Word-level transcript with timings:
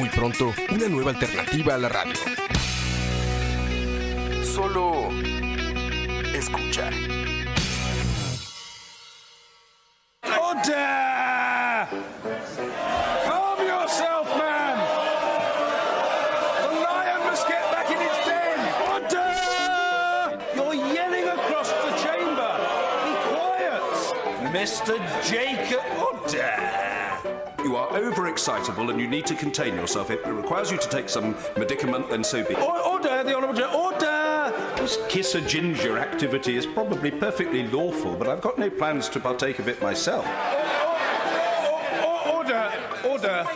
Muy 0.00 0.08
pronto, 0.08 0.54
una 0.70 0.88
nueva 0.88 1.10
alternativa 1.10 1.74
a 1.74 1.76
la 1.76 1.90
radio. 1.90 2.14
Solo 4.42 5.10
escucha. 6.32 6.88
Order! 10.40 11.86
Calm 13.26 13.58
yourself, 13.60 14.26
man! 14.38 14.78
The 16.62 16.70
lion 16.80 17.20
must 17.26 17.46
get 17.46 17.70
back 17.70 17.90
in 17.90 18.00
its 18.00 18.24
den! 18.24 18.58
Order! 18.94 19.34
You're 20.56 20.94
yelling 20.94 21.28
across 21.28 21.68
the 21.68 21.92
chamber! 22.02 22.56
Be 23.04 23.12
quiet! 23.28 23.82
Mr. 24.50 24.96
Jacob 25.28 25.84
Order! 26.00 26.89
You 27.64 27.76
are 27.76 27.88
overexcitable 27.88 28.90
and 28.90 29.00
you 29.00 29.06
need 29.06 29.26
to 29.26 29.34
contain 29.34 29.74
yourself. 29.74 30.10
It 30.10 30.24
requires 30.26 30.70
you 30.70 30.78
to 30.78 30.88
take 30.88 31.08
some 31.08 31.36
medicament, 31.56 32.08
then 32.10 32.24
so 32.24 32.42
be. 32.42 32.54
Or- 32.54 32.78
Order, 32.80 33.22
the 33.22 33.34
Honourable 33.36 33.54
Gen- 33.54 33.74
Order! 33.74 34.52
This 34.76 34.98
kiss 35.08 35.34
a 35.34 35.40
ginger 35.40 35.98
activity 35.98 36.56
is 36.56 36.66
probably 36.66 37.10
perfectly 37.10 37.66
lawful, 37.68 38.14
but 38.16 38.28
I've 38.28 38.40
got 38.40 38.58
no 38.58 38.70
plans 38.70 39.08
to 39.10 39.20
partake 39.20 39.58
of 39.58 39.68
it 39.68 39.80
myself. 39.82 40.24
O- 40.26 40.32
Order! 42.36 42.72
Order! 43.08 43.46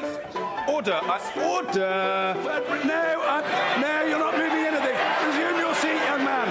Order! 0.69 1.01
I, 1.03 1.19
order! 1.43 2.35
No, 2.87 3.23
I, 3.25 3.41
no, 3.81 4.07
you're 4.07 4.19
not 4.19 4.37
moving 4.37 4.65
anything. 4.65 4.97
Resume 5.27 5.59
your 5.61 5.75
seat, 5.75 5.97
young 6.05 6.25
man. 6.25 6.49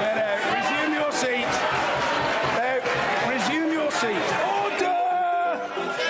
No, 0.00 0.14
no, 0.16 0.38
resume 0.56 0.94
your 0.96 1.12
seat. 1.12 1.46
No, 2.56 2.80
resume 3.28 3.72
your 3.72 3.90
seat. 3.92 4.24
Order! 4.60 4.96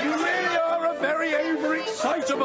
You 0.02 0.10
really 0.14 0.56
are 0.56 0.86
a 0.94 0.96
very 0.98 1.34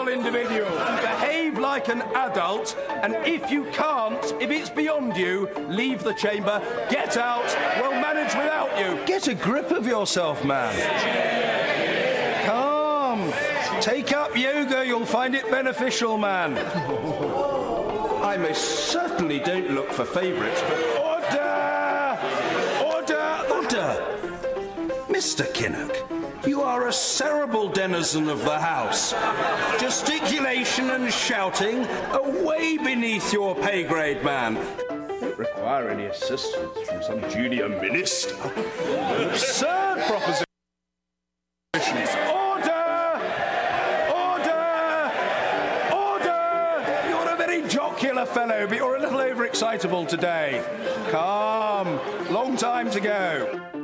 individual. 0.08 0.70
Behave 0.70 1.58
like 1.58 1.90
an 1.90 2.02
adult, 2.02 2.76
and 3.02 3.16
if 3.26 3.50
you 3.50 3.66
can't, 3.72 4.24
if 4.42 4.50
it's 4.52 4.70
beyond 4.70 5.16
you, 5.18 5.50
leave 5.68 6.04
the 6.04 6.14
chamber, 6.14 6.62
get 6.90 7.18
out, 7.18 7.46
we'll 7.80 8.00
manage 8.00 8.34
without 8.36 8.78
you. 8.80 9.06
Get 9.06 9.28
a 9.28 9.34
grip 9.36 9.72
of 9.72 9.86
yourself, 9.88 10.44
man. 10.46 10.74
Calm. 12.46 13.34
Take 13.82 14.14
up 14.14 14.36
yoga, 14.36 14.86
you'll 14.86 15.06
find 15.06 15.36
it 15.36 15.50
beneficial, 15.52 16.18
man. 16.18 16.58
I 18.24 18.38
most 18.38 18.90
certainly 18.92 19.40
don't 19.40 19.72
look 19.72 19.92
for 19.92 20.06
favourites, 20.06 20.62
but. 20.62 20.80
Order! 21.00 22.20
Order! 22.84 23.54
Order! 23.54 24.16
Mr. 25.10 25.46
Kinnock, 25.54 25.94
you 26.48 26.62
are 26.62 26.88
a 26.88 26.94
cerebral 26.94 27.70
denizen 27.70 28.30
of 28.30 28.44
the 28.44 28.60
house. 28.60 29.14
Gesticulation 29.80 30.92
and 30.92 31.12
shouting 31.12 31.86
are 32.12 32.46
way 32.46 32.78
beneath 32.78 33.34
your 33.34 33.56
pay 33.56 33.84
grade, 33.84 34.24
man. 34.24 34.56
Don't 34.88 35.38
require 35.38 35.90
any 35.90 36.06
assistance 36.06 36.78
from 36.88 37.04
some 37.04 37.30
junior 37.30 37.70
minister. 37.70 38.36
Absurd 38.36 40.04
proposition. 40.08 40.46
Order! 42.30 43.22
Order! 44.14 45.12
Order! 45.94 47.10
You're 47.10 47.30
a 47.30 47.38
very 47.38 47.68
jocular 47.68 48.26
fellow, 48.26 48.68
but 48.68 48.78
you're 48.78 48.96
a 48.96 49.00
little 49.00 49.20
overexcitable 49.20 50.08
today. 50.08 50.64
Calm. 51.10 52.00
Long 52.32 52.56
time 52.58 52.90
to 52.92 53.00
go. 53.00 53.75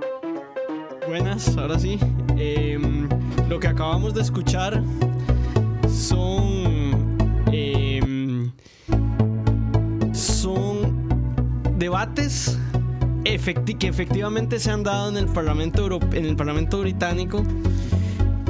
Buenas, 1.41 1.57
ahora 1.57 1.79
sí. 1.79 1.97
Em, 2.37 3.07
lo 3.49 3.59
que 3.59 3.67
acabamos 3.67 4.13
de 4.13 4.21
escuchar 4.21 4.81
son. 5.89 7.17
em, 7.51 8.51
debates 11.77 12.59
que 13.79 13.87
efectivamente 13.87 14.59
se 14.59 14.69
han 14.69 14.83
dado 14.83 15.09
en 15.09 15.17
el 15.17 15.25
Parlamento, 15.25 15.99
en 16.11 16.25
el 16.25 16.35
Parlamento 16.35 16.79
Británico 16.81 17.43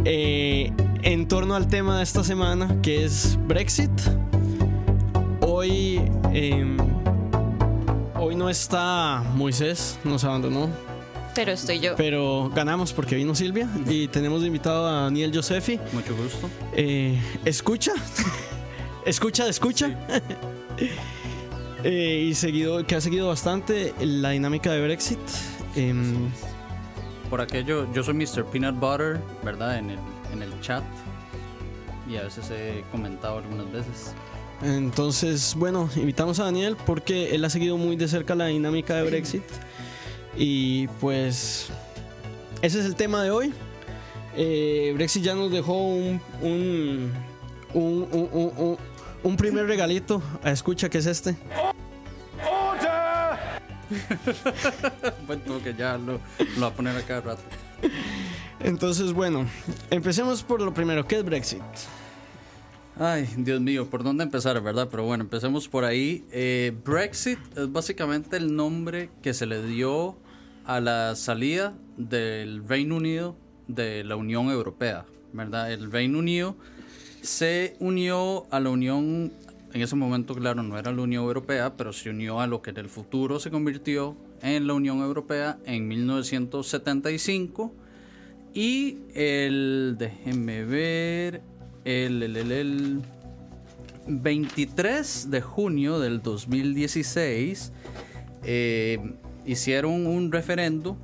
eh, 0.04 0.72
en 1.02 1.28
torno 1.28 1.56
al 1.56 1.68
tema 1.68 1.98
de 1.98 2.04
esta 2.04 2.24
semana, 2.24 2.82
que 2.82 3.06
es 3.06 3.38
Brexit. 3.48 3.92
Hoy. 5.42 6.02
em, 6.34 6.78
Hoy 8.24 8.36
no 8.36 8.50
está 8.50 9.24
Moisés, 9.36 9.98
nos 10.04 10.24
abandonó. 10.24 10.91
Pero 11.34 11.52
estoy 11.54 11.80
yo. 11.80 11.96
Pero 11.96 12.52
ganamos 12.54 12.92
porque 12.94 13.16
vino 13.16 13.34
Silvia 13.36 13.68
y 13.88 14.08
tenemos 14.08 14.42
de 14.42 14.48
invitado 14.48 14.88
a 14.88 15.04
Daniel 15.04 15.32
Josefi. 15.34 15.80
Mucho 15.94 16.16
gusto. 16.16 16.50
Eh, 16.74 17.20
escucha, 17.46 17.94
escucha, 19.06 19.48
escucha. 19.48 19.98
Eh, 21.84 22.28
y 22.30 22.36
seguido, 22.36 22.86
que 22.86 22.94
ha 22.96 23.02
seguido 23.02 23.28
bastante 23.30 23.92
la 24.00 24.30
dinámica 24.30 24.72
de 24.72 24.84
Brexit. 24.84 25.18
Em, 25.76 26.30
Por 27.28 27.42
aquello, 27.42 27.92
yo 27.92 28.04
soy 28.04 28.14
Mr. 28.14 28.46
Peanut 28.46 28.76
Butter, 28.80 29.20
¿verdad? 29.44 29.80
En 29.80 29.90
el, 29.90 30.00
en 30.32 30.44
el 30.44 30.62
chat. 30.62 30.84
Y 32.08 32.18
a 32.18 32.22
veces 32.22 32.52
he 32.52 32.84
comentado 32.92 33.40
algunas 33.40 33.72
veces. 33.72 34.14
entonces, 34.62 35.56
bueno, 35.58 35.90
invitamos 35.96 36.40
a 36.40 36.44
Daniel 36.44 36.78
porque 36.86 37.34
él 37.34 37.44
ha 37.46 37.50
seguido 37.50 37.78
muy 37.78 37.96
de 37.96 38.08
cerca 38.08 38.36
la 38.36 38.46
dinámica 38.46 38.96
de 38.98 39.10
Brexit. 39.10 39.44
Y 40.38 40.88
pues, 41.00 41.68
ese 42.62 42.80
es 42.80 42.86
el 42.86 42.96
tema 42.96 43.22
de 43.24 43.32
hoy. 43.32 43.54
Eh, 44.36 44.92
Brexit 44.96 45.24
ya 45.24 45.36
nos 45.36 45.52
dejó 45.52 45.74
un, 45.78 46.22
un, 46.42 47.12
un, 47.74 48.08
un- 48.12 48.30
un- 48.32 48.54
un- 48.58 48.78
un 49.24 49.38
primer 49.38 49.66
regalito 49.68 50.22
a 50.44 50.52
escucha 50.52 50.90
que 50.90 50.98
es 51.00 51.06
este. 51.06 51.36
Bueno, 55.28 55.62
que 55.62 55.74
ya 55.74 55.98
lo, 55.98 56.14
lo 56.56 56.62
va 56.62 56.68
a 56.68 56.72
poner 56.74 56.96
a 56.96 57.02
cada 57.02 57.22
rato. 57.22 57.42
Entonces, 58.62 59.12
bueno, 59.12 59.46
empecemos 59.90 60.44
por 60.44 60.62
lo 60.62 60.74
primero, 60.74 61.06
¿qué 61.08 61.18
es 61.18 61.26
Brexit? 61.26 61.62
Ay, 63.00 63.28
Dios 63.38 63.62
mío, 63.62 63.90
¿por 63.90 64.04
dónde 64.04 64.24
empezar, 64.24 64.62
verdad? 64.62 64.90
Pero 64.92 65.06
bueno, 65.06 65.24
empecemos 65.24 65.68
por 65.68 65.86
ahí. 65.86 66.26
Eh, 66.32 66.74
Brexit 66.84 67.40
es 67.58 67.72
básicamente 67.72 68.36
el 68.38 68.56
nombre 68.56 69.10
que 69.22 69.34
se 69.34 69.46
le 69.46 69.64
dio 69.66 70.18
a 70.66 70.82
la 70.82 71.16
salida 71.16 71.74
del 71.98 72.68
Reino 72.68 72.98
Unido 72.98 73.36
de 73.68 74.04
la 74.04 74.18
Unión 74.18 74.50
Europea, 74.50 75.06
¿verdad? 75.32 75.72
El 75.72 75.90
Reino 75.92 76.20
Unido 76.20 76.56
se 77.22 77.76
unió 77.80 78.46
a 78.52 78.60
la 78.60 78.70
Unión, 78.70 79.32
en 79.74 79.82
ese 79.82 79.96
momento, 79.96 80.36
claro, 80.36 80.62
no 80.62 80.78
era 80.78 80.92
la 80.92 81.02
Unión 81.02 81.24
Europea, 81.24 81.78
pero 81.78 81.94
se 81.94 82.10
unió 82.10 82.42
a 82.42 82.48
lo 82.48 82.62
que 82.62 82.72
en 82.72 82.78
el 82.78 82.90
futuro 82.90 83.40
se 83.40 83.50
convirtió 83.50 84.18
en 84.42 84.68
la 84.68 84.74
Unión 84.74 85.00
Europea 85.00 85.58
en 85.66 85.88
1975. 85.88 87.74
Y 88.54 88.98
el, 89.16 89.96
déjenme 89.98 90.66
ver, 90.66 91.42
el, 91.86 92.24
el, 92.24 92.38
el, 92.38 92.52
el 92.52 93.02
23 94.08 95.30
de 95.30 95.42
junio 95.42 96.00
del 96.00 96.22
2016 96.22 97.72
eh, 98.44 99.00
hicieron 99.46 100.08
un 100.08 100.32
referendo 100.32 100.98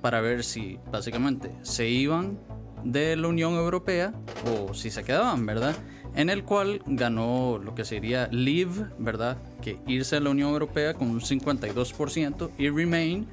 para 0.00 0.20
ver 0.20 0.44
si 0.44 0.78
básicamente 0.90 1.50
se 1.62 1.88
iban 1.88 2.38
de 2.84 3.16
la 3.16 3.28
Unión 3.28 3.54
Europea 3.54 4.12
o 4.46 4.74
si 4.74 4.90
se 4.90 5.02
quedaban, 5.02 5.44
¿verdad? 5.46 5.74
En 6.14 6.30
el 6.30 6.44
cual 6.44 6.82
ganó 6.86 7.58
lo 7.62 7.74
que 7.74 7.84
sería 7.84 8.28
Leave, 8.30 8.86
¿verdad? 8.98 9.36
Que 9.60 9.78
irse 9.86 10.16
a 10.16 10.20
la 10.20 10.30
Unión 10.30 10.50
Europea 10.50 10.94
con 10.94 11.10
un 11.10 11.20
52% 11.20 12.50
y 12.56 12.70
Remain, 12.70 13.26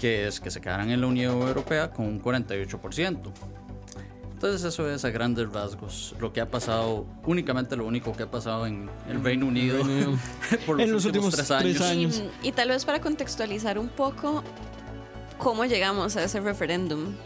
que 0.00 0.28
es 0.28 0.40
que 0.40 0.50
se 0.50 0.60
quedaran 0.60 0.90
en 0.90 1.00
la 1.00 1.06
Unión 1.06 1.42
Europea 1.42 1.90
con 1.90 2.06
un 2.06 2.22
48%. 2.22 3.32
Entonces 4.38 4.62
eso 4.62 4.88
es 4.88 5.04
a 5.04 5.10
grandes 5.10 5.52
rasgos 5.52 6.14
lo 6.20 6.32
que 6.32 6.40
ha 6.40 6.48
pasado, 6.48 7.06
únicamente 7.26 7.74
lo 7.74 7.84
único 7.84 8.12
que 8.12 8.22
ha 8.22 8.30
pasado 8.30 8.68
en 8.68 8.88
el 9.08 9.20
Reino 9.20 9.46
Unido, 9.46 9.82
por 10.66 10.80
En 10.80 10.92
los 10.92 11.04
últimos 11.06 11.34
tres 11.34 11.50
años. 11.50 12.22
Y, 12.44 12.46
y 12.46 12.52
tal 12.52 12.68
vez 12.68 12.84
para 12.84 13.00
contextualizar 13.00 13.80
un 13.80 13.88
poco 13.88 14.44
cómo 15.38 15.64
llegamos 15.64 16.16
a 16.16 16.22
ese 16.22 16.38
referéndum. 16.38 17.16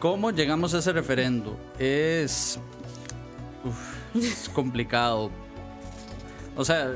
¿Cómo 0.00 0.32
llegamos 0.32 0.74
a 0.74 0.80
ese 0.80 0.92
referendo? 0.92 1.58
Es 1.78 2.60
uf, 3.64 4.16
es 4.22 4.48
complicado. 4.54 5.30
O 6.56 6.64
sea, 6.66 6.92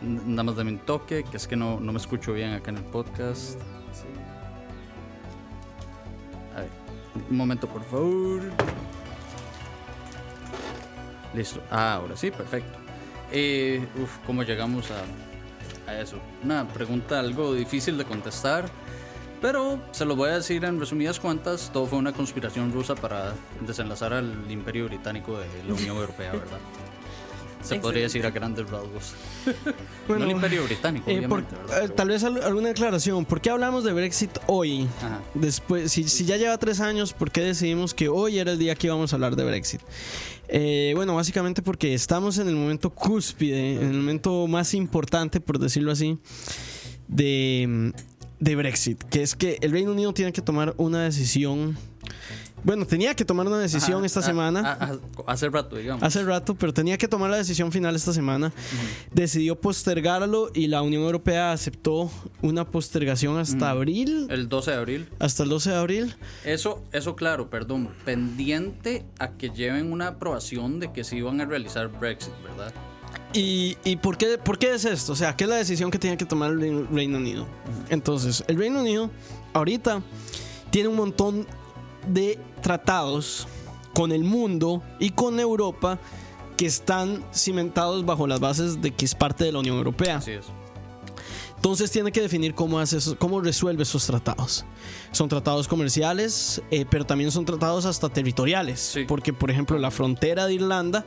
nada 0.00 0.42
más 0.42 0.56
dame 0.56 0.70
un 0.70 0.78
toque, 0.78 1.22
que 1.30 1.36
es 1.36 1.46
que 1.46 1.54
no, 1.54 1.78
no 1.80 1.92
me 1.92 1.98
escucho 1.98 2.32
bien 2.32 2.54
acá 2.54 2.70
en 2.70 2.78
el 2.78 2.84
podcast. 2.84 3.60
Un 7.30 7.36
momento, 7.36 7.68
por 7.68 7.84
favor. 7.84 8.42
Listo. 11.34 11.60
Ah, 11.70 11.94
ahora 11.94 12.16
sí, 12.16 12.30
perfecto. 12.30 12.78
Eh, 13.32 13.84
uf, 14.00 14.18
¿cómo 14.26 14.42
llegamos 14.42 14.90
a, 14.90 15.90
a 15.90 16.00
eso? 16.00 16.18
Una 16.42 16.66
pregunta 16.68 17.18
algo 17.18 17.54
difícil 17.54 17.98
de 17.98 18.04
contestar. 18.04 18.68
Pero 19.40 19.78
se 19.90 20.06
lo 20.06 20.16
voy 20.16 20.30
a 20.30 20.36
decir 20.36 20.64
en 20.64 20.80
resumidas 20.80 21.20
cuentas, 21.20 21.68
todo 21.70 21.84
fue 21.84 21.98
una 21.98 22.12
conspiración 22.12 22.72
rusa 22.72 22.94
para 22.94 23.34
desenlazar 23.60 24.14
al 24.14 24.50
imperio 24.50 24.86
británico 24.86 25.38
de 25.38 25.46
la 25.68 25.74
Unión 25.74 25.96
Europea, 25.98 26.32
¿verdad? 26.32 26.58
Se 27.64 27.76
podría 27.76 28.02
decir 28.02 28.24
a 28.26 28.30
grandes 28.30 28.68
rasgos. 28.68 29.14
no 30.08 30.16
el 30.16 30.30
imperio 30.30 30.64
británico, 30.64 31.10
Eh, 31.10 31.26
por- 31.28 31.40
eh, 31.40 31.88
tal 31.96 32.08
vez 32.08 32.22
al- 32.24 32.42
alguna 32.42 32.70
aclaración. 32.70 33.24
¿Por 33.24 33.40
qué 33.40 33.50
hablamos 33.50 33.84
de 33.84 33.92
Brexit 33.92 34.30
hoy? 34.46 34.86
Ajá. 34.98 35.20
Después, 35.34 35.90
si, 35.90 36.04
si 36.08 36.24
ya 36.26 36.36
lleva 36.36 36.56
tres 36.58 36.80
años, 36.80 37.12
¿por 37.14 37.30
qué 37.30 37.40
decidimos 37.40 37.94
que 37.94 38.08
hoy 38.08 38.38
era 38.38 38.52
el 38.52 38.58
día 38.58 38.74
que 38.74 38.88
íbamos 38.88 39.12
a 39.12 39.16
hablar 39.16 39.34
de 39.36 39.44
Brexit? 39.44 39.80
Eh, 40.48 40.92
bueno, 40.94 41.14
básicamente 41.14 41.62
porque 41.62 41.94
estamos 41.94 42.36
en 42.38 42.48
el 42.48 42.54
momento 42.54 42.90
cúspide, 42.90 43.76
en 43.76 43.88
el 43.90 43.96
momento 43.96 44.46
más 44.46 44.74
importante, 44.74 45.40
por 45.40 45.58
decirlo 45.58 45.90
así, 45.90 46.18
de, 47.08 47.92
de 48.40 48.56
Brexit, 48.56 49.02
que 49.04 49.22
es 49.22 49.34
que 49.34 49.58
el 49.62 49.70
Reino 49.72 49.92
Unido 49.92 50.12
tiene 50.12 50.32
que 50.32 50.42
tomar 50.42 50.74
una 50.76 51.02
decisión. 51.02 51.76
Bueno, 52.64 52.86
tenía 52.86 53.14
que 53.14 53.24
tomar 53.24 53.46
una 53.46 53.58
decisión 53.58 53.98
Ajá, 53.98 54.06
esta 54.06 54.20
a- 54.20 54.22
semana. 54.22 54.60
a- 54.72 54.84
a- 54.84 54.98
hace 55.32 55.48
rato, 55.50 55.76
digamos. 55.76 56.02
Hace 56.02 56.22
rato, 56.24 56.54
pero 56.54 56.72
tenía 56.72 56.96
que 56.98 57.06
tomar 57.06 57.30
la 57.30 57.36
decisión 57.36 57.70
final 57.70 57.94
esta 57.94 58.12
semana. 58.12 58.52
Decidió 59.12 59.60
postergarlo 59.60 60.50
y 60.54 60.66
la 60.68 60.80
Unión 60.82 61.02
Europea 61.02 61.52
aceptó 61.52 62.10
una 62.42 62.64
postergación 62.64 63.38
hasta 63.38 63.70
abril, 63.70 64.26
El 64.30 64.48
12 64.48 64.70
de 64.70 64.76
abril. 64.78 65.08
hasta 65.18 65.42
el 65.42 65.48
12 65.50 65.70
de 65.70 65.76
abril. 65.76 66.14
Eso, 66.44 66.82
eso 66.92 67.14
claro, 67.16 67.50
perdón, 67.50 67.90
pendiente 68.04 69.04
a 69.18 69.32
que 69.32 69.50
lleven 69.50 69.92
una 69.92 70.08
aprobación 70.08 70.80
de 70.80 70.92
que 70.92 71.04
se 71.04 71.16
iban 71.16 71.40
a 71.40 71.44
realizar 71.44 71.88
Brexit, 71.88 72.32
¿verdad? 72.42 72.72
¿Y, 73.32 73.76
y 73.84 73.96
por, 73.96 74.16
qué, 74.16 74.38
por 74.38 74.58
qué 74.58 74.74
es 74.74 74.84
esto? 74.84 75.12
O 75.12 75.16
sea, 75.16 75.36
¿qué 75.36 75.44
es 75.44 75.50
la 75.50 75.56
decisión 75.56 75.90
que 75.90 75.98
tiene 75.98 76.16
que 76.16 76.24
tomar 76.24 76.50
el 76.52 76.60
Reino- 76.60 76.86
Reino 76.90 77.18
Unido? 77.18 77.46
Entonces, 77.90 78.42
el 78.48 78.56
Reino 78.56 78.80
Unido 78.80 79.10
ahorita 79.52 80.02
tiene 80.70 80.88
un 80.88 80.96
montón 80.96 81.46
de 82.08 82.38
tratados 82.62 83.46
con 83.94 84.12
el 84.12 84.24
mundo 84.24 84.82
y 84.98 85.10
con 85.10 85.38
Europa 85.40 85.98
que 86.56 86.66
están 86.66 87.24
cimentados 87.32 88.04
bajo 88.04 88.26
las 88.26 88.40
bases 88.40 88.80
de 88.80 88.92
que 88.92 89.04
es 89.04 89.14
parte 89.14 89.44
de 89.44 89.52
la 89.52 89.58
Unión 89.60 89.76
Europea. 89.76 90.16
Así 90.18 90.32
es. 90.32 90.46
Entonces 91.56 91.90
tiene 91.90 92.12
que 92.12 92.20
definir 92.20 92.54
cómo, 92.54 92.78
hace 92.78 92.98
eso- 92.98 93.16
cómo 93.18 93.40
resuelve 93.40 93.84
esos 93.84 94.06
tratados. 94.06 94.66
Son 95.12 95.28
tratados 95.28 95.66
comerciales, 95.66 96.60
eh, 96.70 96.84
pero 96.88 97.06
también 97.06 97.30
son 97.30 97.44
tratados 97.46 97.86
hasta 97.86 98.10
territoriales. 98.10 98.80
Sí. 98.80 99.04
Porque, 99.08 99.32
por 99.32 99.50
ejemplo, 99.50 99.78
la 99.78 99.90
frontera 99.90 100.44
de 100.46 100.54
Irlanda 100.54 101.06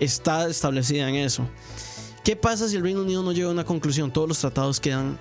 está 0.00 0.46
establecida 0.46 1.08
en 1.08 1.14
eso. 1.14 1.46
¿Qué 2.22 2.36
pasa 2.36 2.68
si 2.68 2.76
el 2.76 2.82
Reino 2.82 3.00
Unido 3.02 3.22
no 3.22 3.32
llega 3.32 3.48
a 3.48 3.52
una 3.52 3.64
conclusión? 3.64 4.12
Todos 4.12 4.28
los 4.28 4.38
tratados 4.38 4.78
quedan 4.78 5.18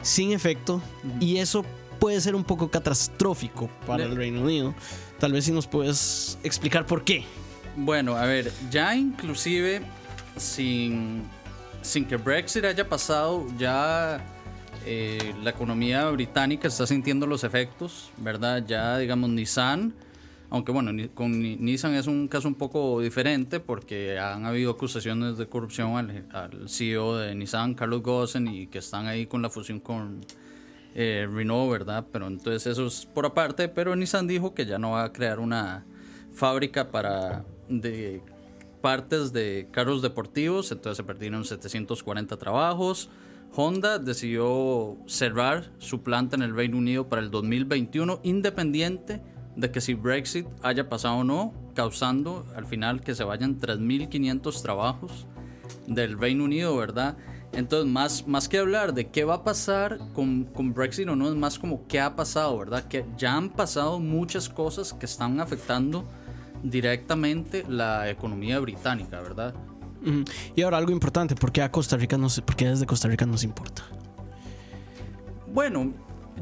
sin 0.00 0.30
efecto 0.32 0.80
y 1.18 1.38
eso 1.38 1.64
puede 1.98 2.20
ser 2.20 2.34
un 2.34 2.44
poco 2.44 2.70
catastrófico 2.70 3.68
para 3.86 4.04
el 4.04 4.16
Reino 4.16 4.42
Unido. 4.42 4.74
Tal 5.18 5.32
vez 5.32 5.44
si 5.44 5.52
nos 5.52 5.66
puedes 5.66 6.38
explicar 6.42 6.86
por 6.86 7.04
qué. 7.04 7.24
Bueno, 7.76 8.16
a 8.16 8.24
ver, 8.26 8.52
ya 8.70 8.94
inclusive 8.96 9.82
sin, 10.36 11.22
sin 11.82 12.04
que 12.04 12.16
Brexit 12.16 12.64
haya 12.64 12.88
pasado, 12.88 13.46
ya 13.58 14.24
eh, 14.86 15.34
la 15.42 15.50
economía 15.50 16.08
británica 16.10 16.68
está 16.68 16.86
sintiendo 16.86 17.26
los 17.26 17.44
efectos, 17.44 18.10
¿verdad? 18.16 18.64
Ya, 18.66 18.98
digamos, 18.98 19.30
Nissan, 19.30 19.92
aunque 20.50 20.72
bueno, 20.72 20.90
con 21.14 21.40
Ni- 21.40 21.56
Nissan 21.56 21.94
es 21.94 22.06
un 22.06 22.26
caso 22.26 22.48
un 22.48 22.54
poco 22.54 23.00
diferente 23.00 23.60
porque 23.60 24.18
han 24.18 24.46
habido 24.46 24.70
acusaciones 24.72 25.36
de 25.36 25.46
corrupción 25.46 25.96
al, 25.96 26.26
al 26.32 26.68
CEO 26.68 27.16
de 27.16 27.34
Nissan, 27.34 27.74
Carlos 27.74 28.02
Gossen, 28.02 28.48
y 28.48 28.66
que 28.68 28.78
están 28.78 29.06
ahí 29.06 29.26
con 29.26 29.42
la 29.42 29.50
fusión 29.50 29.78
con 29.80 30.24
eh, 31.00 31.28
Renault, 31.32 31.70
¿verdad? 31.70 32.06
Pero 32.10 32.26
entonces 32.26 32.66
eso 32.66 32.88
es 32.88 33.06
por 33.06 33.24
aparte, 33.24 33.68
pero 33.68 33.94
Nissan 33.94 34.26
dijo 34.26 34.52
que 34.52 34.66
ya 34.66 34.80
no 34.80 34.90
va 34.90 35.04
a 35.04 35.12
crear 35.12 35.38
una 35.38 35.86
fábrica 36.32 36.90
para 36.90 37.44
de 37.68 38.20
partes 38.80 39.32
de 39.32 39.68
carros 39.70 40.02
deportivos, 40.02 40.72
entonces 40.72 40.96
se 40.96 41.04
perdieron 41.04 41.44
740 41.44 42.36
trabajos. 42.36 43.10
Honda 43.54 44.00
decidió 44.00 44.96
cerrar 45.06 45.70
su 45.78 46.02
planta 46.02 46.34
en 46.34 46.42
el 46.42 46.56
Reino 46.56 46.76
Unido 46.76 47.08
para 47.08 47.22
el 47.22 47.30
2021, 47.30 48.18
independiente 48.24 49.22
de 49.54 49.70
que 49.70 49.80
si 49.80 49.94
Brexit 49.94 50.48
haya 50.64 50.88
pasado 50.88 51.18
o 51.18 51.24
no, 51.24 51.54
causando 51.76 52.44
al 52.56 52.66
final 52.66 53.02
que 53.02 53.14
se 53.14 53.22
vayan 53.22 53.60
3.500 53.60 54.62
trabajos 54.62 55.28
del 55.86 56.18
Reino 56.18 56.42
Unido, 56.42 56.76
¿verdad? 56.76 57.16
Entonces, 57.52 57.90
más, 57.90 58.26
más 58.26 58.48
que 58.48 58.58
hablar 58.58 58.94
de 58.94 59.08
qué 59.08 59.24
va 59.24 59.34
a 59.34 59.44
pasar 59.44 59.98
con, 60.14 60.44
con 60.44 60.74
Brexit 60.74 61.08
o 61.08 61.16
no, 61.16 61.28
es 61.28 61.34
más 61.34 61.58
como 61.58 61.86
qué 61.88 61.98
ha 62.00 62.14
pasado, 62.14 62.58
¿verdad? 62.58 62.84
Que 62.84 63.04
ya 63.16 63.34
han 63.34 63.50
pasado 63.50 63.98
muchas 63.98 64.48
cosas 64.48 64.92
que 64.92 65.06
están 65.06 65.40
afectando 65.40 66.04
directamente 66.62 67.64
la 67.68 68.10
economía 68.10 68.58
británica, 68.60 69.20
¿verdad? 69.20 69.54
Y 70.54 70.62
ahora 70.62 70.78
algo 70.78 70.92
importante, 70.92 71.34
¿por 71.34 71.50
qué 71.50 71.62
a 71.62 71.70
Costa 71.70 71.96
Rica 71.96 72.16
no 72.16 72.28
se, 72.28 72.42
desde 72.56 72.86
Costa 72.86 73.08
Rica 73.08 73.26
nos 73.26 73.42
importa? 73.42 73.82
Bueno, 75.52 75.92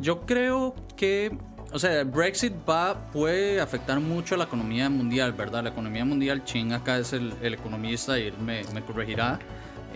yo 0.00 0.26
creo 0.26 0.74
que, 0.96 1.36
o 1.72 1.78
sea, 1.78 2.04
Brexit 2.04 2.52
va, 2.68 3.10
puede 3.10 3.60
afectar 3.60 3.98
mucho 4.00 4.34
a 4.34 4.38
la 4.38 4.44
economía 4.44 4.90
mundial, 4.90 5.32
¿verdad? 5.32 5.62
La 5.64 5.70
economía 5.70 6.04
mundial, 6.04 6.44
Ching 6.44 6.72
acá 6.72 6.98
es 6.98 7.12
el, 7.12 7.32
el 7.42 7.54
economista 7.54 8.18
y 8.18 8.26
él 8.26 8.34
me, 8.38 8.62
me 8.74 8.82
corregirá. 8.82 9.38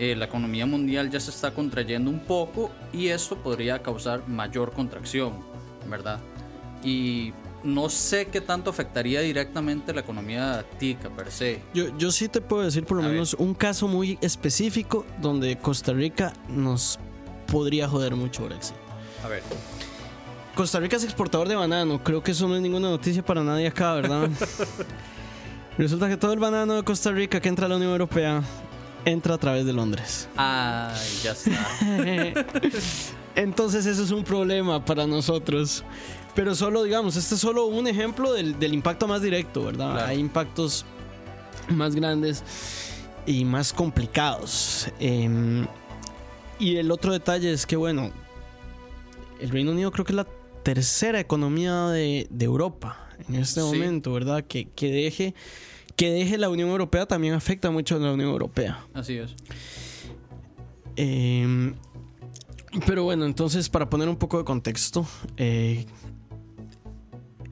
Eh, 0.01 0.15
la 0.15 0.25
economía 0.25 0.65
mundial 0.65 1.11
ya 1.11 1.19
se 1.19 1.29
está 1.29 1.53
contrayendo 1.53 2.09
un 2.09 2.21
poco 2.21 2.71
y 2.91 3.09
esto 3.09 3.35
podría 3.35 3.83
causar 3.83 4.27
mayor 4.27 4.71
contracción, 4.71 5.33
¿verdad? 5.87 6.19
Y 6.83 7.33
no 7.63 7.87
sé 7.87 8.25
qué 8.25 8.41
tanto 8.41 8.71
afectaría 8.71 9.21
directamente 9.21 9.93
la 9.93 10.01
economía 10.01 10.65
tica 10.79 11.07
per 11.11 11.29
se. 11.31 11.61
Yo, 11.75 11.95
yo 11.99 12.11
sí 12.11 12.29
te 12.29 12.41
puedo 12.41 12.63
decir 12.63 12.83
por 12.83 12.97
lo 12.97 13.03
A 13.03 13.05
ver. 13.05 13.13
menos 13.13 13.35
un 13.35 13.53
caso 13.53 13.87
muy 13.87 14.17
específico 14.21 15.05
donde 15.21 15.55
Costa 15.59 15.93
Rica 15.93 16.33
nos 16.49 16.97
podría 17.45 17.87
joder 17.87 18.15
mucho 18.15 18.45
Brexit. 18.45 18.75
A 19.23 19.27
ver, 19.27 19.43
Costa 20.55 20.79
Rica 20.79 20.95
es 20.95 21.03
exportador 21.03 21.47
de 21.47 21.53
banano. 21.53 22.03
Creo 22.03 22.23
que 22.23 22.31
eso 22.31 22.47
no 22.47 22.55
es 22.55 22.61
ninguna 22.63 22.89
noticia 22.89 23.23
para 23.23 23.43
nadie 23.43 23.67
acá, 23.67 23.93
¿verdad? 23.93 24.31
Resulta 25.77 26.09
que 26.09 26.17
todo 26.17 26.33
el 26.33 26.39
banano 26.39 26.73
de 26.73 26.83
Costa 26.83 27.11
Rica 27.11 27.39
que 27.39 27.49
entra 27.49 27.67
a 27.67 27.69
la 27.69 27.75
Unión 27.75 27.91
Europea 27.91 28.41
entra 29.05 29.35
a 29.35 29.37
través 29.37 29.65
de 29.65 29.73
Londres. 29.73 30.27
ay, 30.37 31.19
ya 31.23 31.31
está. 31.31 31.67
Entonces 33.35 33.85
eso 33.85 34.03
es 34.03 34.11
un 34.11 34.23
problema 34.23 34.83
para 34.83 35.07
nosotros. 35.07 35.83
Pero 36.35 36.55
solo, 36.55 36.83
digamos, 36.83 37.15
este 37.17 37.35
es 37.35 37.41
solo 37.41 37.65
un 37.65 37.87
ejemplo 37.87 38.31
del, 38.33 38.57
del 38.59 38.73
impacto 38.73 39.07
más 39.07 39.21
directo, 39.21 39.63
¿verdad? 39.65 39.91
Claro. 39.93 40.07
Hay 40.07 40.19
impactos 40.19 40.85
más 41.69 41.93
grandes 41.95 42.43
y 43.25 43.43
más 43.45 43.73
complicados. 43.73 44.87
Em, 44.99 45.65
y 46.59 46.77
el 46.77 46.89
otro 46.91 47.11
detalle 47.11 47.51
es 47.51 47.65
que, 47.65 47.75
bueno, 47.75 48.11
el 49.41 49.49
Reino 49.49 49.71
Unido 49.71 49.91
creo 49.91 50.05
que 50.05 50.13
es 50.13 50.15
la 50.17 50.27
tercera 50.63 51.19
economía 51.19 51.87
de, 51.87 52.27
de 52.29 52.45
Europa 52.45 53.09
en 53.27 53.35
este 53.35 53.59
Sí. 53.61 53.65
momento, 53.65 54.13
¿verdad? 54.13 54.43
Que, 54.47 54.69
que 54.69 54.91
deje... 54.91 55.33
Que 56.01 56.09
deje 56.09 56.35
la 56.39 56.49
Unión 56.49 56.67
Europea 56.69 57.05
también 57.05 57.35
afecta 57.35 57.69
mucho 57.69 57.95
a 57.95 57.99
la 57.99 58.11
Unión 58.13 58.31
Europea. 58.31 58.87
Así 58.91 59.17
es. 59.19 59.35
Eh, 60.95 61.73
pero 62.87 63.03
bueno, 63.03 63.23
entonces 63.25 63.69
para 63.69 63.87
poner 63.87 64.09
un 64.09 64.15
poco 64.15 64.39
de 64.39 64.43
contexto, 64.43 65.05
eh, 65.37 65.85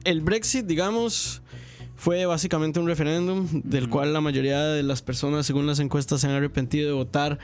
el 0.02 0.20
Brexit, 0.20 0.66
digamos, 0.66 1.42
fue 1.94 2.26
básicamente 2.26 2.80
un 2.80 2.88
referéndum 2.88 3.46
del 3.62 3.88
cual 3.88 4.12
la 4.12 4.20
mayoría 4.20 4.60
de 4.64 4.82
las 4.82 5.00
personas, 5.00 5.46
según 5.46 5.68
las 5.68 5.78
encuestas, 5.78 6.20
se 6.22 6.26
han 6.26 6.32
arrepentido 6.34 6.88
de 6.88 6.94
votar 6.94 7.38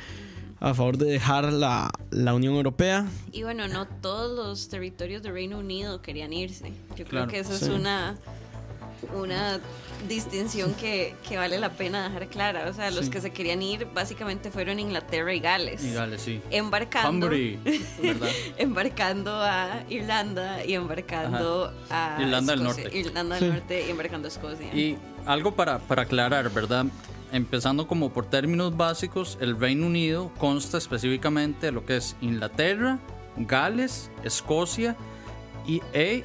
a 0.58 0.74
favor 0.74 0.98
de 0.98 1.06
dejar 1.06 1.52
la, 1.52 1.88
la 2.10 2.34
Unión 2.34 2.54
Europea. 2.54 3.06
Y 3.30 3.44
bueno, 3.44 3.68
no 3.68 3.86
todos 3.86 4.34
los 4.36 4.68
territorios 4.68 5.22
del 5.22 5.34
Reino 5.34 5.58
Unido 5.60 6.02
querían 6.02 6.32
irse. 6.32 6.72
Yo 6.96 7.04
Claro. 7.04 7.28
creo 7.28 7.44
que 7.44 7.48
eso 7.48 7.56
Sí. 7.56 7.66
es 7.66 7.70
una, 7.70 8.16
una 9.14 9.60
distinción 10.08 10.74
que, 10.74 11.14
que 11.26 11.36
vale 11.36 11.58
la 11.58 11.70
pena 11.70 12.08
dejar 12.08 12.28
clara. 12.28 12.68
O 12.68 12.72
sea, 12.74 12.90
los 12.90 13.06
Sí. 13.06 13.10
que 13.10 13.20
se 13.20 13.30
querían 13.30 13.62
ir 13.62 13.86
básicamente 13.94 14.50
fueron 14.50 14.78
Inglaterra 14.78 15.32
y 15.34 15.40
Gales. 15.40 15.82
Y 15.84 15.92
dale, 15.92 16.18
sí. 16.18 16.40
Embarcando, 16.50 17.30
embarcando 18.58 19.32
a 19.42 19.82
Irlanda 19.88 20.64
y 20.64 20.74
embarcando 20.74 21.72
a 21.90 22.18
Irlanda 22.20 22.54
del. 22.54 22.62
Norte. 22.64 22.98
Irlanda 22.98 23.34
del 23.36 23.44
Sí. 23.44 23.50
Norte 23.50 23.84
y 23.86 23.90
embarcando 23.90 24.28
a 24.28 24.30
Escocia. 24.30 24.74
Y, 24.74 24.98
algo 25.26 25.54
para, 25.54 25.78
para 25.78 26.02
aclarar, 26.02 26.50
¿verdad? 26.50 26.86
Empezando 27.32 27.88
como 27.88 28.12
por 28.12 28.26
términos 28.30 28.76
básicos, 28.76 29.36
el 29.40 29.58
Reino 29.58 29.86
Unido 29.86 30.30
consta 30.38 30.78
específicamente 30.78 31.66
de 31.66 31.72
lo 31.72 31.84
que 31.84 31.96
es 31.96 32.16
Inglaterra, 32.20 32.98
Gales, 33.36 34.10
Escocia 34.22 34.94
y 35.66 35.82
e 35.92 36.22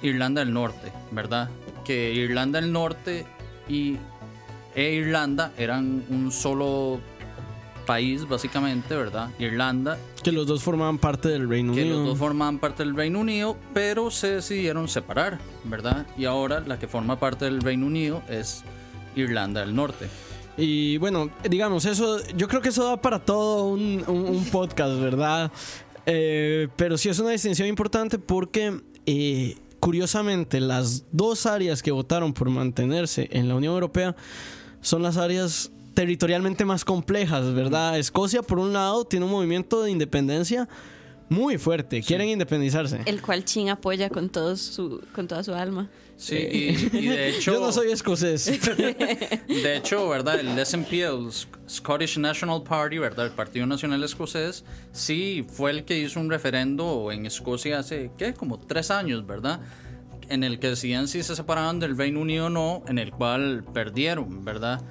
Irlanda 0.00 0.40
del 0.40 0.54
Norte, 0.54 0.90
¿verdad? 1.10 1.50
Que 1.88 2.12
Irlanda 2.12 2.60
del 2.60 2.70
Norte 2.70 3.24
y 3.68 3.96
e 4.76 4.92
Irlanda 4.92 5.52
eran 5.58 6.04
un 6.10 6.30
solo 6.30 7.00
país, 7.86 8.28
básicamente, 8.28 8.94
¿verdad? 8.94 9.30
Irlanda, 9.38 9.96
Que 10.22 10.30
los 10.30 10.46
dos 10.46 10.62
formaban 10.62 10.98
parte 10.98 11.28
del 11.30 11.48
Reino 11.48 11.72
que 11.72 11.80
Unido. 11.80 11.96
los 12.00 12.06
dos 12.08 12.18
formaban 12.18 12.58
parte 12.58 12.84
del 12.84 12.94
Reino 12.94 13.20
Unido, 13.20 13.56
pero 13.72 14.10
se 14.10 14.34
decidieron 14.36 14.86
separar, 14.88 15.38
¿verdad? 15.64 16.06
Y 16.18 16.26
ahora 16.26 16.60
la 16.60 16.78
que 16.78 16.86
forma 16.86 17.18
parte 17.18 17.46
del 17.46 17.62
Reino 17.62 17.86
Unido 17.86 18.22
es 18.28 18.62
Irlanda 19.16 19.60
del 19.62 19.74
Norte. 19.74 20.06
Y 20.58 20.98
bueno, 20.98 21.30
digamos, 21.48 21.86
eso, 21.86 22.20
yo 22.36 22.46
creo 22.48 22.60
que 22.60 22.68
eso 22.68 22.84
da 22.84 23.00
para 23.00 23.20
todo 23.24 23.68
un, 23.68 24.04
un- 24.06 24.26
un 24.26 24.44
podcast, 24.50 25.00
¿verdad? 25.00 25.50
Eh, 26.04 26.68
pero 26.76 26.98
sí 26.98 27.08
es 27.08 27.18
una 27.20 27.30
distinción 27.30 27.68
importante 27.68 28.18
porque, 28.18 28.78
eh, 29.06 29.56
curiosamente, 29.80 30.60
las 30.60 31.04
dos 31.12 31.46
áreas 31.46 31.82
que 31.82 31.90
votaron 31.90 32.32
por 32.32 32.50
mantenerse 32.50 33.28
en 33.32 33.48
la 33.48 33.54
Unión 33.54 33.74
Europea 33.74 34.16
son 34.80 35.02
las 35.02 35.16
áreas 35.16 35.70
territorialmente 35.94 36.64
más 36.64 36.84
complejas, 36.84 37.52
¿verdad? 37.54 37.98
Escocia, 37.98 38.42
por 38.42 38.58
un 38.58 38.72
lado, 38.72 39.04
tiene 39.04 39.26
un 39.26 39.32
movimiento 39.32 39.82
de 39.82 39.90
independencia 39.90 40.68
muy 41.28 41.58
fuerte, 41.58 42.02
quieren 42.02 42.28
independizarse. 42.28 43.00
El 43.04 43.20
cual 43.20 43.44
Chin 43.44 43.68
apoya 43.68 44.08
con, 44.08 44.28
todo 44.28 44.56
su, 44.56 45.02
con 45.14 45.26
toda 45.28 45.42
su 45.42 45.52
alma. 45.54 45.90
Sí, 46.20 46.34
y, 46.36 46.96
y 46.96 47.06
de 47.06 47.28
hecho... 47.36 47.52
Yo 47.54 47.60
no 47.60 47.70
soy 47.70 47.92
escocés. 47.92 48.44
De 48.76 49.76
hecho, 49.76 50.08
¿verdad? 50.08 50.40
El 50.40 50.58
SNP, 50.66 50.92
el 51.04 51.26
Sc- 51.28 51.46
Scottish 51.68 52.18
National 52.18 52.62
Party, 52.64 52.98
¿verdad? 52.98 53.26
El 53.26 53.32
Partido 53.32 53.66
Nacional 53.66 54.02
Escocés, 54.02 54.64
sí 54.90 55.46
fue 55.48 55.70
el 55.70 55.84
que 55.84 55.96
hizo 55.98 56.18
un 56.18 56.28
referendo 56.28 57.12
en 57.12 57.24
Escocia 57.24 57.78
hace, 57.78 58.10
¿qué? 58.18 58.34
Como 58.34 58.58
tres 58.58 58.90
años, 58.90 59.24
¿verdad? 59.26 59.60
En 60.28 60.42
el 60.42 60.58
que 60.58 60.70
decían 60.70 61.06
si 61.06 61.22
se 61.22 61.36
separaban 61.36 61.78
del 61.78 61.96
Reino 61.96 62.20
Unido 62.20 62.46
o 62.46 62.50
no, 62.50 62.82
en 62.88 62.98
el 62.98 63.12
cual 63.12 63.64
perdieron, 63.72 64.44
¿verdad? 64.44 64.82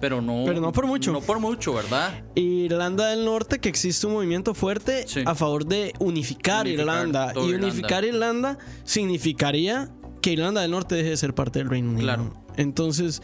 Pero 0.00 0.20
no... 0.20 0.42
Pero 0.46 0.60
no 0.60 0.72
por 0.72 0.88
mucho. 0.88 1.12
No 1.12 1.20
por 1.20 1.38
mucho, 1.38 1.74
¿verdad? 1.74 2.24
Irlanda 2.34 3.10
del 3.10 3.24
Norte, 3.24 3.60
que 3.60 3.68
existe 3.68 4.04
un 4.08 4.14
movimiento 4.14 4.52
fuerte 4.52 5.06
Sí. 5.06 5.22
a 5.24 5.36
favor 5.36 5.64
de 5.64 5.92
unificar, 6.00 6.66
Unificar 6.66 6.66
Irlanda. 6.66 7.32
Y 7.36 7.38
Irlanda. 7.38 7.66
unificar 7.68 8.04
Irlanda 8.04 8.58
significaría 8.82 9.90
que 10.22 10.30
Irlanda 10.32 10.62
del 10.62 10.70
Norte 10.70 10.94
deje 10.94 11.10
de 11.10 11.16
ser 11.18 11.34
parte 11.34 11.58
del 11.58 11.68
Reino 11.68 11.90
Unido. 11.90 12.04
Claro. 12.04 12.34
Entonces, 12.56 13.20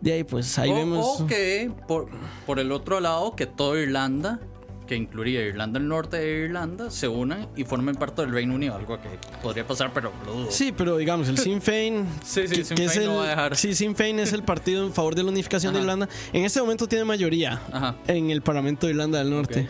de 0.00 0.12
ahí 0.12 0.24
pues 0.24 0.58
ahí 0.58 0.70
o, 0.70 0.74
vemos... 0.74 1.20
o 1.20 1.26
que 1.26 1.70
por, 1.88 2.08
por 2.44 2.58
el 2.58 2.72
otro 2.72 3.00
lado, 3.00 3.34
que 3.36 3.46
toda 3.46 3.80
Irlanda, 3.80 4.40
que 4.86 4.96
incluiría 4.96 5.42
Irlanda 5.42 5.78
del 5.78 5.88
Norte 5.88 6.18
e 6.18 6.44
Irlanda, 6.46 6.90
se 6.90 7.06
unan 7.08 7.48
y 7.56 7.64
formen 7.64 7.94
parte 7.94 8.22
del 8.22 8.32
Reino 8.32 8.54
Unido, 8.54 8.74
algo 8.74 9.00
que 9.00 9.08
podría 9.42 9.66
pasar, 9.66 9.92
pero 9.94 10.12
lo 10.26 10.32
dudo. 10.34 10.50
Sí, 10.50 10.74
pero 10.76 10.96
digamos, 10.96 11.28
el 11.28 11.38
Sinn 11.38 11.62
Féin. 11.62 12.04
Sí, 12.24 12.48
sí, 12.48 12.56
que- 12.56 12.64
Sinn 12.64 12.78
es 12.80 13.06
no 13.06 13.16
va 13.16 13.24
a 13.24 13.28
dejar. 13.28 13.56
Sí, 13.56 13.74
Sinn 13.74 13.94
Féin 13.94 14.18
es 14.18 14.32
el 14.32 14.42
partido 14.42 14.84
en 14.84 14.92
favor 14.92 15.14
de 15.14 15.22
la 15.22 15.30
unificación 15.30 15.72
de. 15.72 15.80
Irlanda. 15.80 16.08
En 16.32 16.44
este 16.44 16.60
momento 16.60 16.88
tiene 16.88 17.04
mayoría 17.04 17.60
Ajá. 17.72 17.96
en 18.08 18.30
el 18.30 18.42
Parlamento 18.42 18.86
de 18.86 18.92
Irlanda 18.92 19.18
del 19.20 19.30
Norte. 19.30 19.68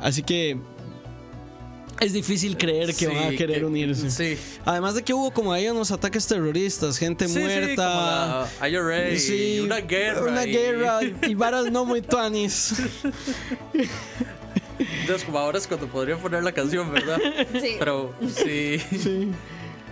Así 0.00 0.22
que 0.22 0.58
es 2.00 2.12
difícil 2.12 2.56
creer 2.56 2.88
que 2.88 2.92
Sí, 2.92 3.06
van 3.06 3.16
a 3.18 3.30
querer 3.30 3.58
que- 3.58 3.64
unirse. 3.64 4.10
Sí. 4.10 4.38
Además 4.64 4.94
de 4.94 5.02
que 5.02 5.12
hubo 5.14 5.30
como 5.30 5.52
ahí 5.52 5.68
unos 5.68 5.90
ataques 5.90 6.26
terroristas, 6.26 6.96
gente 6.98 7.26
Sí, 7.28 7.34
sí, 7.34 7.40
muerta. 7.40 8.46
como 8.56 8.60
la 8.60 8.68
IRA, 8.68 9.18
Sí, 9.18 9.54
y 9.56 9.60
una 9.60 9.78
guerra. 9.80 10.22
Una 10.30 10.46
y- 10.46 10.50
guerra 10.52 11.00
y 11.26 11.34
varas 11.34 11.70
no 11.70 11.84
muy 11.84 12.02
tuanis. 12.02 12.74
Entonces, 14.78 15.24
como 15.24 15.38
ahora 15.38 15.58
es 15.58 15.66
cuando 15.66 15.88
podría 15.88 16.16
poner 16.16 16.44
la 16.44 16.52
canción, 16.52 16.92
¿verdad? 16.92 17.18
Sí. 17.60 17.76
Pero 17.78 18.14
sí. 18.34 18.78
Sí. 18.96 19.28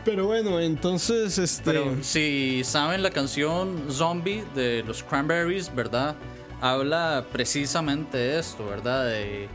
Pero 0.04 0.26
bueno, 0.26 0.60
entonces 0.60 1.36
este. 1.38 1.64
Pero 1.64 1.96
si 2.02 2.62
saben 2.64 3.02
la 3.02 3.10
canción 3.10 3.86
Zombie 3.90 4.44
de 4.54 4.84
los 4.86 5.02
Cranberries, 5.02 5.74
¿verdad? 5.74 6.14
Habla 6.60 7.26
precisamente 7.32 8.16
de 8.16 8.38
esto, 8.38 8.64
¿verdad? 8.64 9.06
De, 9.06 9.48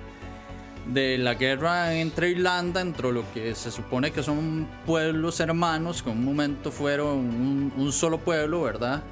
de 0.88 1.18
la 1.18 1.36
guerra 1.36 1.96
entre 1.96 2.30
Irlanda, 2.30 2.82
entre 2.82 3.12
lo 3.12 3.32
que 3.34 3.54
se 3.56 3.72
supone 3.72 4.12
que 4.12 4.24
son 4.24 4.68
pueblos 4.86 5.40
hermanos, 5.40 6.02
que 6.02 6.10
en 6.10 6.18
un 6.18 6.26
momento 6.26 6.72
fueron 6.72 7.18
un, 7.18 7.74
un 7.78 7.92
solo 7.92 8.20
pueblo, 8.20 8.62
¿verdad? 8.64 9.04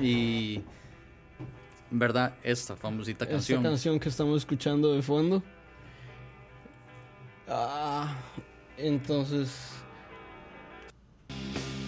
Y. 0.00 0.62
¿Verdad? 1.90 2.34
Esta 2.42 2.76
famosita 2.76 3.24
esta 3.24 3.34
canción. 3.34 3.62
canción 3.62 4.00
que 4.00 4.08
estamos 4.08 4.38
escuchando 4.38 4.92
de 4.92 5.02
fondo. 5.02 5.42
Ah, 7.48 8.14
entonces. 8.76 9.72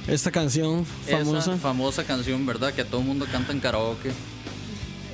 Esta 0.06 0.30
canción 0.30 0.86
famosa. 0.86 1.38
Esa 1.38 1.56
famosa 1.56 2.04
canción, 2.04 2.46
¿verdad? 2.46 2.72
Que 2.72 2.84
todo 2.84 3.00
el 3.00 3.06
mundo 3.06 3.26
canta 3.30 3.52
en 3.52 3.60
karaoke. 3.60 4.12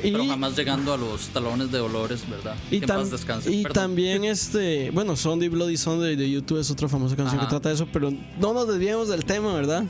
Y, 0.04 0.12
Pero 0.12 0.26
jamás 0.26 0.56
llegando 0.56 0.92
a 0.92 0.96
los 0.96 1.28
talones 1.28 1.70
de 1.72 1.78
Dolores, 1.78 2.28
¿verdad? 2.28 2.54
y, 2.70 2.80
que 2.80 2.86
tam- 2.86 3.04
descanse. 3.08 3.50
y 3.50 3.62
Perdón. 3.62 3.74
también 3.82 4.24
este. 4.24 4.90
Bueno, 4.90 5.16
Sunday 5.16 5.48
Bloody 5.48 5.76
Sunday 5.76 6.14
de 6.16 6.30
YouTube 6.30 6.58
es 6.60 6.70
otra 6.70 6.88
famosa 6.88 7.16
canción 7.16 7.38
Ajá. 7.38 7.46
que 7.46 7.50
trata 7.50 7.68
de 7.70 7.74
eso, 7.76 7.88
pero 7.92 8.10
no 8.40 8.52
nos 8.54 8.68
desviemos 8.68 9.08
del 9.08 9.24
tema, 9.24 9.52
¿verdad? 9.54 9.84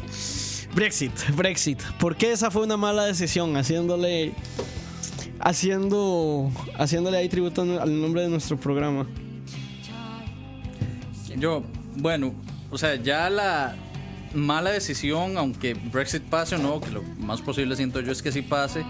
Brexit, 0.75 1.13
Brexit. 1.37 1.81
¿Por 1.99 2.17
qué 2.17 2.33
esa 2.33 2.51
fue 2.51 2.63
una 2.63 2.77
mala 2.77 3.05
decisión? 3.05 3.57
Haciéndole. 3.57 4.33
Haciendo. 5.41 6.51
Haciéndole 6.79 7.19
ahí 7.19 7.29
tributo 7.29 7.63
al 7.63 8.01
nombre 8.01 8.23
de 8.23 8.29
nuestro 8.29 8.57
programa. 8.59 9.07
Yo, 11.37 11.63
bueno, 11.97 12.33
o 12.71 12.79
sea, 12.79 12.95
ya 12.97 13.29
la 13.31 13.75
mala 14.35 14.71
decisión, 14.71 15.37
aunque 15.37 15.75
Brexit 15.75 16.23
pase 16.23 16.55
o 16.57 16.59
no, 16.59 16.81
que 16.81 16.91
lo 16.91 17.03
más 17.19 17.41
posible 17.43 17.75
siento 17.77 18.01
yo 18.01 18.13
es 18.13 18.23
que 18.23 18.31
sí 18.33 18.43
pase, 18.43 18.85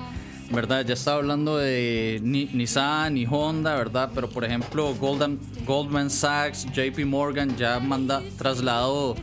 ¿verdad? 0.54 0.84
Ya 0.87 0.94
estaba 0.94 1.18
hablando 1.18 1.58
de 1.58 2.20
ni- 2.23 2.46
Nissan 2.52 3.16
y 3.16 3.26
Honda, 3.28 3.75
¿verdad? 3.76 4.11
Pero 4.14 4.28
por 4.28 4.44
ejemplo, 4.44 4.94
Goldman, 4.94 5.38
Goldman 5.66 6.11
Sachs, 6.11 6.66
JP 6.73 7.04
Morgan 7.06 7.56
ya 7.56 7.80
manda 7.80 8.23
trasladado 8.38 9.16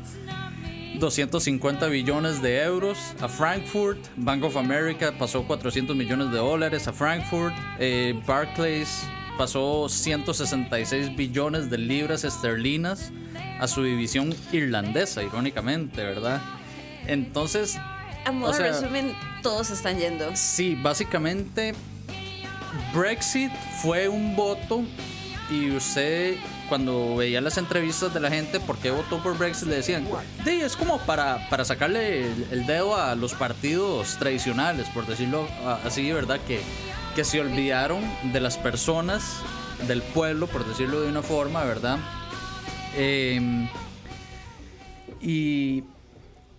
250 1.00 1.88
billones 1.88 2.41
de 2.41 2.61
euros 2.63 2.97
a 3.21 3.27
Frankfurt. 3.27 3.97
Bank 4.17 4.43
of 4.43 4.57
America 4.57 5.13
pasó 5.17 5.43
400 5.43 5.95
millones 5.95 6.31
de 6.31 6.38
dólares 6.38 6.88
a 6.88 6.93
Frankfurt. 6.93 7.53
Eh, 7.79 8.19
Barclays 8.27 9.03
pasó 9.38 9.88
166 9.89 11.15
billones 11.15 11.69
de 11.69 11.77
libras 11.77 12.23
esterlinas 12.23 13.11
a 13.59 13.67
su 13.67 13.83
división 13.83 14.35
irlandesa, 14.51 15.23
irónicamente, 15.23 16.03
¿verdad? 16.03 16.41
Entonces, 17.07 17.79
A 18.25 18.31
modo 18.31 18.51
O 18.51 18.53
sea- 18.53 18.65
de 18.67 18.71
resumen, 18.73 19.15
todos 19.41 19.69
están 19.71 19.97
yendo. 19.97 20.31
sí, 20.35 20.75
básicamente 20.75 21.73
Brexit 22.93 23.51
fue 23.81 24.07
un 24.07 24.35
voto 24.35 24.83
y 25.49 25.71
usted 25.71 26.35
cuando 26.69 27.17
veía 27.17 27.41
las 27.41 27.57
entrevistas 27.57 28.13
de 28.13 28.19
la 28.21 28.29
gente 28.29 28.59
por 28.61 28.77
qué 28.77 28.91
votó 28.91 29.21
por 29.21 29.37
Brexit 29.37 29.67
le 29.67 29.75
decían, 29.75 30.07
"Sí, 30.45 30.61
es 30.61 30.77
como 30.77 30.99
para, 30.99 31.49
para 31.49 31.65
sacarle 31.65 32.27
el, 32.31 32.47
el 32.51 32.65
dedo 32.65 32.95
a 32.95 33.15
los 33.15 33.33
partidos 33.33 34.15
tradicionales, 34.17 34.87
por 34.89 35.05
decirlo 35.05 35.47
ah, 35.65 35.79
así, 35.85 36.09
¿verdad? 36.13 36.39
Que, 36.47 36.61
que 37.15 37.25
se 37.25 37.41
olvidaron 37.41 38.01
de 38.31 38.39
las 38.39 38.57
personas, 38.57 39.23
del 39.87 40.01
pueblo, 40.01 40.47
por 40.47 40.65
decirlo 40.65 41.01
de 41.01 41.09
una 41.09 41.21
forma, 41.23 41.63
¿verdad? 41.65 41.97
Em, 42.95 43.67
y 45.19 45.83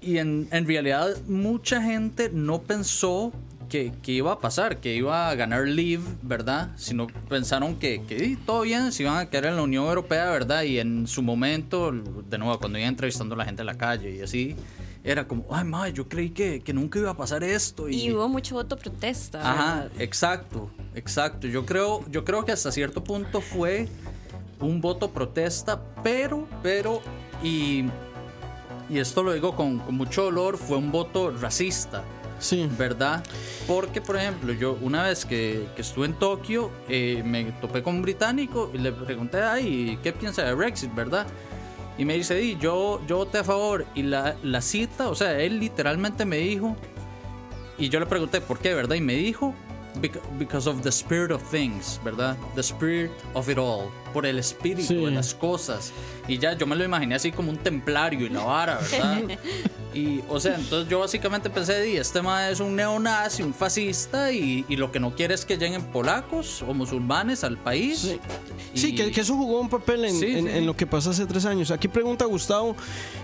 y 0.02 0.18
en, 0.18 0.48
en 0.50 0.66
realidad 0.66 1.16
mucha 1.26 1.80
gente 1.82 2.30
no 2.32 2.62
pensó 2.62 3.32
que, 3.68 3.90
que 4.02 4.12
iba 4.12 4.32
a 4.32 4.38
pasar, 4.38 4.80
que 4.80 4.94
iba 4.94 5.30
a 5.30 5.34
ganar 5.34 5.66
Leave, 5.66 6.02
¿verdad? 6.20 6.72
Sino 6.76 7.06
pensaron 7.28 7.76
que, 7.76 8.02
que 8.02 8.36
todo 8.44 8.62
bien, 8.62 8.92
se 8.92 9.04
iban 9.04 9.16
a 9.16 9.30
quedar 9.30 9.46
en 9.46 9.56
la 9.56 9.62
Unión 9.62 9.86
Europea, 9.86 10.30
¿verdad? 10.30 10.62
Y 10.64 10.78
en 10.78 11.06
su 11.06 11.22
momento, 11.22 11.90
de 11.90 12.38
nuevo, 12.38 12.58
cuando 12.58 12.78
iban 12.78 12.90
entrevistando 12.90 13.34
a 13.34 13.38
la 13.38 13.46
gente 13.46 13.62
en 13.62 13.66
la 13.66 13.78
calle 13.78 14.14
y 14.14 14.20
así, 14.20 14.56
era 15.02 15.26
como, 15.26 15.46
ay, 15.50 15.64
madre, 15.64 15.94
yo 15.94 16.06
creí 16.06 16.30
que, 16.30 16.60
que 16.60 16.74
nunca 16.74 16.98
iba 16.98 17.10
a 17.10 17.16
pasar 17.16 17.42
esto. 17.42 17.88
Y 17.88 18.12
hubo 18.12 18.28
mucho 18.28 18.56
voto 18.56 18.76
protesta. 18.76 19.40
Ajá, 19.40 19.80
¿verdad? 19.84 20.00
exacto, 20.00 20.70
exacto. 20.94 21.46
Yo 21.46 21.64
creo, 21.64 22.04
yo 22.10 22.24
creo 22.24 22.44
que 22.44 22.52
hasta 22.52 22.70
cierto 22.70 23.02
punto 23.02 23.40
fue 23.40 23.88
un 24.60 24.82
voto 24.82 25.10
protesta, 25.10 25.82
pero, 26.02 26.46
pero, 26.62 27.00
y, 27.42 27.86
y 28.92 28.98
esto 28.98 29.22
lo 29.22 29.32
digo 29.32 29.54
con, 29.56 29.78
con 29.78 29.94
mucho 29.96 30.24
dolor, 30.24 30.56
fue 30.58 30.76
un 30.76 30.92
voto 30.92 31.30
racista, 31.30 32.04
Sí. 32.38 32.68
¿verdad? 32.76 33.22
Porque, 33.68 34.00
por 34.00 34.16
ejemplo, 34.16 34.52
yo 34.52 34.76
una 34.80 35.04
vez 35.04 35.24
que, 35.24 35.68
que 35.76 35.82
estuve 35.82 36.06
en 36.06 36.14
Tokio, 36.14 36.70
eh, 36.88 37.22
me 37.24 37.44
topé 37.60 37.82
con 37.82 37.94
un 37.96 38.02
británico 38.02 38.70
y 38.74 38.78
le 38.78 38.90
pregunté, 38.92 39.40
ay, 39.42 39.98
¿qué 40.02 40.12
piensa 40.12 40.42
de 40.42 40.52
Brexit, 40.54 40.92
verdad? 40.94 41.26
Y 41.98 42.04
me 42.04 42.14
dice, 42.14 42.34
"Di, 42.34 42.56
yo, 42.58 43.00
yo 43.06 43.18
voté 43.18 43.38
a 43.38 43.44
favor. 43.44 43.84
Y 43.94 44.02
la, 44.02 44.34
la 44.42 44.60
cita, 44.60 45.08
o 45.08 45.14
sea, 45.14 45.38
él 45.38 45.60
literalmente 45.60 46.24
me 46.24 46.38
dijo, 46.38 46.74
y 47.78 47.88
yo 47.90 48.00
le 48.00 48.06
pregunté 48.06 48.40
por 48.40 48.58
qué, 48.58 48.74
¿verdad? 48.74 48.96
Y 48.96 49.00
me 49.02 49.14
dijo, 49.14 49.54
"Bec- 50.00 50.20
because 50.38 50.68
of 50.68 50.80
the 50.82 50.88
spirit 50.88 51.30
of 51.30 51.42
things, 51.50 52.00
¿verdad? 52.04 52.36
The 52.56 52.62
spirit 52.62 53.10
of 53.34 53.48
it 53.48 53.58
all, 53.58 53.88
por 54.12 54.26
el 54.26 54.38
espíritu 54.38 54.88
Sí. 54.88 54.94
de 54.96 55.10
las 55.10 55.34
cosas. 55.34 55.92
Y 56.28 56.38
ya 56.38 56.56
yo 56.56 56.66
me 56.66 56.76
lo 56.76 56.84
imaginé 56.84 57.14
así 57.14 57.32
como 57.32 57.50
un 57.50 57.56
templario 57.58 58.26
y 58.26 58.28
la 58.28 58.44
vara, 58.44 58.78
¿verdad? 58.78 59.22
Y, 59.94 60.20
o 60.30 60.40
sea, 60.40 60.54
entonces 60.54 60.88
yo 60.88 61.00
básicamente 61.00 61.50
pensé, 61.50 61.82
di, 61.82 61.98
este 61.98 62.22
ma 62.22 62.48
es 62.48 62.60
un 62.60 62.74
neonazi, 62.74 63.42
un 63.42 63.52
fascista, 63.52 64.32
y, 64.32 64.64
y 64.66 64.76
lo 64.76 64.90
que 64.90 64.98
no 64.98 65.14
quiere 65.14 65.34
es 65.34 65.44
que 65.44 65.58
lleguen 65.58 65.82
polacos 65.84 66.62
o 66.66 66.72
musulmanes 66.72 67.44
al 67.44 67.58
país. 67.58 67.98
Sí, 67.98 68.18
Y- 68.72 68.78
Sí, 68.80 68.94
que, 68.94 69.10
que 69.10 69.20
eso 69.20 69.36
jugó 69.36 69.60
un 69.60 69.68
papel 69.68 70.06
en, 70.06 70.18
Sí, 70.18 70.24
en- 70.28 70.46
sí, 70.46 70.50
en 70.50 70.64
lo 70.64 70.74
que 70.74 70.86
pasó 70.86 71.10
hace 71.10 71.26
tres 71.26 71.44
años. 71.44 71.70
Aquí 71.70 71.88
pregunta 71.88 72.24
Gustavo 72.24 72.74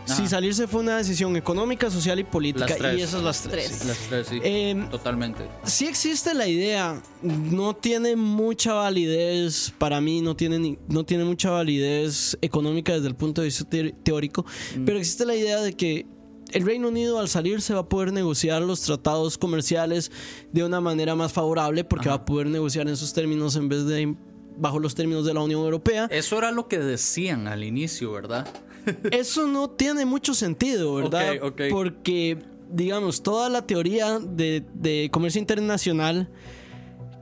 si 0.04 0.12
Ajá. 0.12 0.28
salirse 0.28 0.66
fue 0.68 0.80
una 0.82 0.98
decisión 0.98 1.34
económica, 1.38 1.90
social 1.90 2.18
y 2.18 2.24
política. 2.24 2.66
Las 2.68 2.76
tres. 2.76 2.98
Y 2.98 3.00
esas 3.02 3.22
las 3.22 3.42
tres. 3.44 3.84
Las 3.86 3.96
tres, 4.10 4.26
sí, 4.28 4.38
Em, 4.44 4.90
totalmente. 4.90 5.44
Sí 5.64 5.86
existe 5.86 6.34
la 6.34 6.46
idea, 6.48 7.00
no 7.22 7.74
tiene 7.76 8.14
mucha 8.14 8.74
validez, 8.74 9.72
para 9.78 10.02
mí 10.02 10.20
no 10.20 10.36
tiene, 10.36 10.58
ni- 10.58 10.77
no 10.88 11.04
tiene 11.04 11.24
mucha 11.24 11.50
validez 11.50 12.36
económica 12.40 12.92
desde 12.94 13.08
el 13.08 13.14
punto 13.16 13.40
de 13.40 13.46
vista 13.46 13.64
te- 13.68 13.92
teórico, 14.02 14.44
Mm. 14.76 14.84
pero 14.84 14.98
existe 14.98 15.24
la 15.26 15.34
idea 15.34 15.60
de 15.60 15.72
que 15.74 16.06
el 16.52 16.64
Reino 16.64 16.88
Unido 16.88 17.18
al 17.18 17.28
salir 17.28 17.60
se 17.60 17.74
va 17.74 17.80
a 17.80 17.88
poder 17.88 18.12
negociar 18.12 18.62
los 18.62 18.80
tratados 18.80 19.36
comerciales 19.36 20.10
de 20.52 20.64
una 20.64 20.80
manera 20.80 21.14
más 21.14 21.32
favorable 21.32 21.84
porque 21.84 22.08
va 22.08 22.14
a 22.16 22.24
poder 22.24 22.46
negociar 22.46 22.88
en 22.88 22.96
sus 22.96 23.12
términos 23.12 23.54
en 23.56 23.68
vez 23.68 23.84
de 23.84 24.14
bajo 24.56 24.78
los 24.78 24.94
términos 24.94 25.24
de 25.26 25.34
la 25.34 25.40
Unión 25.40 25.60
Europea. 25.60 26.08
Eso 26.10 26.38
era 26.38 26.50
lo 26.50 26.66
que 26.66 26.78
decían 26.78 27.46
al 27.48 27.62
inicio, 27.64 28.12
¿verdad? 28.12 28.48
Eso 29.12 29.46
no 29.46 29.68
tiene 29.70 30.06
mucho 30.06 30.32
sentido, 30.32 30.94
¿verdad? 30.94 31.34
Porque, 31.70 32.38
digamos, 32.72 33.22
toda 33.22 33.50
la 33.50 33.66
teoría 33.66 34.18
de, 34.18 34.64
de 34.74 35.10
comercio 35.12 35.38
internacional 35.40 36.30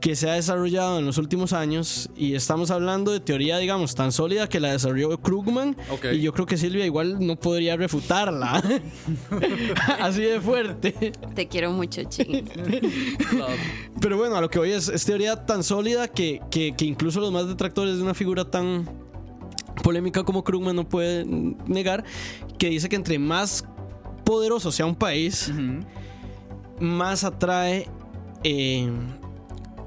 que 0.01 0.15
se 0.15 0.29
ha 0.29 0.35
desarrollado 0.35 0.99
en 0.99 1.07
los 1.07 1.19
últimos 1.19 1.53
años, 1.53 2.11
y 2.17 2.35
estamos 2.35 2.71
hablando 2.71 3.13
de 3.13 3.21
teoría, 3.21 3.59
digamos, 3.59 3.95
tan 3.95 4.13
sólida 4.13 4.49
que 4.49 4.61
la 4.61 4.73
desarrolló 4.73 5.19
Krugman, 5.19 5.77
y 6.13 6.21
yo 6.21 6.33
creo 6.33 6.47
que 6.47 6.57
Silvia 6.57 6.85
igual 6.85 7.25
no 7.27 7.37
podría 7.37 7.77
refutarla. 7.77 8.63
Así 10.01 10.23
de 10.23 10.41
fuerte. 10.41 11.13
Te 11.35 11.49
quiero 11.49 11.73
mucho, 11.73 12.03
Chi. 12.05 12.25
Pero 14.01 14.17
bueno, 14.19 14.37
a 14.37 14.41
lo 14.41 14.51
que 14.51 14.59
voy 14.59 14.73
es, 14.73 14.89
es 14.89 15.05
teoría 15.05 15.47
tan 15.47 15.63
sólida 15.63 16.09
que, 16.09 16.41
que, 16.51 16.75
que 16.77 16.85
incluso 16.85 17.21
los 17.21 17.33
más 17.33 17.49
detractores 17.49 17.97
de 17.97 18.03
una 18.03 18.15
figura 18.15 18.45
tan 18.45 18.89
polémica 19.83 20.25
como 20.25 20.45
Krugman 20.45 20.77
no 20.77 20.89
pueden 20.89 21.57
negar, 21.67 22.05
que 22.59 22.69
dice 22.69 22.89
que 22.89 22.97
entre 22.97 23.19
más 23.19 23.65
poderoso 24.25 24.73
sea 24.73 24.87
un 24.87 24.97
país, 24.97 25.53
más 26.81 27.25
atrae 27.25 27.89
eh, 28.43 28.91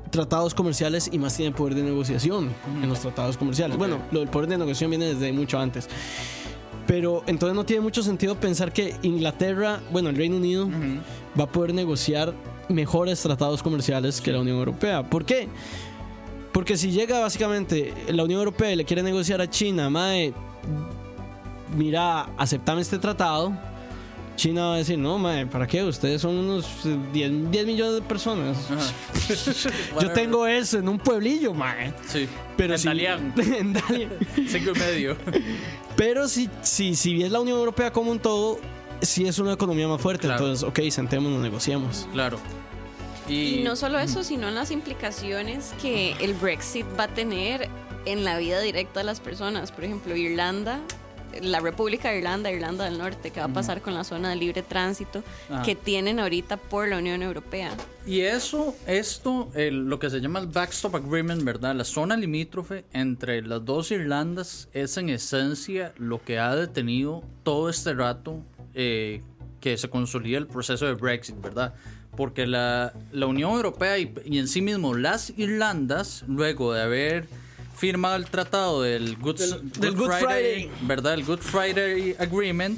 tratados 0.10 0.54
comerciales 0.54 1.10
y 1.12 1.20
más 1.20 1.36
tiene 1.36 1.56
poder 1.56 1.76
de 1.76 1.84
negociación 1.84 2.50
en 2.82 2.90
los 2.90 3.00
tratados 3.00 3.38
comerciales. 3.38 3.78
Bueno, 3.78 4.00
lo 4.12 4.20
del 4.20 4.30
poder 4.30 4.50
de 4.50 4.58
negociación 4.58 4.90
viene 4.90 5.14
desde 5.14 5.32
mucho 5.32 5.60
antes. 5.60 5.88
Pero 6.88 7.24
entonces 7.28 7.56
no 7.56 7.66
tiene 7.66 7.82
mucho 7.82 8.02
sentido 8.02 8.36
pensar 8.40 8.74
que 8.74 8.96
Inglaterra, 9.04 9.80
bueno, 9.92 10.10
el 10.10 10.16
Reino 10.16 10.38
Unido, 10.38 10.68
va 11.40 11.44
a 11.44 11.52
poder 11.52 11.74
negociar 11.74 12.34
mejores 12.68 13.22
tratados 13.22 13.62
comerciales 13.62 14.22
que 14.22 14.32
la 14.32 14.40
Unión 14.40 14.58
Europea. 14.58 15.08
¿Por 15.08 15.24
qué? 15.26 15.48
Porque 16.52 16.78
si 16.78 16.92
llega 16.92 17.20
básicamente 17.20 17.94
la 18.08 18.24
Unión 18.24 18.40
Europea 18.40 18.72
y 18.72 18.76
le 18.76 18.86
quiere 18.86 19.04
negociar 19.04 19.40
a 19.40 19.48
China, 19.48 19.90
mae, 19.90 20.34
mira, 21.76 22.24
aceptame 22.38 22.82
este 22.82 22.98
tratado. 22.98 23.54
China 24.40 24.68
va 24.68 24.76
a 24.76 24.78
decir, 24.78 24.98
no, 24.98 25.18
mae, 25.18 25.46
¿para 25.46 25.68
qué? 25.68 25.84
Ustedes 25.84 26.22
son 26.22 26.38
unos 26.38 26.66
eh, 26.86 26.98
10, 27.12 27.52
10 27.52 27.66
millones 27.66 27.96
de 27.96 28.02
personas. 28.02 28.58
Yo 30.02 30.12
tengo 30.14 30.48
eso 30.48 30.80
en 30.80 30.88
un 30.88 30.98
pueblillo, 30.98 31.54
mae. 31.54 31.94
Sí. 32.08 32.28
Pero 32.56 32.74
en 32.74 32.80
si, 32.80 32.88
Dalian, 32.88 33.34
en 33.38 33.74
Dalian. 33.74 34.12
cinco 34.48 34.72
y 34.74 34.80
medio. 34.80 35.18
Pero 35.98 36.30
si, 36.30 36.50
si, 36.62 36.96
si 36.96 37.14
bien 37.14 37.34
la 37.34 37.42
Unión 37.42 37.58
Europea 37.58 37.92
como 37.92 38.12
un 38.12 38.20
todo, 38.20 38.60
sí 39.02 39.28
es 39.28 39.38
una 39.40 39.54
economía 39.54 39.90
más 39.90 40.00
fuerte. 40.00 40.28
Claro. 40.28 40.46
Entonces, 40.46 40.68
ok, 40.68 40.80
sentémonos, 40.90 41.42
negociemos. 41.42 42.08
Claro. 42.14 42.40
Y 43.28 43.62
no 43.64 43.76
solo 43.76 44.00
eso, 44.00 44.24
sino 44.24 44.48
en 44.48 44.56
las 44.56 44.72
implicaciones 44.72 45.74
que 45.82 46.14
el 46.22 46.34
Brexit 46.34 46.86
va 46.98 47.04
a 47.04 47.08
tener 47.10 47.68
en 48.06 48.24
la 48.24 48.38
vida 48.38 48.62
directa 48.62 49.02
de 49.02 49.04
las 49.04 49.20
personas. 49.20 49.74
Por 49.74 49.84
ejemplo, 49.84 50.16
Irlanda, 50.16 50.80
la 51.42 51.60
República 51.60 52.10
de 52.10 52.18
Irlanda, 52.20 52.52
Irlanda 52.52 52.86
del 52.86 52.98
Norte, 52.98 53.32
¿qué 53.32 53.40
va 53.40 53.48
a 53.48 53.54
pasar 53.54 53.82
con 53.82 53.94
la 53.94 54.04
zona 54.04 54.30
de 54.30 54.36
libre 54.36 54.62
tránsito 54.64 55.24
Ajá. 55.50 55.64
que 55.64 55.76
tienen 55.76 56.20
ahorita 56.20 56.58
por 56.58 56.88
la 56.88 56.98
Unión 56.98 57.22
Europea? 57.24 57.72
Y 58.06 58.22
eso, 58.22 58.76
esto, 58.88 59.50
el- 59.54 59.88
lo 59.88 60.00
que 60.00 60.10
se 60.10 60.20
llama 60.20 60.40
el 60.40 60.48
backstop 60.48 60.96
agreement, 60.96 61.44
¿verdad? 61.44 61.76
La 61.76 61.84
zona 61.84 62.18
limítrofe 62.18 62.86
entre 62.94 63.42
las 63.42 63.64
dos 63.64 63.92
Irlandas 63.92 64.68
es 64.74 64.98
en 64.98 65.10
esencia 65.10 65.94
lo 65.98 66.24
que 66.24 66.40
ha 66.40 66.56
detenido 66.56 67.24
todo 67.44 67.70
este 67.70 67.94
rato 67.94 68.42
eh, 68.74 69.22
que 69.62 69.78
se 69.78 69.90
consolida 69.90 70.38
el 70.38 70.48
proceso 70.48 70.86
de 70.86 70.94
Brexit, 70.94 71.40
¿verdad? 71.42 71.74
Porque 72.16 72.48
la, 72.48 72.94
la 73.12 73.26
Unión 73.28 73.52
Europea 73.52 73.98
y, 73.98 74.14
y 74.26 74.40
en 74.40 74.48
sí 74.48 74.62
mismo 74.62 74.94
las 74.96 75.32
Irlandas, 75.38 76.24
luego 76.28 76.74
de 76.74 76.82
haber 76.82 77.28
firmado 77.80 78.18
el 78.18 78.26
tratado 78.26 78.82
del 78.82 79.16
Good, 79.18 79.40
del 79.80 79.96
Good 79.96 80.12
Friday. 80.12 80.70
¿verdad? 80.82 81.14
El 81.14 81.24
Good 81.24 81.40
Friday 81.40 82.16
Agreement, 82.20 82.78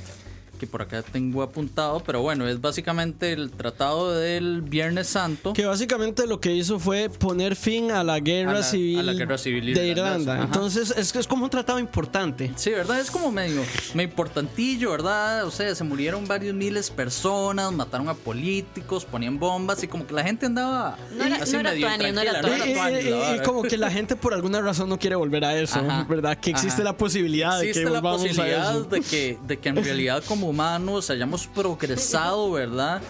que 0.61 0.67
por 0.67 0.83
acá 0.83 1.01
tengo 1.01 1.41
apuntado, 1.41 2.03
pero 2.05 2.21
bueno, 2.21 2.47
es 2.47 2.61
básicamente 2.61 3.33
el 3.33 3.49
tratado 3.49 4.13
del 4.13 4.61
Viernes 4.61 5.07
Santo. 5.07 5.53
Que 5.53 5.65
básicamente 5.65 6.27
lo 6.27 6.39
que 6.39 6.53
hizo 6.53 6.77
fue 6.77 7.09
poner 7.09 7.55
fin 7.55 7.89
a 7.89 8.03
la 8.03 8.19
guerra, 8.19 8.51
A 8.51 8.53
la- 8.55 8.63
civil, 8.63 8.99
a 8.99 9.03
la 9.03 9.13
guerra 9.13 9.37
civil 9.39 9.73
de. 9.73 9.87
Irlanda. 9.87 10.35
Ajá. 10.35 10.43
Entonces 10.43 10.93
es, 10.95 11.15
es 11.15 11.25
como 11.25 11.45
un 11.45 11.49
tratado 11.49 11.79
importante. 11.79 12.51
Sí, 12.57 12.69
¿verdad? 12.69 12.99
Es 12.99 13.09
como 13.09 13.31
medio, 13.31 13.63
medio 13.95 14.09
importantillo, 14.09 14.91
¿verdad? 14.91 15.45
O 15.47 15.51
sea, 15.51 15.73
se 15.73 15.83
murieron 15.83 16.27
varios 16.27 16.53
miles 16.53 16.89
de 16.89 16.95
personas, 16.95 17.71
mataron 17.71 18.07
a 18.07 18.13
políticos, 18.13 19.03
ponían 19.03 19.39
bombas 19.39 19.81
y 19.83 19.87
como 19.87 20.05
que 20.05 20.13
la 20.13 20.23
gente 20.23 20.45
andaba 20.45 20.95
No 21.15 21.23
era- 21.25 21.37
así 21.37 21.53
no 21.53 21.59
era 21.61 21.71
medio 21.71 21.87
tuani, 21.87 22.11
no 22.11 22.21
era 22.21 22.37
Y, 22.37 22.41
tuani. 22.41 22.73
tuani, 22.75 22.99
y- 22.99 23.09
la 23.09 23.35
y- 23.37 23.39
como 23.39 23.63
que 23.63 23.77
la 23.77 23.89
gente 23.89 24.15
por 24.15 24.35
alguna 24.35 24.61
razón 24.61 24.89
no 24.89 24.99
quiere 24.99 25.15
volver 25.15 25.43
a 25.43 25.57
eso, 25.59 25.79
Ajá, 25.79 26.05
¿verdad? 26.07 26.37
Que 26.37 26.51
existe 26.51 26.81
ajá. 26.83 26.91
la 26.91 26.97
posibilidad 26.97 27.59
de 27.59 27.71
que 27.71 27.83
la 27.83 27.89
volvamos 27.89 28.21
a 28.21 28.27
posibilidad 28.27 28.71
eso. 28.75 28.83
de 28.83 29.01
que, 29.01 29.37
de 29.47 29.57
que 29.57 29.69
en 29.69 29.83
realidad 29.83 30.23
como 30.27 30.50
humanos 30.51 31.09
hayamos 31.09 31.47
progresado, 31.47 32.51
¿verdad? 32.51 33.01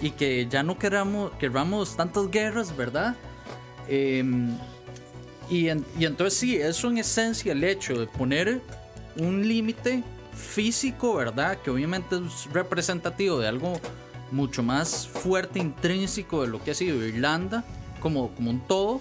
Y 0.00 0.10
que 0.10 0.46
ya 0.50 0.62
no 0.62 0.78
queramos, 0.78 1.32
queramos 1.38 1.96
tantas 1.96 2.30
guerras, 2.30 2.74
¿verdad? 2.76 3.14
Em, 3.88 4.56
y, 5.50 5.68
en- 5.68 5.84
y 5.98 6.06
entonces 6.06 6.38
sí, 6.38 6.56
eso 6.56 6.88
en 6.88 6.98
esencia 6.98 7.52
el 7.52 7.62
hecho 7.64 7.98
de 7.98 8.06
poner 8.06 8.60
un 9.16 9.46
límite 9.46 10.02
físico, 10.34 11.14
¿verdad? 11.14 11.58
Que 11.62 11.70
obviamente 11.70 12.16
es 12.16 12.50
representativo 12.52 13.38
de 13.38 13.48
algo 13.48 13.78
mucho 14.32 14.62
más 14.62 15.06
fuerte, 15.06 15.58
intrínseco 15.58 16.42
de 16.42 16.48
lo 16.48 16.62
que 16.64 16.70
ha 16.72 16.74
sido 16.74 17.04
Irlanda 17.06 17.62
como, 18.00 18.30
como 18.34 18.50
un 18.50 18.60
todo, 18.66 19.00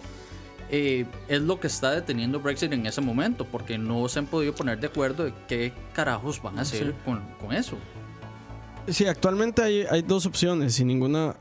eh, 0.75 1.05
es 1.27 1.39
lo 1.41 1.59
que 1.59 1.67
está 1.67 1.91
deteniendo 1.91 2.39
Brexit 2.39 2.73
en 2.73 2.87
ese 2.87 2.99
momento, 2.99 3.45
porque 3.45 3.77
no 3.77 4.07
se 4.09 4.17
han 4.17 4.25
podido 4.25 4.55
poner 4.55 4.79
de 4.79 4.87
acuerdo 4.87 5.23
de 5.25 5.33
qué 5.47 5.71
carajos 5.93 6.41
van 6.41 6.57
a 6.57 6.61
hacer 6.63 6.95
con, 7.05 7.21
con 7.39 7.53
eso. 7.53 7.77
Sí, 8.87 9.05
actualmente 9.05 9.61
hay, 9.61 9.83
hay 9.89 10.01
dos 10.01 10.25
opciones 10.25 10.79
y 10.79 10.83
ninguna, 10.83 11.35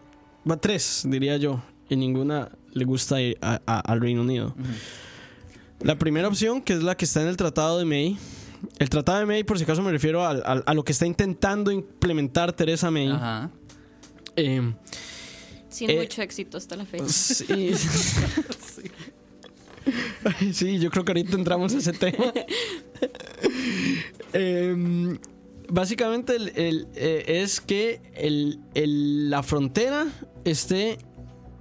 va 0.48 0.56
tres 0.58 1.04
diría 1.08 1.38
yo, 1.38 1.62
y 1.88 1.96
ninguna 1.96 2.50
le 2.74 2.84
gusta 2.84 3.22
ir 3.22 3.38
a- 3.40 3.58
a- 3.66 3.80
al 3.80 4.00
Reino 4.02 4.20
Unido. 4.20 4.54
La 5.80 5.96
primera 5.98 6.28
opción, 6.28 6.60
que 6.60 6.74
es 6.74 6.82
la 6.82 6.94
que 6.94 7.06
está 7.06 7.22
en 7.22 7.28
el 7.28 7.38
Tratado 7.38 7.78
de 7.78 7.86
May, 7.86 8.18
el 8.78 8.90
Tratado 8.90 9.18
de 9.20 9.26
May, 9.26 9.44
por 9.44 9.56
si 9.56 9.64
acaso 9.64 9.80
me 9.80 9.90
refiero 9.92 10.26
al- 10.26 10.42
al- 10.44 10.62
a, 10.66 10.74
lo 10.74 10.84
que 10.84 10.92
está 10.92 11.06
intentando 11.06 11.72
implementar 11.72 12.52
Teresa 12.52 12.90
May. 12.90 13.08
Ajá. 13.10 13.50
Eh, 14.36 14.72
Sin 15.70 15.88
Eh, 15.88 15.96
mucho 16.00 16.20
éxito 16.20 16.58
hasta 16.58 16.76
la 16.76 16.84
fecha. 16.84 17.08
sí. 17.08 17.46
Sí, 20.52 20.78
yo 20.78 20.90
creo 20.90 21.04
que 21.04 21.12
ahorita 21.12 21.36
entramos 21.36 21.74
a 21.74 21.78
ese 21.78 21.92
tema. 21.92 22.32
Em, 24.32 25.18
básicamente 25.68 26.36
el- 26.36 26.52
el, 26.56 26.88
eh, 26.94 27.24
es 27.42 27.60
que 27.60 28.00
el- 28.14 28.60
la 29.30 29.42
frontera 29.42 30.06
esté 30.44 30.98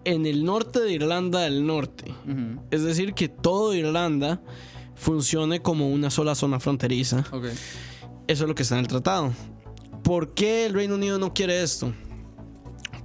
en 0.05 0.25
el 0.25 0.43
norte 0.43 0.79
de 0.79 0.93
Irlanda 0.93 1.41
del 1.41 1.65
Norte. 1.65 2.13
Es 2.71 2.83
decir, 2.83 3.13
que 3.13 3.27
todo 3.29 3.73
Irlanda 3.75 4.41
funcione 4.95 5.61
como 5.61 5.89
una 5.91 6.09
sola 6.09 6.33
zona 6.35 6.59
fronteriza. 6.59 7.23
Eso 8.27 8.43
es 8.43 8.47
lo 8.47 8.55
que 8.55 8.63
está 8.63 8.75
en 8.75 8.81
el 8.81 8.87
tratado. 8.87 9.33
¿Por 10.03 10.33
qué 10.33 10.65
el 10.65 10.73
Reino 10.73 10.95
Unido 10.95 11.19
no 11.19 11.33
quiere 11.33 11.61
esto? 11.61 11.93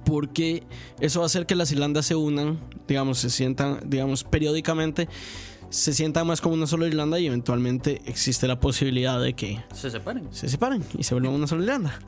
Porque 0.07 0.63
eso 1.01 1.19
va 1.19 1.25
a 1.25 1.27
hacer 1.27 1.45
que 1.45 1.53
las 1.53 1.69
Irlandas 1.73 2.05
se 2.05 2.15
unan, 2.15 2.59
digamos, 2.87 3.17
se 3.19 3.29
sientan, 3.29 3.81
digamos, 3.85 4.23
periódicamente, 4.23 5.09
se 5.69 5.93
sientan 5.93 6.25
más 6.25 6.39
como 6.39 6.55
una 6.55 6.65
sola 6.65 6.87
Irlanda 6.87 7.19
y 7.19 7.27
eventualmente 7.27 8.01
existe 8.05 8.47
la 8.47 8.57
posibilidad 8.57 9.21
de 9.21 9.33
que 9.33 9.61
Se 9.73 9.91
separen. 9.91 10.29
se 10.31 10.47
separen 10.47 10.81
y 10.97 11.03
se 11.03 11.13
vuelvan 11.13 11.33
una 11.33 11.45
sola 11.45 11.63
Irlanda. 11.63 11.99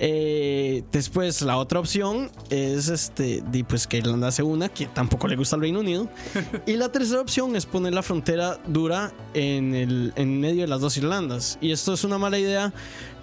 Eh, 0.00 0.84
después, 0.92 1.42
la 1.42 1.56
otra 1.56 1.80
opción 1.80 2.30
es 2.50 2.88
este, 2.88 3.42
pues 3.68 3.86
que 3.86 3.98
Irlanda 3.98 4.30
se 4.30 4.42
una, 4.42 4.68
que 4.68 4.86
tampoco 4.86 5.26
le 5.26 5.36
gusta 5.36 5.56
al 5.56 5.62
Reino 5.62 5.80
Unido. 5.80 6.08
y 6.66 6.76
la 6.76 6.90
tercera 6.90 7.20
opción 7.20 7.56
es 7.56 7.66
poner 7.66 7.92
la 7.92 8.02
frontera 8.02 8.58
dura 8.68 9.12
en, 9.34 9.74
el, 9.74 10.12
en 10.16 10.40
medio 10.40 10.62
de 10.62 10.68
las 10.68 10.80
dos 10.80 10.96
Irlandas. 10.96 11.58
Y 11.60 11.72
esto 11.72 11.92
es 11.92 12.04
una 12.04 12.16
mala 12.16 12.38
idea 12.38 12.72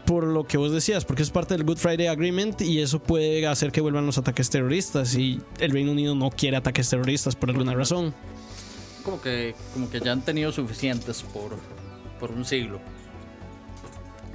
por 0.06 0.26
lo 0.26 0.46
que 0.46 0.58
vos 0.58 0.72
decías, 0.72 1.06
porque 1.06 1.24
es 1.24 1.32
parte 1.32 1.56
del 1.56 1.64
Good 1.64 1.78
Friday 1.78 2.08
Agreement 2.08 2.62
y 2.62 2.80
eso 2.80 3.02
puede 3.02 3.46
hacer 3.48 3.72
que 3.72 3.82
vuelvan 3.82 4.06
los 4.06 4.18
ataques 4.18 4.50
terroristas 4.50 5.16
y 5.16 5.42
el 5.60 5.72
Reino 5.72 5.92
Unido 5.92 6.16
no 6.16 6.30
quiere 6.30 6.58
ataques 6.58 6.90
terroristas 6.90 7.36
por 7.36 7.50
alguna 7.50 7.74
razón. 7.74 8.14
Como 9.04 9.22
que, 9.22 9.56
como 9.74 9.90
que 9.90 10.00
ya 10.00 10.12
han 10.12 10.24
tenido 10.24 10.52
suficientes 10.52 11.24
por, 11.24 11.58
por 12.20 12.32
un 12.32 12.46
siglo. 12.46 12.80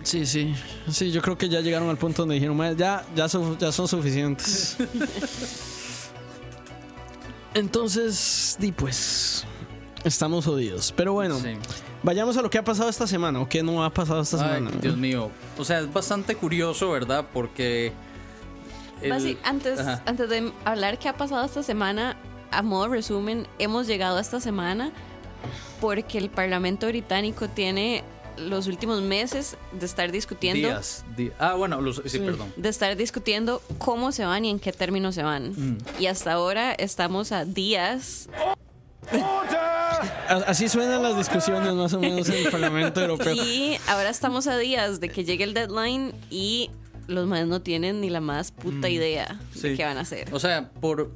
Sí, 0.02 0.24
sí, 0.24 0.54
sí, 0.90 1.11
yo 1.11 1.20
creo 1.20 1.37
que 1.37 1.48
ya 1.48 1.61
llegaron 1.61 1.90
al 1.90 1.98
punto 1.98 2.22
donde 2.22 2.37
dijeron, 2.37 2.56
"Ma, 2.56 2.72
ya, 2.72 3.04
ya, 3.14 3.28
son, 3.28 3.59
ya 3.59 3.70
son 3.70 3.87
suficientes. 3.87 4.76
Entonces, 7.54 8.56
di 8.59 8.72
pues, 8.72 9.44
estamos 10.04 10.44
jodidos. 10.44 10.92
Pero 10.96 11.12
bueno, 11.12 11.38
Sí. 11.38 11.56
Vayamos 12.03 12.37
a 12.37 12.43
lo 12.43 12.51
que 12.51 12.59
ha 12.59 12.65
pasado 12.65 12.89
esta 12.89 13.07
semana 13.07 13.41
o 13.41 13.49
qué 13.49 13.63
no 13.63 13.85
ha 13.85 13.91
pasado 13.91 14.21
esta 14.23 14.37
Ay, 14.37 14.59
semana. 14.59 14.77
Dios 14.81 14.97
mío. 14.97 15.31
O 15.59 15.65
sea, 15.65 15.81
es 15.81 15.93
bastante 15.93 16.35
curioso, 16.35 16.91
¿verdad? 16.91 17.27
Porque. 17.33 17.93
el- 19.03 19.13
Basi- 19.13 19.39
antes, 19.45 19.79
Ajá. 19.81 20.03
antes 20.07 20.29
de 20.29 20.53
hablar 20.65 20.99
qué 20.99 21.09
ha 21.09 21.17
pasado 21.17 21.45
esta 21.45 21.63
semana, 21.63 22.17
a 22.51 22.63
modo 22.63 22.89
resumen, 22.89 23.47
hemos 23.59 23.87
llegado 23.87 24.19
a 24.19 24.21
esta 24.21 24.41
semana 24.41 24.93
porque 25.81 26.19
el 26.19 26.29
Parlamento 26.31 26.87
británico 26.87 27.49
tiene 27.49 28.05
los 28.37 28.67
últimos 28.67 29.01
meses 29.03 29.57
de 29.73 29.85
estar 29.87 30.11
discutiendo 30.13 30.69
Días. 30.69 31.05
di- 31.17 31.31
ah, 31.39 31.55
bueno, 31.55 31.81
los- 31.81 32.03
sí, 32.07 32.19
perdón. 32.19 32.53
de 32.57 32.69
estar 32.71 32.97
discutiendo 32.97 33.63
cómo 33.79 34.13
se 34.13 34.25
van 34.25 34.45
y 34.47 34.51
en 34.51 34.59
qué 34.59 34.73
términos 34.73 35.15
se 35.15 35.23
van. 35.23 35.51
Mm. 35.53 35.79
Y 35.99 36.07
hasta 36.07 36.33
ahora 36.33 36.73
estamos 36.73 37.33
a 37.33 37.45
días 37.45 38.29
Así 40.47 40.69
suenan 40.69 41.03
las 41.03 41.17
discusiones 41.17 41.73
más 41.75 41.93
o 41.93 42.01
menos 42.01 42.29
en 42.29 42.47
el 42.47 42.51
Parlamento 42.51 43.01
Europeo. 43.03 43.35
y 43.35 43.77
ahora 43.89 44.11
estamos 44.11 44.47
a 44.47 44.57
días 44.59 45.01
de 45.01 45.09
que 45.09 45.25
llegue 45.25 45.45
el 45.45 45.55
deadline 45.55 46.13
y 46.31 46.71
los 47.09 47.27
más 47.27 47.47
no 47.47 47.61
tienen 47.61 48.01
ni 48.01 48.11
la 48.11 48.21
más 48.21 48.53
puta 48.53 48.89
idea 48.89 49.41
de 49.61 49.73
Mm. 49.73 49.77
Qué 49.77 49.85
van 49.85 49.99
a 49.99 50.01
hacer. 50.03 50.29
O 50.33 50.39
sea, 50.39 50.71
por, 50.81 51.11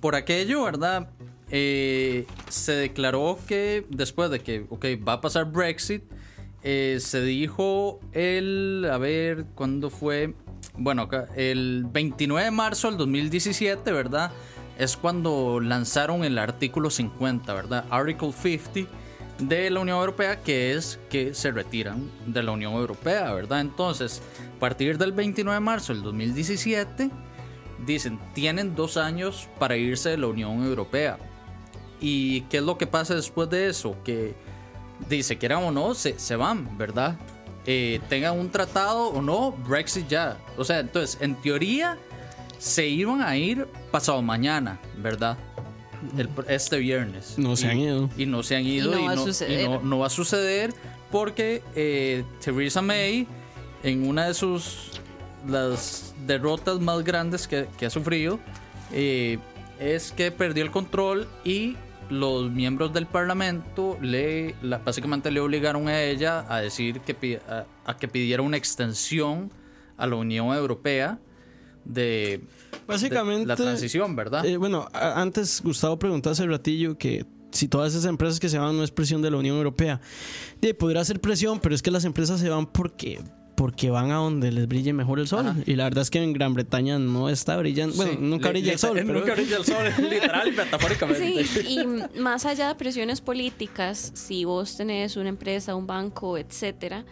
por 0.00 0.14
aquello, 0.14 0.64
¿verdad? 0.64 1.10
Eh, 1.50 2.26
se 2.48 2.72
declaró 2.72 3.38
que 3.46 3.84
después 3.90 4.30
de 4.30 4.40
que, 4.40 4.66
ok, 4.70 4.86
va 5.06 5.14
a 5.14 5.20
pasar 5.20 5.44
Brexit, 5.44 6.02
eh, 6.62 6.96
se 7.00 7.20
dijo 7.22 8.00
el, 8.12 8.88
a 8.90 8.98
ver, 8.98 9.44
¿cuándo 9.54 9.90
fue? 9.90 10.34
Bueno, 10.78 11.02
acá, 11.02 11.28
el 11.36 11.84
29 11.90 12.46
de 12.46 12.50
marzo 12.50 12.88
del 12.88 12.96
2017, 12.96 13.92
¿verdad? 13.92 14.32
Es 14.78 14.96
cuando 14.96 15.60
lanzaron 15.60 16.24
el 16.24 16.38
artículo 16.38 16.90
50, 16.90 17.52
¿verdad? 17.54 17.84
Article 17.90 18.32
50 18.32 18.90
de 19.38 19.70
la 19.70 19.80
Unión 19.80 19.98
Europea, 19.98 20.42
que 20.42 20.72
es 20.72 20.98
que 21.10 21.34
se 21.34 21.50
retiran 21.50 22.10
de 22.26 22.42
la 22.42 22.52
Unión 22.52 22.74
Europea, 22.74 23.32
¿verdad? 23.32 23.60
Entonces, 23.60 24.22
a 24.56 24.60
partir 24.60 24.98
del 24.98 25.12
29 25.12 25.54
de 25.54 25.60
marzo 25.60 25.92
del 25.92 26.02
2017, 26.02 27.10
dicen, 27.84 28.18
tienen 28.34 28.74
dos 28.74 28.96
años 28.96 29.48
para 29.58 29.76
irse 29.76 30.10
de 30.10 30.18
la 30.18 30.28
Unión 30.28 30.64
Europea. 30.64 31.18
¿Y 32.00 32.42
qué 32.42 32.58
es 32.58 32.62
lo 32.62 32.78
que 32.78 32.86
pasa 32.86 33.14
después 33.14 33.48
de 33.50 33.68
eso? 33.68 33.96
Que 34.04 34.34
dice, 35.08 35.36
quieran 35.38 35.64
o 35.64 35.70
no, 35.70 35.94
se, 35.94 36.18
se 36.18 36.36
van, 36.36 36.76
¿verdad? 36.78 37.16
Eh, 37.66 38.00
tengan 38.08 38.38
un 38.38 38.50
tratado 38.50 39.08
o 39.08 39.20
no, 39.20 39.52
Brexit 39.52 40.08
ya. 40.08 40.36
O 40.56 40.64
sea, 40.64 40.80
entonces, 40.80 41.18
en 41.20 41.34
teoría, 41.34 41.98
se 42.58 42.86
iban 42.86 43.22
a 43.22 43.36
ir 43.36 43.66
pasado 43.90 44.22
mañana, 44.22 44.80
¿verdad? 44.98 45.36
El- 46.16 46.28
este 46.48 46.78
viernes. 46.78 47.34
No 47.38 47.56
se 47.56 47.66
Y- 47.66 47.70
han 47.70 47.78
ido. 47.78 48.10
Y 48.16 48.26
no 48.26 48.42
se 48.42 48.56
han 48.56 48.64
ido. 48.66 48.90
no 48.90 48.98
Y 49.00 49.04
va 49.06 49.12
a 49.12 49.14
no, 49.16 49.22
y 49.22 49.26
suceder. 49.26 49.68
no- 49.68 49.80
no 49.82 49.98
va 49.98 50.06
a 50.06 50.10
suceder 50.10 50.72
porque 51.10 51.62
eh, 51.74 52.24
Theresa 52.44 52.82
May, 52.82 53.26
en 53.82 54.06
una 54.06 54.26
de 54.26 54.34
sus 54.34 54.90
las 55.48 56.14
derrotas 56.26 56.80
más 56.80 57.04
grandes 57.04 57.46
que, 57.46 57.66
que 57.78 57.86
ha 57.86 57.90
sufrido, 57.90 58.38
eh, 58.92 59.38
es 59.78 60.10
que 60.12 60.30
perdió 60.32 60.64
el 60.64 60.70
control 60.70 61.28
y 61.44 61.76
los 62.10 62.50
miembros 62.50 62.92
del 62.92 63.06
parlamento 63.06 63.96
le 64.00 64.54
la- 64.62 64.78
básicamente 64.78 65.30
le 65.30 65.40
obligaron 65.40 65.88
a 65.88 66.02
ella 66.02 66.44
a 66.48 66.60
decir 66.60 67.00
que 67.00 67.40
a, 67.48 67.64
a 67.84 67.96
que 67.96 68.06
pidiera 68.08 68.42
una 68.42 68.56
extensión 68.56 69.50
a 69.96 70.06
la 70.06 70.16
Unión 70.16 70.54
Europea 70.54 71.18
de, 71.86 72.40
Básicamente, 72.86 73.40
de 73.40 73.46
la 73.46 73.56
transición, 73.56 74.14
¿verdad? 74.16 74.44
Eh, 74.44 74.56
bueno, 74.56 74.86
antes 74.92 75.60
Gustavo 75.62 75.98
preguntó 75.98 76.30
hace 76.30 76.46
ratillo 76.46 76.96
que 76.98 77.24
si 77.50 77.68
todas 77.68 77.92
esas 77.94 78.04
empresas 78.04 78.38
que 78.40 78.48
se 78.48 78.58
van 78.58 78.76
no 78.76 78.82
es 78.84 78.90
presión 78.90 79.22
de 79.22 79.30
la 79.30 79.38
Unión 79.38 79.56
Europea. 79.56 80.00
Sí, 80.62 80.72
podría 80.74 81.04
ser 81.04 81.20
presión, 81.20 81.58
pero 81.60 81.74
es 81.74 81.82
que 81.82 81.90
las 81.90 82.04
empresas 82.04 82.40
se 82.40 82.48
van 82.48 82.66
porque 82.66 83.20
porque 83.56 83.88
van 83.88 84.10
a 84.10 84.16
donde 84.16 84.52
les 84.52 84.68
brille 84.68 84.92
mejor 84.92 85.18
el 85.18 85.26
sol. 85.28 85.46
Ajá. 85.48 85.56
Y 85.64 85.76
la 85.76 85.84
verdad 85.84 86.02
es 86.02 86.10
que 86.10 86.22
en 86.22 86.34
Gran 86.34 86.52
Bretaña 86.52 86.98
no 86.98 87.30
está 87.30 87.56
brillando. 87.56 87.96
Bueno, 87.96 88.12
Sí, 88.12 88.18
nunca 88.20 88.50
brilla 88.50 88.72
el 88.74 88.78
sol. 88.78 88.90
pero- 88.94 89.14
Nunca 89.18 89.32
brilla 89.34 89.56
el 89.56 89.64
sol, 89.64 89.76
literal 90.10 90.48
y 90.48 90.52
metafóricamente. 90.52 91.42
Sí, 91.46 91.60
y 91.66 92.20
más 92.20 92.44
allá 92.44 92.68
de 92.68 92.74
presiones 92.74 93.22
políticas, 93.22 94.12
si 94.14 94.44
vos 94.44 94.76
tenés 94.76 95.16
una 95.16 95.30
empresa, 95.30 95.74
un 95.74 95.86
banco, 95.86 96.36
etcétera, 96.36 97.06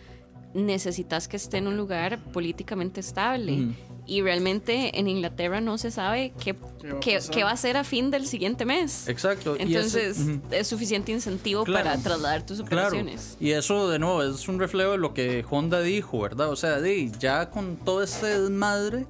necesitas 0.52 1.28
que 1.28 1.36
esté 1.38 1.56
en 1.58 1.66
un 1.66 1.78
lugar 1.78 2.18
políticamente 2.32 3.00
estable. 3.00 3.74
Y 4.06 4.20
realmente 4.20 4.98
en 4.98 5.08
Inglaterra 5.08 5.62
no 5.62 5.78
se 5.78 5.90
sabe 5.90 6.34
qué, 6.38 6.54
qué, 7.00 7.18
qué 7.30 7.42
va 7.42 7.52
a 7.52 7.56
ser 7.56 7.78
a 7.78 7.84
fin 7.84 8.10
del 8.10 8.26
siguiente 8.26 8.66
mes. 8.66 9.08
Exacto. 9.08 9.56
y 9.56 9.62
ese- 9.62 10.06
Entonces, 10.08 10.18
ujú. 10.18 10.40
es 10.50 10.66
suficiente 10.68 11.10
incentivo 11.12 11.64
Claro. 11.64 11.84
para 11.84 11.98
trasladar 12.02 12.44
tus 12.44 12.58
Claro, 12.62 12.88
operaciones. 12.88 13.36
y 13.40 13.52
eso 13.52 13.88
de 13.88 13.98
nuevo 13.98 14.22
es 14.22 14.46
un 14.48 14.58
reflejo 14.58 14.90
de 14.92 14.98
lo 14.98 15.14
que 15.14 15.42
Honda 15.50 15.80
dijo, 15.80 16.20
¿verdad? 16.20 16.50
O 16.50 16.56
sea, 16.56 16.78
ya 17.18 17.48
con 17.48 17.76
todo 17.76 18.02
este 18.02 18.38
desmadre, 18.40 19.06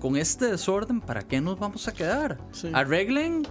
con 0.00 0.16
este 0.16 0.46
desorden, 0.46 1.00
¿para 1.00 1.22
qué 1.22 1.40
nos 1.40 1.58
vamos 1.58 1.86
a 1.86 1.92
quedar? 1.94 2.38
Sí. 2.52 2.68
Arreglen 2.72 3.46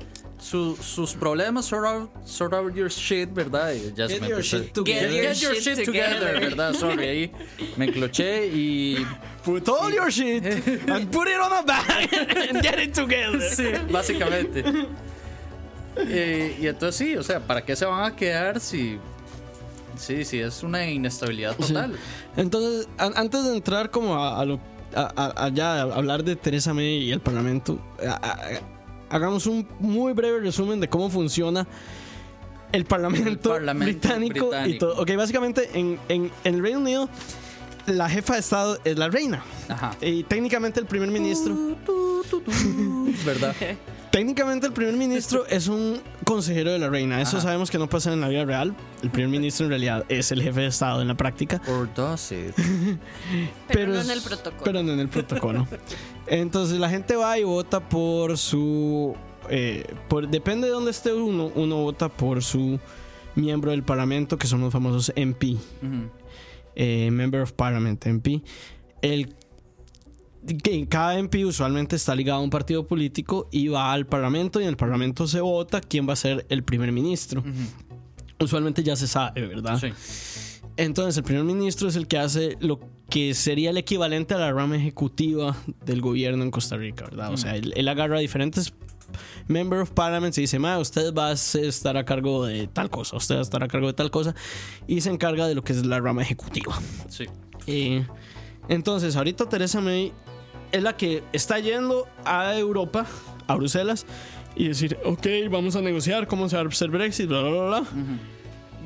su- 0.45 0.77
sus 0.77 1.13
problemas, 1.15 1.65
sort 1.65 1.86
out, 1.88 2.10
sort 2.25 2.53
out 2.53 2.73
your 2.75 2.89
shit, 2.91 3.34
¿verdad? 3.34 3.73
Y 3.73 3.93
ya 3.95 4.08
se 4.08 4.13
Get 4.15 4.21
me 4.21 4.27
your 4.29 4.43
shit 4.43 4.71
together. 4.73 5.10
Get, 5.12 5.21
get 5.23 5.38
your 5.41 5.55
shit 5.55 5.84
together, 5.86 6.39
¿verdad? 6.39 6.73
Sorry, 6.75 7.08
ahí 7.08 7.31
me 7.77 7.86
encloché 7.86 8.47
y... 8.53 9.05
Put 9.43 9.67
all 9.69 9.91
your 9.93 10.12
shit 10.12 10.43
and 10.89 11.12
put 11.12 11.27
it 11.27 11.39
on 11.39 11.51
a 11.53 11.62
bag 11.62 12.10
and 12.49 12.62
get 12.63 12.79
it 12.79 12.93
together. 12.93 13.39
Sí, 13.55 13.65
básicamente. 13.91 14.63
Eh, 15.97 16.58
y 16.60 16.67
entonces 16.67 16.95
sí, 16.95 17.15
o 17.15 17.23
sea, 17.23 17.39
¿para 17.39 17.63
qué 17.63 17.75
se 17.75 17.86
van 17.86 18.03
a 18.12 18.15
quedar 18.15 18.60
si... 18.60 18.99
Sí, 19.97 20.25
sí, 20.25 20.39
es 20.39 20.62
una 20.62 20.86
inestabilidad 20.86 21.55
total. 21.55 21.93
Entonces, 22.36 22.88
an- 22.97 23.13
antes 23.15 23.45
de 23.45 23.55
entrar 23.55 23.89
como 23.91 24.15
a, 24.15 24.41
a 24.41 24.45
lo 24.45 24.60
a, 24.93 25.12
a- 25.15 25.45
a 25.45 25.49
ya 25.49 25.81
hablar 25.81 26.23
de 26.23 26.36
Teresa 26.36 26.73
May 26.73 27.03
y 27.03 27.12
el 27.13 27.21
Parlamento, 27.21 27.79
a- 28.05 28.13
a- 28.15 28.74
hagamos 29.15 29.45
un 29.47 29.67
muy 29.80 30.13
breve 30.13 30.39
resumen 30.41 30.80
de 30.80 30.89
cómo 30.89 31.10
funciona 31.10 31.65
el 32.71 32.86
Parlamento, 32.86 33.30
El 33.30 33.38
Parlamento 33.39 33.86
británico, 33.86 34.38
y 34.38 34.41
británico. 34.49 34.88
todo. 34.88 35.01
Ok, 35.01 35.12
básicamente 35.15 35.69
en, 35.73 35.97
en- 36.10 36.32
en 36.43 36.56
el 36.56 36.62
Reino 36.62 36.80
Unido 36.80 37.10
la 37.86 38.10
jefa 38.10 38.34
de 38.34 38.39
Estado 38.39 38.78
es 38.84 38.97
la 38.97 39.10
reina. 39.10 39.43
Ajá. 39.69 39.95
Y 40.01 40.23
técnicamente 40.23 40.80
el 40.80 40.86
primer 40.88 41.10
ministro, 41.10 41.56
¿Verdad? 43.25 43.56
Técnicamente 44.15 44.65
el 44.67 44.71
primer 44.71 44.95
ministro 44.95 45.45
es 45.49 45.67
un 45.67 45.99
consejero 46.23 46.71
de 46.71 46.80
la 46.80 46.89
reina. 46.89 47.21
Eso 47.21 47.36
Ajá. 47.38 47.47
sabemos 47.47 47.69
que 47.69 47.78
no 47.78 47.89
pasa 47.89 48.13
en 48.13 48.21
la 48.21 48.30
vida 48.30 48.45
real. 48.45 48.73
El 49.04 49.10
primer 49.10 49.30
ministro 49.30 49.65
en 49.65 49.71
realidad 49.71 50.06
es 50.08 50.32
el 50.32 50.41
jefe 50.41 50.62
de 50.62 50.67
Estado 50.67 51.01
en 51.01 51.10
la 51.10 51.15
práctica. 51.15 51.62
Or 51.67 51.93
does 51.93 52.32
it? 52.32 52.56
Pero, 53.67 53.91
no 53.91 53.99
es- 53.99 54.06
en 54.06 54.12
el 54.12 54.21
protocolo. 54.21 54.63
Pero 54.63 54.84
no 54.84 54.93
en 54.93 54.99
el 55.01 55.10
protocolo. 55.10 55.67
Entonces 56.28 56.80
la 56.80 56.89
gente 56.89 57.17
va 57.17 57.38
y 57.38 57.43
vota 57.43 57.82
por 57.89 58.38
su. 58.38 59.15
eh, 59.49 59.84
por, 60.08 60.30
depende 60.30 60.67
de 60.67 60.73
dónde 60.73 60.91
esté 60.91 61.13
uno, 61.13 61.51
uno 61.54 61.75
vota 61.84 62.08
por 62.08 62.41
su 62.41 62.80
miembro 63.36 63.71
del 63.71 63.84
parlamento, 63.84 64.38
que 64.38 64.47
son 64.47 64.62
los 64.62 64.71
famosos 64.71 65.12
MP, 65.17 65.58
eh, 66.78 67.10
Member 67.12 67.41
of 67.41 67.51
Parliament, 67.51 68.06
MP. 68.06 68.41
El, 69.01 69.36
que 70.45 70.88
cada 70.88 71.17
MP 71.17 71.45
usualmente 71.45 71.95
está 71.95 72.15
ligado 72.15 72.39
a 72.39 72.43
un 72.43 72.49
partido 72.49 72.88
político 72.88 73.47
y 73.51 73.67
va 73.67 73.91
al 73.91 74.05
parlamento 74.05 74.60
y 74.60 74.63
en 74.63 74.69
el 74.69 74.77
parlamento 74.77 75.27
se 75.27 75.41
vota 75.41 75.81
quién 75.81 76.08
va 76.08 76.13
a 76.13 76.17
ser 76.17 76.45
el 76.49 76.63
primer 76.63 76.91
ministro. 76.91 77.43
Usualmente 78.39 78.84
ya 78.84 78.95
se 78.95 79.08
sabe, 79.08 79.47
¿verdad? 79.47 79.79
Sí. 79.79 79.88
Entonces, 80.77 81.17
el 81.17 81.23
primer 81.23 81.45
ministro 81.45 81.88
es 81.88 81.95
el 81.95 82.08
que 82.08 82.17
hace 82.17 82.58
lo 82.60 82.79
que 83.10 83.34
sería 83.34 83.69
el 83.69 83.77
equivalente 83.77 84.34
a 84.34 84.38
la 84.38 84.51
rama 84.51 84.75
ejecutiva 84.75 85.55
del 85.86 86.01
gobierno 86.01 86.43
en 86.43 86.51
Costa 86.51 86.75
Rica, 86.75 87.05
¿verdad? 87.05 87.31
O 87.31 87.38
sea, 87.38 87.55
él, 87.55 87.71
él 87.75 87.88
agarra 87.88 88.19
diferentes 88.19 88.73
member 89.47 89.79
of 89.79 89.91
parliament 89.91 90.38
y 90.38 90.41
dice, 90.41 90.60
ma, 90.60 90.77
usted 90.77 91.13
va 91.13 91.29
a 91.29 91.31
estar 91.34 91.95
a 91.97 92.03
cargo 92.03 92.45
de 92.45 92.67
tal 92.67 92.89
cosa, 92.89 93.15
usted 93.15 93.36
va 93.36 93.39
a 93.39 93.43
estar 93.43 93.63
a 93.63 93.67
cargo 93.67 93.88
de 93.88 93.93
tal 93.93 94.12
cosa, 94.12 94.36
y 94.88 95.01
se 95.01 95.10
encarga 95.10 95.47
de 95.47 95.55
lo 95.55 95.63
que 95.63 95.73
es 95.73 95.86
la 95.86 95.99
rama 95.99 96.21
ejecutiva. 96.23 96.77
Sí. 97.08 97.25
Eh, 97.67 98.05
Entonces, 98.67 99.15
ahorita 99.15 99.47
Teresa 99.47 99.81
May 99.81 100.12
es 100.75 100.83
la 100.83 100.95
que 100.97 101.23
está 101.33 101.59
yendo 101.59 102.07
a 102.25 102.55
Europa, 102.57 103.05
a 103.47 103.55
Bruselas, 103.55 104.05
y 104.55 104.67
decir, 104.69 104.97
ok, 105.03 105.25
vamos 105.49 105.75
a 105.75 105.81
negociar 105.81 106.27
cómo 106.27 106.47
se 106.49 106.55
va 106.55 106.61
a 106.63 106.67
hacer 106.67 106.89
Brexit, 106.89 107.27
bla, 107.27 107.41
bla, 107.41 107.49
bla, 107.51 107.65
bla. 107.79 107.83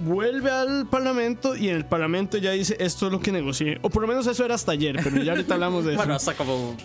Vuelve 0.05 0.49
al 0.49 0.87
Parlamento 0.87 1.55
y 1.57 1.67
en 1.69 1.75
el 1.75 1.85
Parlamento 1.85 2.37
ya 2.37 2.51
dice, 2.51 2.77
esto 2.79 3.07
es 3.07 3.11
lo 3.11 3.19
que 3.19 3.31
negocié. 3.33 3.79
O 3.81 3.89
por 3.89 4.01
lo 4.01 4.07
menos 4.07 4.25
eso 4.27 4.45
era 4.45 4.55
hasta 4.55 4.71
ayer, 4.71 4.97
pero 5.03 5.21
ya 5.21 5.33
ahorita 5.33 5.55
hablamos 5.55 5.83
de 5.83 5.91
eso. 5.93 5.97
Bueno, 5.97 6.15
hasta 6.15 6.33
como 6.35 6.77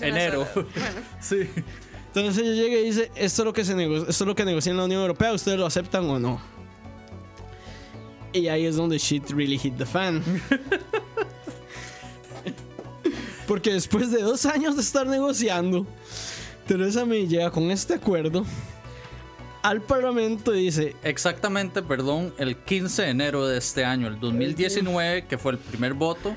enero. 0.00 0.46
Bueno, 0.54 0.68
Sí. 1.20 1.48
Entonces 2.14 2.42
ella 2.44 2.52
llega 2.62 2.78
y 2.78 2.84
dice, 2.84 3.10
esto 3.16 3.42
es 3.42 3.46
lo 3.46 3.52
que 3.54 3.64
se 3.64 3.74
nego- 3.74 3.96
esto 4.06 4.10
es 4.10 4.20
lo 4.28 4.34
que 4.34 4.44
negocia 4.44 4.70
en 4.70 4.76
la 4.76 4.84
Unión 4.84 5.00
Europea, 5.00 5.32
¿ustedes 5.32 5.58
lo 5.58 5.64
aceptan 5.64 6.04
o 6.10 6.18
no? 6.18 6.42
Y 8.34 8.48
ahí 8.48 8.66
es 8.66 8.76
donde 8.76 8.98
shit 8.98 9.30
really 9.30 9.56
hit 9.58 9.76
the 9.78 9.86
fan. 9.86 10.22
Porque 13.52 13.74
después 13.74 14.10
de 14.10 14.22
dos 14.22 14.46
años 14.46 14.76
de 14.76 14.80
estar 14.80 15.06
negociando, 15.06 15.86
Teresa 16.66 17.04
May 17.04 17.28
llega 17.28 17.50
con 17.50 17.70
este 17.70 17.92
acuerdo 17.92 18.46
al 19.62 19.82
Parlamento 19.82 20.54
y 20.54 20.64
dice, 20.64 20.96
Exactamente, 21.02 21.82
perdón, 21.82 22.32
el 22.38 22.56
15 22.56 23.02
de 23.02 23.08
enero 23.10 23.46
de 23.46 23.58
este 23.58 23.84
año, 23.84 24.06
el 24.08 24.18
2019, 24.18 25.26
que 25.26 25.36
fue 25.36 25.52
el 25.52 25.58
primer 25.58 25.92
voto 25.92 26.34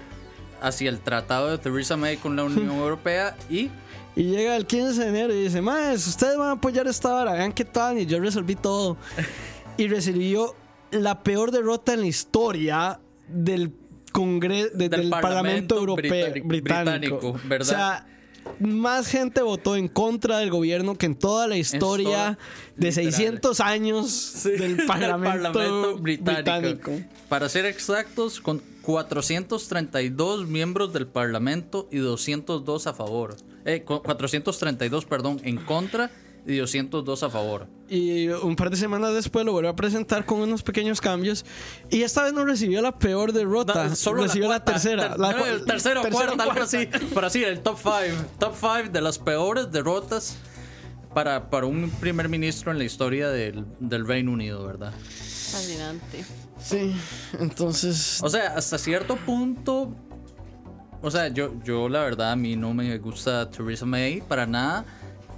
hacia 0.61 0.89
el 0.89 0.99
tratado 0.99 1.51
de 1.51 1.57
Theresa 1.57 1.95
May 1.95 2.17
con 2.17 2.35
la 2.35 2.43
Unión 2.43 2.69
Europea 2.79 3.37
y 3.49 3.69
y 4.17 4.23
llega 4.23 4.57
el 4.57 4.65
15 4.65 4.99
de 4.99 5.07
enero 5.07 5.33
y 5.33 5.43
dice, 5.43 5.61
más, 5.61 6.05
ustedes 6.05 6.35
van 6.35 6.49
a 6.49 6.51
apoyar 6.51 6.85
esta 6.85 7.15
hora, 7.15 7.31
vean 7.31 7.53
qué 7.53 7.63
tal, 7.63 7.97
y 7.97 8.05
yo 8.05 8.19
resolví 8.19 8.57
todo. 8.57 8.97
y 9.77 9.87
recibió 9.87 10.53
la 10.91 11.23
peor 11.23 11.51
derrota 11.51 11.93
en 11.93 12.01
la 12.01 12.07
historia 12.07 12.99
del 13.29 13.73
Congreso 14.15 14.69
del, 14.75 14.89
Del 14.89 15.09
Parlamento, 15.09 15.21
Parlamento 15.21 15.75
Europeo 15.77 16.09
británico- 16.11 16.47
británico, 16.47 17.31
británico, 17.31 17.39
¿verdad? 17.49 17.67
O 17.67 17.69
sea, 17.69 18.07
más 18.59 19.07
gente 19.07 19.41
votó 19.41 19.75
en 19.75 19.87
contra 19.87 20.37
del 20.39 20.49
gobierno 20.51 20.95
que 20.97 21.07
en 21.07 21.15
toda 21.15 21.47
la 21.47 21.57
historia 21.57 22.37
de 22.77 22.87
literal. 22.89 23.11
600 23.13 23.59
años 23.59 24.43
del 24.59 24.85
Parlamento, 24.85 25.97
británico. 25.97 26.91
Para 27.27 27.49
ser 27.49 27.65
exactos, 27.65 28.39
con 28.39 28.61
432 28.83 30.47
miembros 30.47 30.93
del 30.93 31.07
Parlamento 31.07 31.87
y 31.91 31.97
202 31.97 32.87
a 32.87 32.93
favor. 32.93 33.35
Eh, 33.65 33.81
cu- 33.83 34.01
432, 34.03 35.05
perdón, 35.05 35.41
en 35.43 35.57
contra 35.57 36.11
y 36.45 36.57
202 36.57 37.23
a 37.23 37.29
favor. 37.29 37.67
Y 37.89 38.27
un 38.27 38.55
par 38.55 38.69
de 38.69 38.77
semanas 38.77 39.13
después 39.13 39.45
lo 39.45 39.51
volvió 39.51 39.69
a 39.69 39.75
presentar 39.75 40.25
con 40.25 40.39
unos 40.41 40.63
pequeños 40.63 41.01
cambios. 41.01 41.45
Y 41.89 42.01
esta 42.03 42.23
vez 42.23 42.33
no 42.33 42.45
recibió 42.45 42.81
la 42.81 42.97
peor 42.97 43.31
derrota. 43.31 43.87
No, 43.89 43.95
solo 43.95 44.23
recibió 44.23 44.47
la, 44.49 44.55
cuarta, 44.61 44.71
tercera. 44.73 45.09
ter- 45.09 45.19
la 45.19 45.31
no, 45.33 45.45
el 45.45 45.65
tercero, 45.65 46.01
tercera 46.01 46.25
cuarta, 46.25 46.43
o 46.45 46.49
algo 46.51 46.53
cuarta. 46.55 46.63
así. 46.63 46.89
Pero 47.13 47.29
sí, 47.29 47.43
el 47.43 47.59
top 47.61 47.77
5. 47.81 47.93
Top 48.39 48.53
5 48.59 48.89
de 48.91 49.01
las 49.01 49.19
peores 49.19 49.71
derrotas 49.71 50.37
para, 51.13 51.49
para 51.49 51.65
un 51.67 51.89
primer 51.99 52.27
ministro 52.29 52.71
en 52.71 52.77
la 52.77 52.83
historia 52.83 53.29
del, 53.29 53.65
del 53.79 54.05
Reino 54.07 54.31
Unido, 54.31 54.65
¿verdad? 54.65 54.93
fascinante. 55.51 56.25
Sí, 56.59 56.93
entonces. 57.39 58.19
O 58.23 58.29
sea, 58.29 58.55
hasta 58.55 58.77
cierto 58.77 59.15
punto. 59.15 59.95
O 61.01 61.11
sea, 61.11 61.27
yo, 61.27 61.53
yo 61.63 61.87
la 61.87 62.01
verdad 62.01 62.31
a 62.31 62.35
mí 62.35 62.55
no 62.55 62.73
me 62.73 62.97
gusta 62.97 63.49
Theresa 63.49 63.85
May 63.85 64.21
para 64.21 64.45
nada. 64.45 64.83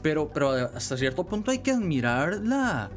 Pero, 0.07 0.29
pero 0.31 0.51
hasta 0.73 0.95
cierto 0.95 1.25
punto 1.25 1.51
hay 1.51 1.59
que 1.59 1.71
admirar 1.71 2.39
la, 2.43 2.89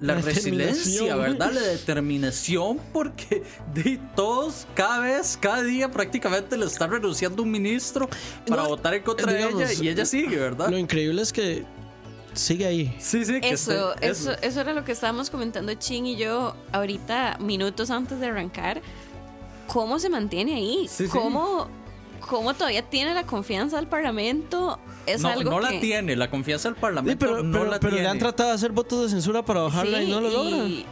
la, 0.00 0.14
La 0.16 0.20
resiliencia. 0.20 1.14
¿verdad? 1.14 1.52
La 1.52 1.60
determinación, 1.60 2.80
porque 2.92 3.44
de 3.72 4.00
todos, 4.16 4.66
cada 4.74 4.98
vez, 4.98 5.38
cada 5.40 5.62
día 5.62 5.88
prácticamente 5.92 6.56
le 6.56 6.66
está 6.66 6.88
renunciando 6.88 7.44
un 7.44 7.52
ministro 7.52 8.08
para 8.48 8.64
No, 8.64 8.68
votar 8.70 8.94
en 8.94 9.02
contra 9.04 9.32
digamos, 9.32 9.60
de 9.60 9.72
ella 9.72 9.82
y 9.84 9.88
ella 9.88 10.04
sigue, 10.04 10.36
¿verdad? 10.36 10.68
Lo 10.70 10.76
increíble 10.76 11.22
es 11.22 11.32
que 11.32 11.64
sigue 12.32 12.66
ahí. 12.66 12.96
Sí, 12.98 13.24
sí, 13.24 13.40
que 13.40 13.50
Eso, 13.50 13.94
esté- 13.94 14.08
eso, 14.10 14.32
eso 14.42 14.60
era 14.60 14.72
lo 14.72 14.84
que 14.84 14.90
estábamos 14.90 15.30
comentando 15.30 15.72
Chin 15.74 16.04
y 16.04 16.16
yo 16.16 16.56
ahorita, 16.72 17.38
minutos 17.38 17.90
antes 17.90 18.18
de 18.18 18.26
arrancar. 18.26 18.82
¿Cómo 19.68 20.00
se 20.00 20.08
mantiene 20.08 20.56
ahí? 20.56 20.88
Sí, 20.90 21.04
sí. 21.04 21.10
¿Cómo, 22.26 22.38
¿Cómo 22.38 22.54
todavía 22.54 22.82
tiene 22.82 23.14
la 23.14 23.24
confianza 23.24 23.76
del 23.76 23.86
Parlamento? 23.86 24.78
Es 25.06 25.22
no, 25.22 25.28
algo 25.28 25.50
no 25.50 25.56
que... 25.60 25.74
la 25.74 25.80
tiene, 25.80 26.16
la 26.16 26.28
confianza 26.30 26.68
del 26.68 26.74
Sí, 26.76 26.80
Parlamento 26.80 27.24
pero, 27.26 27.42
no 27.42 27.58
pero- 27.60 27.70
la 27.70 27.78
pero 27.80 27.90
le 27.92 27.96
tiene. 27.98 28.08
han 28.08 28.18
tratado 28.18 28.48
de 28.50 28.54
hacer 28.56 28.72
votos 28.72 29.04
de 29.04 29.08
censura 29.10 29.44
para 29.44 29.60
bajarla 29.60 30.02
y 30.02 30.06
Sí, 30.06 30.10
no 30.12 30.20
lo 30.20 30.30
logran. 30.30 30.66
y- 30.68 30.86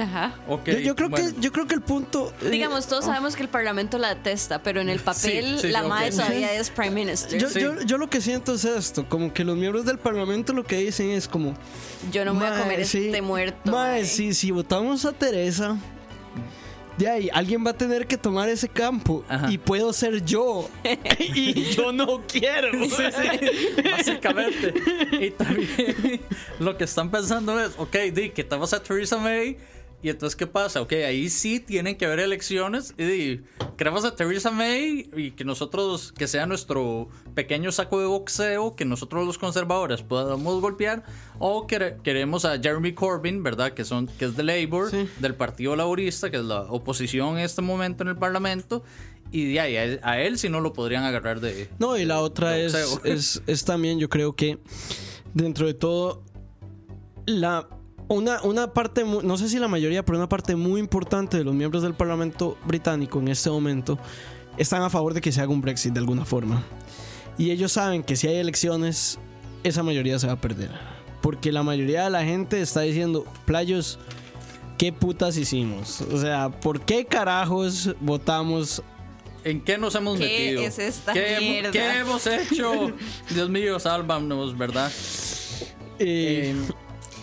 Ajá. 0.00 0.34
Ok, 0.48 0.68
Yo, 0.70 0.78
yo 0.78 0.96
creo 0.96 1.10
bueno. 1.10 1.34
que, 1.34 1.40
yo 1.42 1.52
creo 1.52 1.66
que 1.66 1.74
el 1.74 1.82
punto. 1.82 2.32
eh, 2.40 2.48
Digamos, 2.48 2.86
todos 2.86 3.04
sabemos 3.04 3.36
que 3.36 3.42
el 3.42 3.50
Parlamento 3.50 3.98
la 3.98 4.14
detesta, 4.14 4.62
pero 4.62 4.80
en 4.80 4.88
el 4.88 5.00
papel 5.00 5.58
sí, 5.60 5.68
la 5.68 5.82
ok. 5.82 5.88
madre 5.88 6.10
todavía 6.12 6.50
es 6.54 6.70
Prime 6.70 6.92
Minister. 6.92 7.38
yo, 7.38 7.48
Yo, 7.48 7.52
Sí. 7.52 7.60
yo, 7.60 7.82
yo 7.82 7.98
lo 7.98 8.08
que 8.08 8.22
siento 8.22 8.54
es 8.54 8.64
esto, 8.64 9.06
como 9.06 9.34
que 9.34 9.44
los 9.44 9.54
miembros 9.54 9.84
del 9.84 9.98
Parlamento 9.98 10.54
lo 10.54 10.64
que 10.64 10.78
dicen 10.78 11.10
es 11.10 11.28
como... 11.28 11.50
no 11.50 12.32
me 12.32 12.40
voy 12.40 12.46
a 12.46 12.50
"Mae, 12.52 12.62
comer 12.62 12.86
sí, 12.86 13.04
este 13.08 13.20
muerto. 13.20 13.70
mae, 13.70 14.00
mae". 14.00 14.04
sí, 14.06 14.32
si 14.32 14.50
votamos 14.50 15.04
a 15.04 15.12
Teresa, 15.12 15.76
de 17.02 17.08
ahí 17.08 17.30
alguien 17.32 17.66
va 17.66 17.70
a 17.70 17.76
tener 17.76 18.06
que 18.06 18.16
tomar 18.16 18.48
ese 18.48 18.68
campo 18.68 19.24
Ajá. 19.28 19.50
y 19.50 19.58
puedo 19.58 19.92
ser 19.92 20.24
yo. 20.24 20.68
y 21.18 21.64
yo 21.72 21.92
no 21.92 22.22
quiero. 22.26 22.72
Sí, 22.84 23.02
sí, 23.10 23.82
básicamente. 23.90 24.72
Y 25.20 25.30
también 25.30 26.20
lo 26.60 26.76
que 26.76 26.84
están 26.84 27.10
pensando 27.10 27.58
es, 27.60 27.72
ok, 27.76 27.96
di, 28.12 28.30
quitamos 28.30 28.72
a 28.72 28.82
Theresa 28.82 29.18
May. 29.18 29.56
Y 30.02 30.08
entonces, 30.08 30.34
¿qué 30.34 30.48
pasa? 30.48 30.80
Ok, 30.82 30.92
ahí 30.94 31.28
sí 31.28 31.60
tienen 31.60 31.96
que 31.96 32.06
haber 32.06 32.18
elecciones. 32.18 32.92
Y 32.98 33.40
queremos 33.76 34.04
a 34.04 34.16
Theresa 34.16 34.50
May 34.50 35.08
y 35.16 35.30
que 35.30 35.44
nosotros, 35.44 36.12
que 36.12 36.26
sea 36.26 36.44
nuestro 36.46 37.08
pequeño 37.34 37.70
saco 37.70 38.00
de 38.00 38.06
boxeo, 38.06 38.74
que 38.74 38.84
nosotros 38.84 39.24
los 39.24 39.38
conservadores 39.38 40.02
podamos 40.02 40.60
golpear. 40.60 41.04
O 41.38 41.68
quere- 41.68 41.98
queremos 42.02 42.44
a 42.44 42.58
Jeremy 42.60 42.94
Corbyn, 42.94 43.44
¿verdad? 43.44 43.74
Que, 43.74 43.84
son, 43.84 44.08
que 44.08 44.24
es 44.24 44.36
de 44.36 44.42
Labour, 44.42 44.90
Sí. 44.90 45.08
del 45.20 45.36
Partido 45.36 45.76
Laborista, 45.76 46.30
que 46.32 46.38
es 46.38 46.44
la 46.44 46.62
oposición 46.62 47.38
en 47.38 47.44
este 47.44 47.62
momento 47.62 48.02
en 48.02 48.08
el 48.08 48.16
Parlamento. 48.16 48.82
Y 49.30 49.52
de 49.52 49.60
ahí, 49.60 49.76
a 49.76 49.84
él, 49.84 50.00
a 50.02 50.20
él 50.20 50.36
sí 50.36 50.48
no 50.48 50.60
lo 50.60 50.72
podrían 50.72 51.04
agarrar 51.04 51.38
de. 51.40 51.68
No, 51.78 51.96
y 51.96 52.04
la 52.04 52.20
otra 52.20 52.58
es, 52.58 52.74
es, 53.04 53.40
es 53.46 53.64
también, 53.64 53.98
yo 54.00 54.08
creo 54.08 54.34
que 54.34 54.58
dentro 55.32 55.66
de 55.66 55.74
todo, 55.74 56.22
la, 57.26 57.68
una, 58.08 58.42
una 58.42 58.72
parte, 58.72 59.04
no 59.04 59.38
sé 59.38 59.48
si 59.48 59.58
la 59.58 59.68
mayoría, 59.68 60.04
pero 60.04 60.18
una 60.18 60.28
parte 60.28 60.56
muy 60.56 60.80
importante 60.80 61.38
de 61.38 61.44
los 61.44 61.54
miembros 61.54 61.82
del 61.82 61.94
Parlamento 61.94 62.58
británico 62.64 63.18
en 63.20 63.28
este 63.28 63.50
momento 63.50 63.98
están 64.56 64.82
a 64.82 64.90
favor 64.90 65.14
de 65.14 65.20
que 65.20 65.32
se 65.32 65.40
haga 65.40 65.50
un 65.50 65.60
Brexit 65.60 65.92
de 65.92 66.00
alguna 66.00 66.24
forma. 66.24 66.62
Y 67.38 67.50
ellos 67.50 67.72
saben 67.72 68.02
que 68.02 68.16
si 68.16 68.28
hay 68.28 68.36
elecciones, 68.36 69.18
esa 69.64 69.82
mayoría 69.82 70.18
se 70.18 70.26
va 70.26 70.34
a 70.34 70.40
perder. 70.40 70.70
Porque 71.22 71.52
la 71.52 71.62
mayoría 71.62 72.04
de 72.04 72.10
la 72.10 72.24
gente 72.24 72.60
está 72.60 72.80
diciendo, 72.80 73.24
playos, 73.46 73.98
¿qué 74.76 74.92
putas 74.92 75.36
hicimos? 75.36 76.00
O 76.00 76.18
sea, 76.20 76.50
¿por 76.50 76.80
qué 76.80 77.04
carajos 77.06 77.94
votamos 78.00 78.82
¿En 79.44 79.60
qué 79.60 79.76
nos 79.76 79.94
hemos 79.96 80.18
¿Qué 80.18 80.24
metido? 80.24 80.62
es 80.62 80.78
esta 80.78 81.12
¿Qué, 81.12 81.68
qué 81.72 81.98
hemos 81.98 82.26
hecho? 82.26 82.92
Dios 83.30 83.48
mío, 83.50 83.80
sálvanos, 83.80 84.56
¿verdad? 84.56 84.92
eh, 85.98 86.54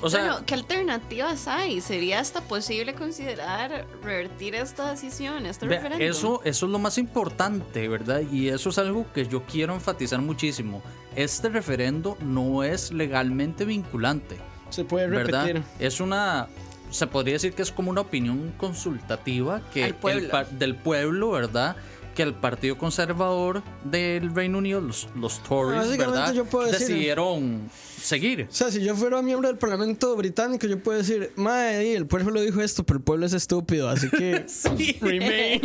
O 0.01 0.09
sea, 0.09 0.21
bueno, 0.21 0.45
¿qué 0.45 0.53
alternativas 0.53 1.47
hay? 1.47 1.81
¿Sería 1.81 2.19
hasta 2.19 2.41
posible 2.41 2.93
considerar 2.93 3.85
revertir 4.01 4.55
esta 4.55 4.91
decisión, 4.91 5.45
este 5.45 5.67
vea, 5.67 5.79
referéndum? 5.79 6.07
eso, 6.07 6.41
eso 6.45 6.65
es 6.65 6.71
lo 6.71 6.79
más 6.79 6.97
importante, 6.97 7.87
¿verdad? 7.87 8.21
Y 8.31 8.47
eso 8.49 8.69
es 8.69 8.77
algo 8.77 9.05
que 9.13 9.25
yo 9.27 9.43
quiero 9.43 9.73
enfatizar 9.73 10.21
muchísimo. 10.21 10.81
Este 11.15 11.49
referendo 11.49 12.17
no 12.21 12.63
es 12.63 12.91
legalmente 12.91 13.65
vinculante, 13.65 14.37
se 14.69 14.85
puede 14.85 15.07
¿verdad? 15.07 15.45
repetir. 15.47 15.63
Es 15.79 15.99
una... 15.99 16.47
Se 16.91 17.05
podría 17.05 17.33
decir 17.33 17.53
que 17.53 17.61
es 17.61 17.71
como 17.71 17.91
una 17.91 18.01
opinión 18.01 18.51
consultativa 18.57 19.61
que 19.73 19.93
pueblo. 19.93 20.29
el 20.39 20.57
del 20.57 20.75
pueblo, 20.75 21.31
¿verdad? 21.31 21.75
Que 22.15 22.23
el 22.23 22.33
Partido 22.33 22.77
Conservador 22.77 23.61
del 23.83 24.33
Reino 24.33 24.57
Unido, 24.57 24.81
los, 24.81 25.07
los 25.15 25.43
Tories, 25.43 25.97
¿verdad? 25.97 26.33
yo 26.33 26.45
puedo 26.45 26.65
decir- 26.71 26.87
decidieron 26.87 27.69
seguir. 27.99 28.47
O 28.49 28.53
sea, 28.53 28.71
si 28.71 28.81
yo 28.83 28.95
fuera 28.95 29.21
miembro 29.21 29.47
del 29.47 29.57
Parlamento 29.57 30.15
británico, 30.15 30.67
yo 30.67 30.81
puedo 30.81 30.97
decir, 30.97 31.31
madre, 31.35 31.95
el 31.95 32.07
pueblo 32.07 32.31
lo 32.31 32.41
dijo 32.41 32.61
esto, 32.61 32.83
pero 32.83 32.97
el 32.99 33.03
pueblo 33.03 33.25
es 33.25 33.33
estúpido, 33.33 33.89
así 33.89 34.09
que 34.09 34.45
remain. 35.01 35.61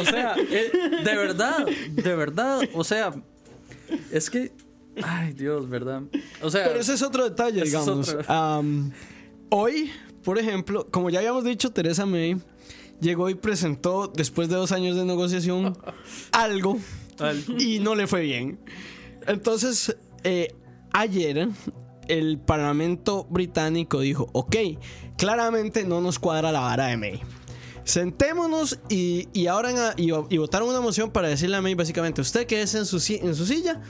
O 0.00 0.04
sea, 0.04 0.36
eh, 0.38 0.70
de 1.04 1.16
verdad, 1.16 1.66
de 1.90 2.16
verdad, 2.16 2.60
o 2.74 2.84
sea, 2.84 3.12
es 4.10 4.30
que, 4.30 4.52
ay 5.02 5.32
Dios, 5.32 5.68
¿verdad? 5.68 6.02
O 6.42 6.50
sea, 6.50 6.68
Pero 6.68 6.80
ese 6.80 6.94
es 6.94 7.02
otro 7.02 7.24
detalle, 7.24 7.62
digamos. 7.62 8.08
otro. 8.08 8.22
Am, 8.32 8.92
hoy, 9.50 9.90
por 10.24 10.38
ejemplo, 10.38 10.86
como 10.90 11.10
ya 11.10 11.18
habíamos 11.18 11.44
dicho, 11.44 11.70
Teresa 11.70 12.06
May 12.06 12.36
llegó 13.00 13.28
y 13.28 13.34
presentó, 13.34 14.06
después 14.14 14.48
de 14.48 14.56
dos 14.56 14.72
años 14.72 14.96
de 14.96 15.04
negociación, 15.04 15.76
algo 16.32 16.78
y 17.58 17.78
no 17.80 17.94
le 17.94 18.06
fue 18.06 18.22
bien. 18.22 18.58
Entonces, 19.26 19.96
eh, 20.24 20.54
ayer 20.92 21.48
el 22.08 22.38
Parlamento 22.38 23.24
británico 23.30 24.00
dijo, 24.00 24.28
ok, 24.32 24.56
claramente 25.16 25.84
no 25.84 26.00
nos 26.00 26.18
cuadra 26.18 26.50
la 26.52 26.60
vara 26.60 26.86
de 26.86 26.96
May. 26.96 27.20
sentémonos 27.84 28.78
y, 28.88 29.28
y 29.32 29.46
ahora 29.46 29.70
en 29.70 29.78
a- 29.78 29.94
y, 29.96 30.10
y 30.30 30.38
votaron 30.38 30.68
una 30.68 30.80
moción 30.80 31.10
para 31.10 31.28
decirle 31.28 31.56
a 31.56 31.60
May 31.62 31.74
básicamente, 31.74 32.20
usted 32.20 32.46
quédese 32.46 32.78
en 32.78 32.86
su, 32.86 32.96
en 33.12 33.34
su 33.34 33.44
silla, 33.46 33.80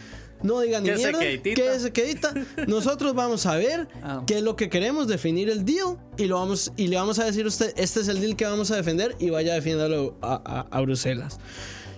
no 0.42 0.60
diga 0.60 0.80
ni 0.80 0.86
Quédese 0.88 1.12
mierda, 1.12 1.42
quédese 1.54 1.92
quedita. 1.92 2.34
Nosotros 2.66 3.14
vamos 3.14 3.46
a 3.46 3.56
ver 3.56 3.88
Ah. 4.02 4.22
qué 4.26 4.38
es 4.38 4.42
lo 4.42 4.56
que 4.56 4.68
queremos, 4.68 5.08
definir 5.08 5.48
el 5.50 5.64
deal 5.64 5.98
y 6.16 6.24
lo 6.24 6.36
vamos 6.38 6.72
y 6.76 6.88
le 6.88 6.96
vamos 6.96 7.18
a 7.18 7.24
decir 7.24 7.44
a 7.44 7.48
usted, 7.48 7.72
este 7.76 8.00
es 8.00 8.08
el 8.08 8.20
deal 8.20 8.34
que 8.36 8.44
vamos 8.44 8.70
a 8.70 8.76
defender 8.76 9.14
y 9.20 9.30
vaya 9.30 9.52
a 9.52 9.54
defenderlo 9.56 10.16
a, 10.20 10.34
a- 10.70 10.76
a 10.76 10.80
Bruselas. 10.80 11.38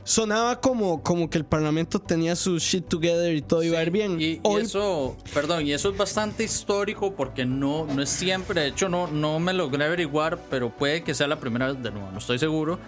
Sonaba 0.05 0.61
como, 0.61 1.03
como 1.03 1.31
que 1.31 1.39
el 1.39 1.47
Parlamento 1.47 1.99
tenía 1.99 2.37
su 2.37 2.59
shit 2.59 2.87
together 2.87 3.35
y 3.35 3.41
todo 3.41 3.63
iba 3.63 3.79
a 3.79 3.83
ir 3.83 3.91
bien. 3.91 4.21
Y, 4.21 4.25
y 4.25 4.41
Hoy 4.43 4.63
eso, 4.63 5.17
perdón, 5.33 5.67
y 5.67 5.73
eso 5.73 5.91
es 5.91 5.97
bastante 5.97 6.45
histórico 6.45 7.15
porque 7.15 7.47
no, 7.47 7.87
no 7.87 8.03
es 8.03 8.11
siempre, 8.11 8.61
de 8.61 8.69
hecho 8.69 8.91
no, 8.91 9.07
no 9.07 9.41
me 9.41 9.55
logré 9.55 9.85
averiguar, 9.87 10.39
pero 10.51 10.71
puede 10.71 11.03
que 11.03 11.15
sea 11.15 11.27
la 11.27 11.41
primera 11.41 11.73
vez 11.73 11.83
de 11.83 11.91
nuevo, 11.91 12.11
no 12.13 12.19
estoy 12.19 12.39
seguro, 12.39 12.79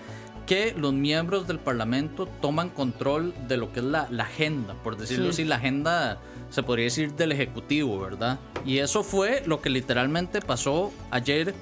que 0.46 0.74
los 0.76 0.92
miembros 0.92 1.48
del 1.48 1.58
Parlamento 1.58 2.26
toman 2.40 2.68
control 2.68 3.34
de 3.48 3.56
lo 3.56 3.72
que 3.72 3.80
es 3.80 3.86
la, 3.86 4.08
la 4.10 4.24
agenda, 4.24 4.74
por 4.82 4.96
decirlo 4.96 5.30
así, 5.30 5.44
la 5.44 5.56
agenda 5.56 6.20
se 6.50 6.62
podría 6.62 6.84
decir 6.84 7.14
del 7.14 7.32
Ejecutivo, 7.32 7.98
¿verdad? 7.98 8.38
Y 8.64 8.78
eso 8.78 9.02
fue 9.02 9.42
lo 9.46 9.60
que 9.60 9.70
literalmente 9.70 10.40
pasó 10.40 10.92
ayer 11.10 11.54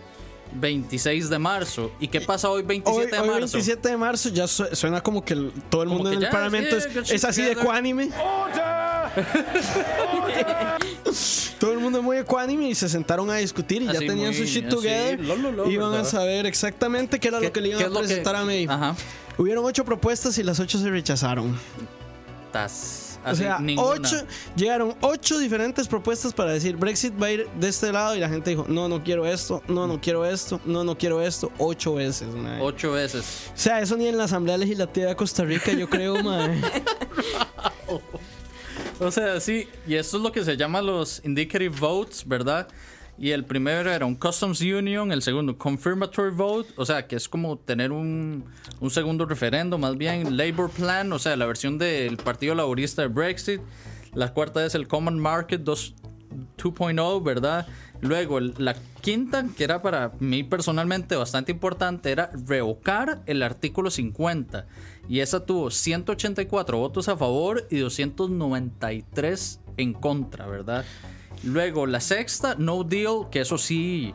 26 0.54 1.28
de 1.30 1.38
marzo. 1.38 1.90
¿Y 2.00 2.08
qué 2.08 2.20
pasa 2.20 2.48
hoy 2.48 2.62
27 2.62 3.04
Hoy, 3.04 3.10
de 3.10 3.18
hoy 3.18 3.40
marzo? 3.40 3.52
27 3.56 3.88
de 3.88 3.96
marzo 3.96 4.28
ya 4.30 4.46
su- 4.46 4.66
suena 4.72 5.00
como 5.02 5.24
que 5.24 5.34
el- 5.34 5.52
todo 5.68 5.82
el 5.82 5.88
Como 5.88 5.98
mundo 5.98 6.10
en 6.12 6.18
el 6.18 6.22
ya, 6.24 6.30
Parlamento 6.30 6.76
es, 6.76 6.88
shit 6.94 7.10
es 7.12 7.24
así 7.24 7.42
de 7.42 7.52
ecuánime. 7.52 8.10
Todo 11.58 11.72
el 11.72 11.78
mundo 11.78 11.98
es 11.98 12.04
muy 12.04 12.16
ecuánime 12.18 12.68
y 12.68 12.74
se 12.74 12.88
sentaron 12.88 13.30
a 13.30 13.36
discutir 13.36 13.82
y 13.82 13.86
ya 13.86 13.92
Así 13.92 14.06
tenían 14.06 14.32
su 14.34 14.40
muy- 14.40 14.48
shit 14.50 14.66
así, 14.66 14.74
together. 14.74 15.20
lo, 15.20 15.36
lo, 15.36 15.52
lo, 15.52 15.70
iban 15.70 15.88
a 15.88 15.96
¿verdad? 15.98 16.04
saber 16.10 16.46
exactamente 16.46 17.18
qué 17.20 17.28
era 17.28 17.38
¿Qué- 17.38 17.46
lo 17.46 17.52
que 17.52 17.60
le 17.60 17.68
iban 17.68 17.82
a 17.84 17.88
lo 17.88 17.94
que- 18.00 18.06
presentar 18.06 18.36
a 18.36 18.44
May. 18.44 18.66
Ajá. 18.68 18.94
Hubieron 19.38 19.64
ocho 19.64 19.84
propuestas 19.84 20.36
y 20.38 20.42
las 20.42 20.60
ocho 20.60 20.78
se 20.78 20.90
rechazaron. 20.90 21.56
Tas- 22.52 23.13
O 23.24 23.34
sea, 23.34 23.58
ninguna. 23.58 23.88
ocho, 23.88 24.16
llegaron 24.56 24.94
ocho 25.00 25.38
diferentes 25.38 25.88
propuestas 25.88 26.32
para 26.32 26.52
decir 26.52 26.76
Brexit 26.76 27.14
va 27.20 27.26
a 27.26 27.32
ir 27.32 27.48
de 27.58 27.68
este 27.68 27.92
lado 27.92 28.14
y 28.16 28.20
la 28.20 28.28
gente 28.28 28.50
dijo, 28.50 28.66
no, 28.68 28.88
no 28.88 29.02
quiero 29.02 29.26
esto, 29.26 29.62
no, 29.68 29.86
no 29.86 30.00
quiero 30.00 30.24
esto, 30.24 30.60
no, 30.64 30.84
no 30.84 30.96
quiero 30.96 31.20
esto, 31.20 31.50
ocho 31.58 31.94
veces. 31.94 32.28
Ocho 32.60 32.92
veces. 32.92 33.50
O 33.54 33.58
sea, 33.58 33.80
eso 33.80 33.96
ni 33.96 34.06
en 34.06 34.18
la 34.18 34.24
Asamblea 34.24 34.56
Legislativa 34.58 35.08
de 35.08 35.16
Costa 35.16 35.44
Rica, 35.44 35.72
yo 35.72 35.88
creo, 35.88 36.22
mae. 36.22 36.60
O 39.00 39.10
sea, 39.10 39.40
sí, 39.40 39.68
y 39.86 39.94
esto 39.94 40.18
es 40.18 40.22
lo 40.22 40.30
que 40.30 40.44
se 40.44 40.56
llama 40.56 40.80
los 40.80 41.20
indicative 41.24 41.74
votes, 41.78 42.26
¿verdad? 42.26 42.68
Y 43.16 43.30
el 43.30 43.44
primero 43.44 43.92
era 43.92 44.06
un 44.06 44.16
Customs 44.16 44.60
Union, 44.60 45.12
el 45.12 45.22
segundo 45.22 45.56
Confirmatory 45.56 46.32
Vote, 46.32 46.72
o 46.76 46.84
sea, 46.84 47.06
que 47.06 47.16
es 47.16 47.28
como 47.28 47.58
tener 47.58 47.92
un, 47.92 48.44
un 48.80 48.90
segundo 48.90 49.24
referendo, 49.24 49.78
más 49.78 49.96
bien 49.96 50.36
Labor 50.36 50.70
Plan, 50.70 51.12
o 51.12 51.18
sea, 51.18 51.36
la 51.36 51.46
versión 51.46 51.78
del 51.78 52.16
Partido 52.16 52.54
Laborista 52.54 53.02
de 53.02 53.08
Brexit. 53.08 53.60
La 54.14 54.32
cuarta 54.32 54.64
es 54.64 54.74
el 54.74 54.88
Common 54.88 55.18
Market 55.18 55.60
2 55.62 55.94
2.0, 56.56 57.22
¿verdad? 57.22 57.66
Luego, 58.00 58.40
la 58.40 58.74
quinta, 59.00 59.46
que 59.56 59.64
era 59.64 59.82
para 59.82 60.12
mí 60.18 60.42
personalmente 60.42 61.16
bastante 61.16 61.52
importante, 61.52 62.10
era 62.10 62.30
revocar 62.46 63.22
el 63.26 63.42
artículo 63.42 63.90
50. 63.90 64.66
Y 65.08 65.20
esa 65.20 65.44
tuvo 65.44 65.70
184 65.70 66.78
votos 66.78 67.08
a 67.08 67.16
favor 67.16 67.66
y 67.70 67.78
293 67.78 69.60
en 69.76 69.92
contra, 69.92 70.46
¿verdad? 70.46 70.84
Luego, 71.44 71.86
la 71.86 72.00
sexta, 72.00 72.54
No 72.58 72.82
Deal, 72.84 73.28
que 73.30 73.40
eso 73.40 73.58
sí, 73.58 74.12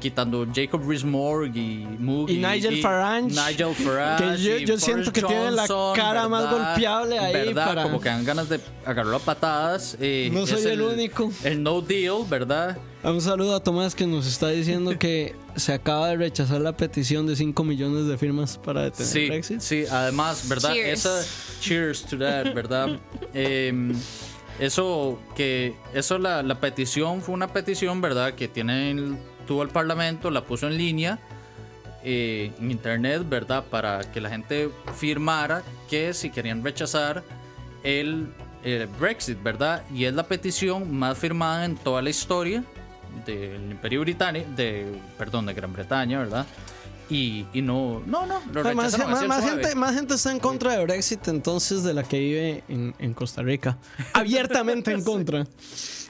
quitando 0.00 0.46
Jacob 0.54 0.80
Rees-Mogg 0.88 1.54
y 1.54 1.86
Moog 1.98 2.30
Y 2.30 2.38
Nigel 2.38 2.80
Farage. 2.80 3.26
Nigel 3.28 3.74
Farage. 3.74 4.24
Que 4.58 4.64
yo- 4.64 4.78
siento 4.78 5.12
que 5.12 5.20
tiene 5.22 5.50
la 5.50 5.66
cara 5.94 6.26
más 6.28 6.44
¿verdad? 6.50 6.68
golpeable 6.74 7.18
ahí 7.18 7.32
¿verdad? 7.32 7.66
para- 7.66 7.82
Como 7.82 8.00
que 8.00 8.08
dan 8.08 8.24
ganas 8.24 8.48
de 8.48 8.60
agarrarlo 8.86 9.16
a 9.16 9.20
patadas. 9.20 9.96
eh, 10.00 10.30
No 10.32 10.44
es 10.44 10.50
soy 10.50 10.64
el 10.72 10.80
único. 10.80 11.30
El 11.44 11.62
No 11.62 11.82
Deal, 11.82 12.24
¿verdad? 12.30 12.78
Un 13.02 13.20
saludo 13.22 13.54
a 13.56 13.60
Tomás 13.62 13.94
que 13.94 14.06
nos 14.06 14.26
está 14.26 14.48
diciendo 14.48 14.98
que 14.98 15.34
se 15.56 15.72
acaba 15.74 16.08
de 16.08 16.16
rechazar 16.16 16.60
la 16.62 16.74
petición 16.76 17.26
de 17.26 17.36
5 17.36 17.62
millones 17.64 18.06
de 18.06 18.16
firmas 18.16 18.56
para 18.58 18.82
detener 18.84 19.06
Sí, 19.12 19.26
Brexit. 19.28 19.60
sí, 19.60 19.84
además, 19.90 20.48
¿verdad? 20.48 20.72
Cheers. 20.72 20.98
Esa, 21.06 21.26
cheers 21.60 22.02
to 22.04 22.16
that, 22.18 22.54
¿verdad? 22.54 22.98
Em, 23.34 23.94
eso 24.60 25.18
que, 25.34 25.74
eso 25.94 26.18
la, 26.18 26.42
la 26.42 26.60
petición 26.60 27.22
fue 27.22 27.34
una 27.34 27.48
petición, 27.48 28.00
¿verdad? 28.00 28.34
Que 28.34 28.46
tiene 28.46 29.16
tuvo 29.46 29.62
el 29.64 29.70
Parlamento, 29.70 30.30
la 30.30 30.44
puso 30.44 30.68
en 30.68 30.76
línea 30.76 31.18
eh, 32.04 32.52
en 32.60 32.70
internet, 32.70 33.22
¿verdad? 33.28 33.64
Para 33.68 34.00
que 34.12 34.20
la 34.20 34.30
gente 34.30 34.70
firmara 34.94 35.62
que 35.88 36.14
si 36.14 36.30
querían 36.30 36.62
rechazar 36.62 37.24
el, 37.82 38.32
el 38.62 38.86
Brexit, 38.86 39.42
¿verdad? 39.42 39.82
Y 39.92 40.04
es 40.04 40.14
la 40.14 40.22
petición 40.22 40.94
más 40.94 41.18
firmada 41.18 41.64
en 41.64 41.76
toda 41.76 42.00
la 42.00 42.10
historia 42.10 42.62
del 43.26 43.70
Imperio 43.70 44.02
Británico, 44.02 44.46
de, 44.54 44.86
perdón, 45.18 45.46
de 45.46 45.54
Gran 45.54 45.72
Bretaña, 45.72 46.20
¿verdad? 46.20 46.46
Y, 47.10 47.44
y 47.52 47.60
no, 47.60 48.00
no, 48.06 48.24
no, 48.24 48.40
lo 48.52 48.62
sea, 48.62 48.74
más, 48.74 48.96
más- 48.98 49.26
más 49.26 49.44
gente, 49.44 49.74
más 49.74 49.94
gente 49.96 50.14
está 50.14 50.30
en 50.30 50.38
contra 50.38 50.76
de 50.76 50.84
Brexit 50.84 51.26
entonces 51.28 51.82
de 51.82 51.92
la 51.92 52.04
que 52.04 52.18
vive 52.20 52.64
en, 52.68 52.94
en 53.00 53.14
Costa 53.14 53.42
Rica. 53.42 53.76
Abiertamente 54.14 54.92
en 54.92 55.02
contra. 55.04 55.46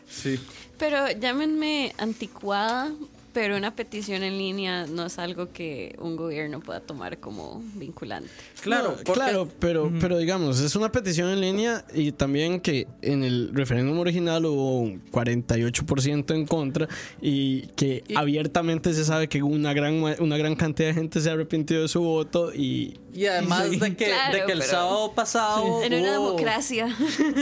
Sí. 0.07 0.39
Pero 0.79 1.11
llámenme 1.13 1.95
anticuada, 1.99 2.91
pero 3.33 3.57
una 3.57 3.75
petición 3.75 4.23
en 4.23 4.37
línea 4.39 4.87
no 4.87 5.07
es 5.07 5.19
algo 5.19 5.53
que 5.53 5.95
un 6.01 6.17
gobierno 6.17 6.61
pueda 6.61 6.81
tomar 6.81 7.19
como 7.19 7.63
vinculante. 7.75 8.29
Claro, 8.63 8.97
No, 9.07 9.13
claro, 9.13 9.49
pero, 9.59 9.91
pero 10.01 10.19
digamos, 10.19 10.61
es 10.61 10.75
una 10.77 10.91
petición 10.93 11.29
en 11.31 11.41
línea 11.41 11.85
y 11.95 12.13
también 12.13 12.61
que 12.61 12.87
en 13.03 13.23
el 13.25 13.51
referéndum 13.53 13.99
original 13.99 14.45
hubo 14.47 14.81
un 14.81 15.03
48% 15.11 16.35
en 16.35 16.47
contra 16.47 16.89
y 17.21 17.63
que 17.77 18.03
Y- 18.09 18.15
abiertamente 18.17 18.93
se 18.95 19.05
sabe 19.05 19.29
que 19.29 19.43
una 19.43 19.73
gran, 19.73 19.95
una 20.21 20.37
gran 20.37 20.57
cantidad 20.57 20.89
de 20.89 20.95
gente 20.95 21.21
se 21.21 21.31
arrepintió 21.31 21.83
de 21.83 21.89
su 21.89 22.01
voto 22.01 22.53
y... 22.55 22.99
Y 23.13 23.27
además 23.27 23.71
de 23.71 23.97
que, 23.97 24.07
Claro, 24.07 24.33
de 24.39 24.45
que 24.47 24.53
el 24.53 24.59
pero- 24.61 24.71
sábado 24.71 25.13
pasado. 25.15 25.83
En 25.83 25.95
una 25.95 26.21
hubo- 26.21 26.27
democracia 26.33 26.97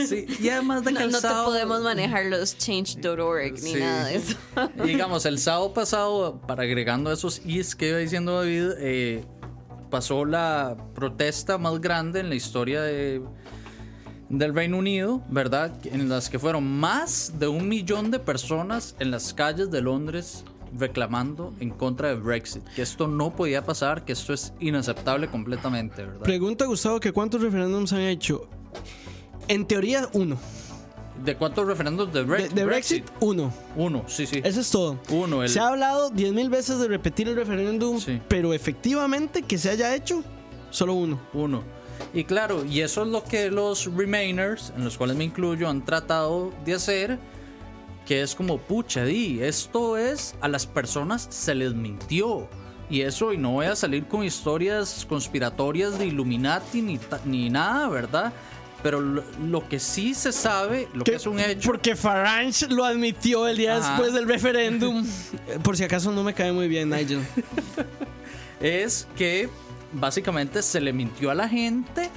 Sí, 0.07 0.25
y 0.39 0.49
además 0.49 0.83
de 0.83 0.87
que 0.93 0.99
no, 0.99 1.05
el 1.05 1.11
no 1.11 1.17
te 1.17 1.21
sábado. 1.27 1.45
podemos 1.45 1.81
manejar 1.81 2.25
los 2.25 2.57
change.org 2.57 3.53
ni 3.53 3.59
Sí. 3.73 3.79
nada 3.79 4.05
de 4.05 4.15
eso. 4.15 4.35
Digamos, 4.83 5.25
el 5.25 5.37
sábado 5.39 5.73
pasado, 5.73 6.41
para 6.47 6.63
agregando 6.63 7.11
esos 7.11 7.41
is 7.45 7.75
que 7.75 7.89
iba 7.89 7.97
diciendo 7.99 8.37
David, 8.39 8.71
eh, 8.79 9.23
pasó 9.91 10.25
la 10.25 10.75
protesta 10.95 11.57
más 11.57 11.79
grande 11.81 12.19
en 12.19 12.29
la 12.29 12.35
historia 12.35 12.81
de, 12.81 13.21
del 14.29 14.53
Reino 14.55 14.77
Unido, 14.77 15.23
¿verdad? 15.29 15.71
En 15.85 16.09
las 16.09 16.29
que 16.29 16.37
fueron 16.39 16.65
más 16.65 17.33
de 17.39 17.47
un 17.47 17.67
millón 17.67 18.11
de 18.11 18.19
personas 18.19 18.95
en 18.99 19.11
las 19.11 19.33
calles 19.33 19.71
de 19.71 19.81
Londres 19.81 20.43
reclamando 20.77 21.53
en 21.59 21.69
contra 21.71 22.09
de 22.09 22.15
Brexit, 22.15 22.63
que 22.75 22.81
esto 22.81 23.07
no 23.07 23.35
podía 23.35 23.63
pasar, 23.65 24.05
que 24.05 24.13
esto 24.13 24.33
es 24.33 24.53
inaceptable 24.59 25.27
completamente, 25.27 26.03
¿verdad? 26.05 26.21
Pregunta 26.21 26.65
Gustavo 26.65 26.99
que 26.99 27.11
cuántos 27.11 27.41
referéndums 27.41 27.93
han 27.93 28.01
hecho. 28.01 28.47
En 29.47 29.65
teoría, 29.65 30.07
uno. 30.13 30.37
¿De 31.23 31.35
cuántos 31.35 31.65
referendos 31.67 32.13
de, 32.13 32.23
De, 32.23 32.27
Bre- 32.27 32.49
de 32.49 32.65
Brexit, 32.65 33.05
uno. 33.19 33.51
Uno, 33.75 34.05
sí, 34.07 34.25
sí. 34.25 34.39
Eso 34.43 34.61
es 34.61 34.69
todo. 34.71 34.99
Uno, 35.09 35.43
el- 35.43 35.49
Se 35.49 35.59
ha 35.59 35.67
hablado 35.67 36.11
10.000 36.11 36.49
veces 36.49 36.79
de 36.79 36.87
repetir 36.87 37.27
el 37.27 37.35
referéndum, 37.35 37.99
Sí. 37.99 38.21
pero 38.29 38.53
efectivamente 38.53 39.41
que 39.41 39.57
se 39.57 39.69
haya 39.69 39.93
hecho, 39.95 40.23
solo 40.69 40.93
uno. 40.93 41.19
Uno. 41.33 41.61
Y 42.13 42.23
claro, 42.23 42.63
y 42.63 42.79
eso 42.79 43.01
es 43.03 43.09
lo 43.09 43.23
que 43.25 43.51
los 43.51 43.93
Remainers, 43.93 44.71
en 44.77 44.85
los 44.85 44.97
cuales 44.97 45.17
me 45.17 45.25
incluyo, 45.25 45.67
han 45.67 45.83
tratado 45.83 46.53
de 46.63 46.73
hacer, 46.75 47.19
que 48.09 48.23
es 48.23 48.33
como, 48.33 48.57
pucha, 48.57 49.05
di, 49.05 49.39
esto 49.39 49.95
es, 49.95 50.33
a 50.41 50.47
las 50.47 50.65
personas 50.65 51.27
se 51.29 51.53
les 51.53 51.75
mintió. 51.75 52.49
Y 52.89 53.01
eso, 53.01 53.31
y 53.33 53.37
no 53.37 53.51
voy 53.51 53.67
a 53.67 53.75
salir 53.75 54.07
con 54.07 54.23
historias 54.23 55.05
conspiratorias 55.07 55.99
de 55.99 56.07
Illuminati 56.07 56.81
ni, 56.81 56.99
ni 57.25 57.51
nada, 57.51 57.87
¿verdad? 57.87 58.33
Pero 58.81 58.99
lo, 58.99 59.23
lo 59.45 59.69
que 59.69 59.77
sí 59.79 60.15
se 60.15 60.31
sabe, 60.31 60.87
lo 60.95 61.03
que, 61.03 61.11
Que- 61.11 61.17
es 61.17 61.27
un 61.27 61.39
hecho... 61.39 61.69
Porque 61.69 61.95
Farage 61.95 62.65
lo 62.69 62.83
admitió 62.83 63.47
el 63.47 63.57
día 63.57 63.77
Ajá. 63.77 63.89
después 63.91 64.11
del 64.15 64.27
referéndum. 64.27 65.05
Por 65.63 65.77
si 65.77 65.83
acaso 65.83 66.11
no 66.11 66.23
me 66.23 66.33
cae 66.33 66.51
muy 66.51 66.67
bien, 66.67 66.89
Nigel. 66.89 67.19
es 68.59 69.07
que 69.15 69.49
básicamente 69.93 70.63
se 70.63 70.81
le 70.81 70.93
mintió 70.93 71.29
a 71.29 71.35
la 71.35 71.47
gente. 71.47 72.09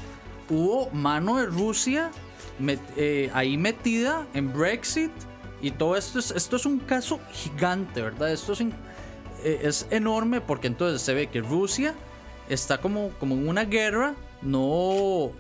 Hubo 0.49 0.89
mano 0.93 1.37
de 1.37 1.47
Rusia 1.47 2.11
met- 2.59 2.81
eh, 2.97 3.31
ahí 3.35 3.59
metida 3.59 4.27
en 4.33 4.53
Brexit. 4.55 5.11
Y 5.63 5.71
todo 5.71 5.97
esto 5.97 6.19
es, 6.19 6.31
esto 6.33 6.57
es 6.57 6.67
un 6.67 6.81
caso 6.81 7.21
gigante, 7.33 8.03
¿verdad? 8.03 8.33
Esto 8.33 8.53
es, 8.53 8.61
in- 8.61 8.75
eh, 9.45 9.61
es 9.63 9.87
enorme 9.91 10.41
porque 10.41 10.67
entonces 10.67 11.01
se 11.01 11.15
ve 11.15 11.29
que 11.29 11.41
Rusia 11.41 11.95
está 12.49 12.79
como, 12.79 13.11
como 13.21 13.35
en 13.37 13.49
una 13.49 13.65
guerra, 13.65 14.15
no, 14.43 15.31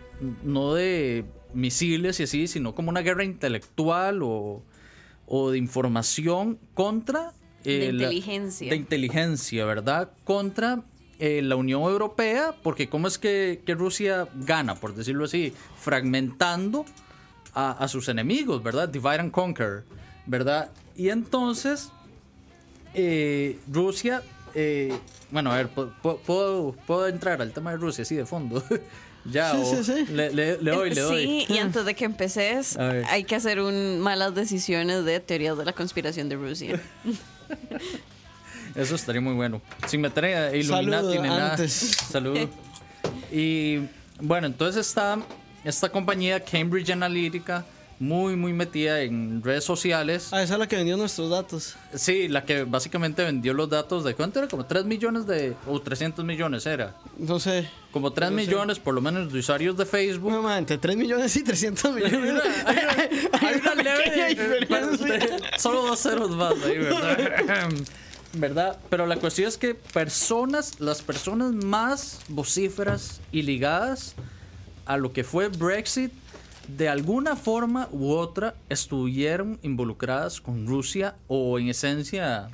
no 0.45 0.75
de 0.75 1.25
misiles 1.53 2.20
y 2.20 2.23
así, 2.23 2.47
sino 2.47 2.75
como 2.75 2.89
una 2.91 3.01
guerra 3.01 3.25
intelectual 3.25 4.23
o, 4.23 4.62
o 5.27 5.51
de 5.51 5.59
información 5.59 6.59
contra... 6.75 7.33
De 7.64 7.89
eh, 7.89 7.93
la- 7.93 8.05
inteligencia. 8.05 8.70
de 8.70 8.77
inteligencia, 8.77 9.64
¿verdad? 9.64 10.11
Contra 10.25 10.83
eh, 11.18 11.43
la 11.43 11.57
Unión 11.57 11.83
Europea, 11.83 12.55
porque 12.62 12.89
¿cómo 12.89 13.07
es 13.09 13.18
que, 13.18 13.61
que 13.66 13.75
Rusia 13.75 14.29
gana, 14.35 14.75
por 14.77 14.95
decirlo 14.95 15.25
así? 15.25 15.53
Fragmentando 15.79 16.85
a, 17.55 17.73
a 17.73 17.89
sus 17.89 18.09
enemigos, 18.09 18.62
¿verdad? 18.62 18.89
Divide 18.89 19.20
and 19.20 19.31
conquer, 19.31 19.85
¿verdad? 20.27 20.70
Y 20.97 21.09
entonces 21.09 21.91
eh, 22.95 23.59
Rusia, 23.70 24.23
eh, 24.55 24.93
bueno, 25.31 25.51
a 25.53 25.57
ver, 25.57 25.68
¿puedo, 25.68 26.75
puedo, 26.87 27.07
entrar 27.09 27.41
al 27.41 27.53
tema 27.53 27.70
de 27.70 27.79
Rusia 27.79 28.03
así 28.03 28.14
de 28.14 28.27
fondo? 28.27 28.62
ya, 29.25 29.53
Sí, 29.53 29.59
o 29.61 29.64
sí, 29.64 29.85
sí. 29.85 30.12
Le, 30.12 30.33
le- 30.33 30.59
le 30.62 30.70
doy, 30.70 30.91
le 30.91 31.01
doy. 31.01 31.25
Sí, 31.25 31.47
y 31.49 31.59
antes 31.59 31.85
de 31.85 31.95
que 31.95 32.05
empeces, 32.05 32.77
hay 33.09 33.25
que 33.25 33.35
hacer 33.35 33.61
un 33.61 34.01
malas 34.01 34.35
decisiones 34.35 35.05
de 35.05 35.20
teorías 35.20 35.57
de 35.57 35.64
la 35.64 35.73
conspiración 35.73 36.29
de 36.29 36.37
Rusia. 36.37 36.81
Eso 38.75 38.95
estaría 38.95 39.20
muy 39.20 39.35
bueno. 39.35 39.61
Sin 39.87 40.01
meter 40.01 40.25
a 40.25 40.57
Illuminati 40.57 41.18
ni 41.18 41.29
nada. 41.29 41.68
Salud. 41.68 42.49
Y 43.31 43.81
bueno, 44.20 44.47
entonces 44.47 44.87
está 44.87 45.18
esta 45.64 45.91
compañía 45.91 46.43
Cambridge 46.43 46.91
Analytica, 46.91 47.64
muy, 48.03 48.34
muy 48.34 48.53
metida 48.53 49.00
en 49.03 49.42
redes 49.44 49.62
sociales. 49.62 50.30
Ah, 50.32 50.42
esa 50.42 50.55
es 50.55 50.59
la 50.59 50.66
que 50.66 50.74
vendió 50.74 50.96
nuestros 50.96 51.30
datos. 51.30 51.76
Sí, 51.94 52.26
la 52.26 52.44
que 52.44 52.64
básicamente 52.64 53.22
vendió 53.22 53.55
los 53.55 53.70
datos 53.70 54.03
de 54.03 54.14
cuánto 54.16 54.40
era, 54.40 54.48
como 54.48 54.66
3 54.66 54.84
millones 54.86 55.24
de. 55.26 55.55
o 55.68 55.80
300 55.80 56.24
millones 56.24 56.66
era. 56.66 56.96
No 57.16 57.38
sé. 57.38 57.70
Como 57.92 58.12
3 58.12 58.32
No 58.32 58.38
sé. 58.38 58.44
millones 58.44 58.78
por 58.80 58.94
lo 58.94 59.00
menos 59.00 59.32
de 59.32 59.38
usuarios 59.38 59.76
de 59.76 59.86
Facebook. 59.86 60.32
No, 60.32 60.42
ma, 60.42 60.59
entre 60.59 60.78
3 60.78 60.96
millones 60.96 61.36
y 61.36 61.44
300 61.44 61.94
millones. 61.94 62.42
Hay 62.66 62.76
una, 62.76 63.38
hay 63.40 63.61
una 63.61 63.94
pequeña 63.96 64.28
leve. 64.30 65.40
Solo 65.59 65.82
dos 65.82 66.00
ceros 66.03 66.30
más 66.32 66.55
ahí, 66.64 66.78
¿verdad? 66.78 67.68
¿Verdad? 68.34 68.78
Pero 68.90 69.07
la 69.07 69.16
cuestión 69.16 69.46
es 69.46 69.57
que 69.59 69.74
personas, 69.76 70.80
las 70.80 71.03
personas 71.03 71.53
más 71.53 72.18
vocíferas 72.28 73.20
y 73.30 73.42
ligadas 73.42 74.14
a 74.86 74.96
lo 74.96 75.12
que 75.12 75.22
fue 75.22 75.48
Brexit, 75.48 76.12
de 76.68 76.88
alguna 76.88 77.36
forma 77.36 77.88
u 77.92 78.12
otra 78.12 78.54
estuvieron 78.68 79.58
involucradas 79.62 80.40
con 80.40 80.66
Rusia 80.66 81.16
o 81.28 81.58
en 81.58 81.68
esencia, 81.68 82.50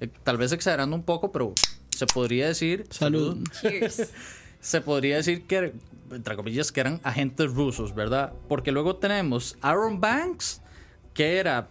eh, 0.00 0.08
tal 0.24 0.36
vez 0.36 0.52
exagerando 0.52 0.96
un 0.96 1.02
poco, 1.02 1.32
pero 1.32 1.54
se 1.90 2.06
podría 2.06 2.46
decir... 2.46 2.86
Salud. 2.90 3.38
Cheers. 3.60 4.10
se 4.60 4.80
podría 4.80 5.16
decir 5.16 5.42
que, 5.42 5.72
entre 6.10 6.36
comillas, 6.36 6.72
que 6.72 6.80
eran 6.80 7.00
agentes 7.02 7.52
rusos, 7.52 7.94
¿verdad? 7.94 8.32
Porque 8.48 8.72
luego 8.72 8.96
tenemos 8.96 9.56
Aaron 9.60 10.00
Banks, 10.00 10.60
que 11.14 11.38
era 11.38 11.68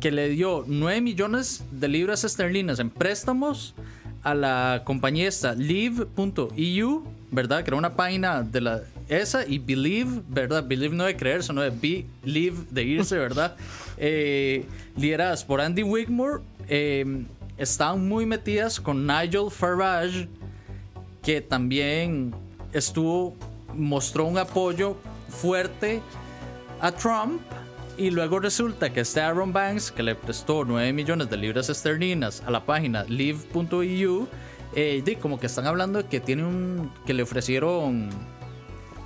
que 0.00 0.10
le 0.10 0.28
dio 0.28 0.64
9 0.66 1.00
millones 1.00 1.64
de 1.72 1.88
libras 1.88 2.24
esterlinas 2.24 2.78
en 2.78 2.90
préstamos 2.90 3.74
a 4.22 4.34
la 4.34 4.82
compañía 4.84 5.28
esta 5.28 5.54
Live.eu, 5.54 7.04
¿verdad? 7.30 7.64
Que 7.64 7.70
era 7.70 7.76
una 7.76 7.96
página 7.96 8.42
de 8.42 8.60
la 8.60 8.82
esa 9.08 9.46
y 9.46 9.58
Believe, 9.58 10.22
¿verdad? 10.28 10.64
Believe 10.66 10.94
no 10.94 11.04
de 11.04 11.16
creer, 11.16 11.42
sino 11.42 11.62
de 11.62 11.70
Believe 11.70 12.58
de 12.70 12.82
irse, 12.82 13.16
¿verdad? 13.16 13.56
Eh, 14.00 14.64
lideradas 14.96 15.44
por 15.44 15.60
Andy 15.60 15.82
Wigmore, 15.82 16.40
eh, 16.68 17.24
estaban 17.56 18.06
muy 18.06 18.26
metidas 18.26 18.78
con 18.78 19.04
Nigel 19.04 19.50
Farage, 19.50 20.28
que 21.20 21.40
también 21.40 22.32
estuvo, 22.72 23.34
mostró 23.74 24.24
un 24.24 24.38
apoyo 24.38 24.96
fuerte 25.28 26.00
a 26.80 26.92
Trump. 26.92 27.42
Y 27.96 28.10
luego 28.10 28.38
resulta 28.38 28.92
que 28.92 29.00
este 29.00 29.20
Aaron 29.20 29.52
Banks, 29.52 29.90
que 29.90 30.04
le 30.04 30.14
prestó 30.14 30.64
9 30.64 30.92
millones 30.92 31.28
de 31.28 31.36
libras 31.36 31.68
esterlinas 31.68 32.40
a 32.46 32.52
la 32.52 32.64
página 32.64 33.02
live.eu, 33.02 34.28
eh, 34.76 35.18
como 35.20 35.40
que 35.40 35.46
están 35.46 35.66
hablando 35.66 36.00
de 36.00 36.08
que 36.08 36.20
tiene 36.20 36.44
un. 36.44 36.92
que 37.04 37.14
le 37.14 37.24
ofrecieron 37.24 38.10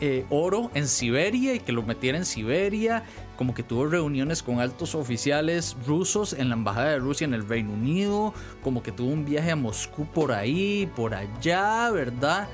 eh, 0.05 0.27
oro 0.31 0.71
en 0.75 0.89
Siberia 0.89 1.55
y 1.55 1.61
que 1.61 1.71
lo 1.71 1.83
metiera 1.85 2.19
en 2.19 2.25
Siberia. 2.27 3.05
Como 3.37 3.55
que 3.55 3.63
tuvo 3.63 3.87
reuniones 3.87 4.43
con 4.43 4.59
altos 4.61 4.95
oficiales 4.97 5.77
rusos 5.87 6.33
en 6.33 6.49
la 6.49 6.55
embajada 6.57 6.91
de 6.91 6.99
Rusia 6.99 7.25
en 7.25 7.35
el 7.35 7.49
Reino 7.49 7.73
Unido. 7.73 8.35
Como 8.65 8.83
que 8.83 8.91
tuvo 8.93 9.11
un 9.13 9.25
viaje 9.25 9.53
a 9.53 9.57
Moscú 9.57 10.05
por 10.07 10.33
ahí, 10.33 10.91
por 10.97 11.15
allá, 11.15 11.91
¿verdad? 11.93 12.49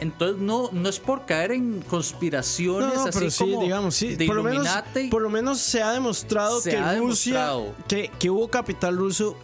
Entonces 0.00 0.38
no, 0.40 0.70
no 0.72 0.88
es 0.88 0.98
por 1.00 1.24
caer 1.24 1.52
en 1.52 1.80
conspiraciones 1.82 2.88
No, 2.94 2.94
no, 3.02 3.08
así 3.08 3.18
pero 3.18 3.30
sí, 3.30 3.44
como 3.44 3.62
digamos, 3.62 3.94
sí. 3.94 4.16
de 4.16 4.26
Por 4.26 4.36
lo, 4.36 4.42
menos, 4.42 4.68
por 5.10 5.22
lo 5.22 5.30
menos 5.30 5.58
se 5.60 5.82
ha 5.82 5.92
demostrado 5.92 6.60
Se 6.60 6.70
que 6.70 6.76
ha 6.76 6.96
Rusia, 6.98 7.32
demostrado. 7.46 7.74
Que, 7.88 8.10
que 8.18 8.30
hubo 8.30 8.48
capital 8.48 8.96
ruso 8.96 9.36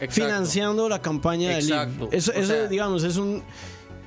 Exacto. 0.00 0.14
financiando 0.14 0.88
la 0.88 1.00
campaña 1.02 1.50
de 1.50 1.58
Exacto. 1.58 2.04
Liv. 2.06 2.08
Eso, 2.12 2.32
O 2.32 2.34
eso, 2.34 2.52
sea- 2.52 2.66
digamos, 2.68 3.04
es 3.04 3.16
un, 3.16 3.42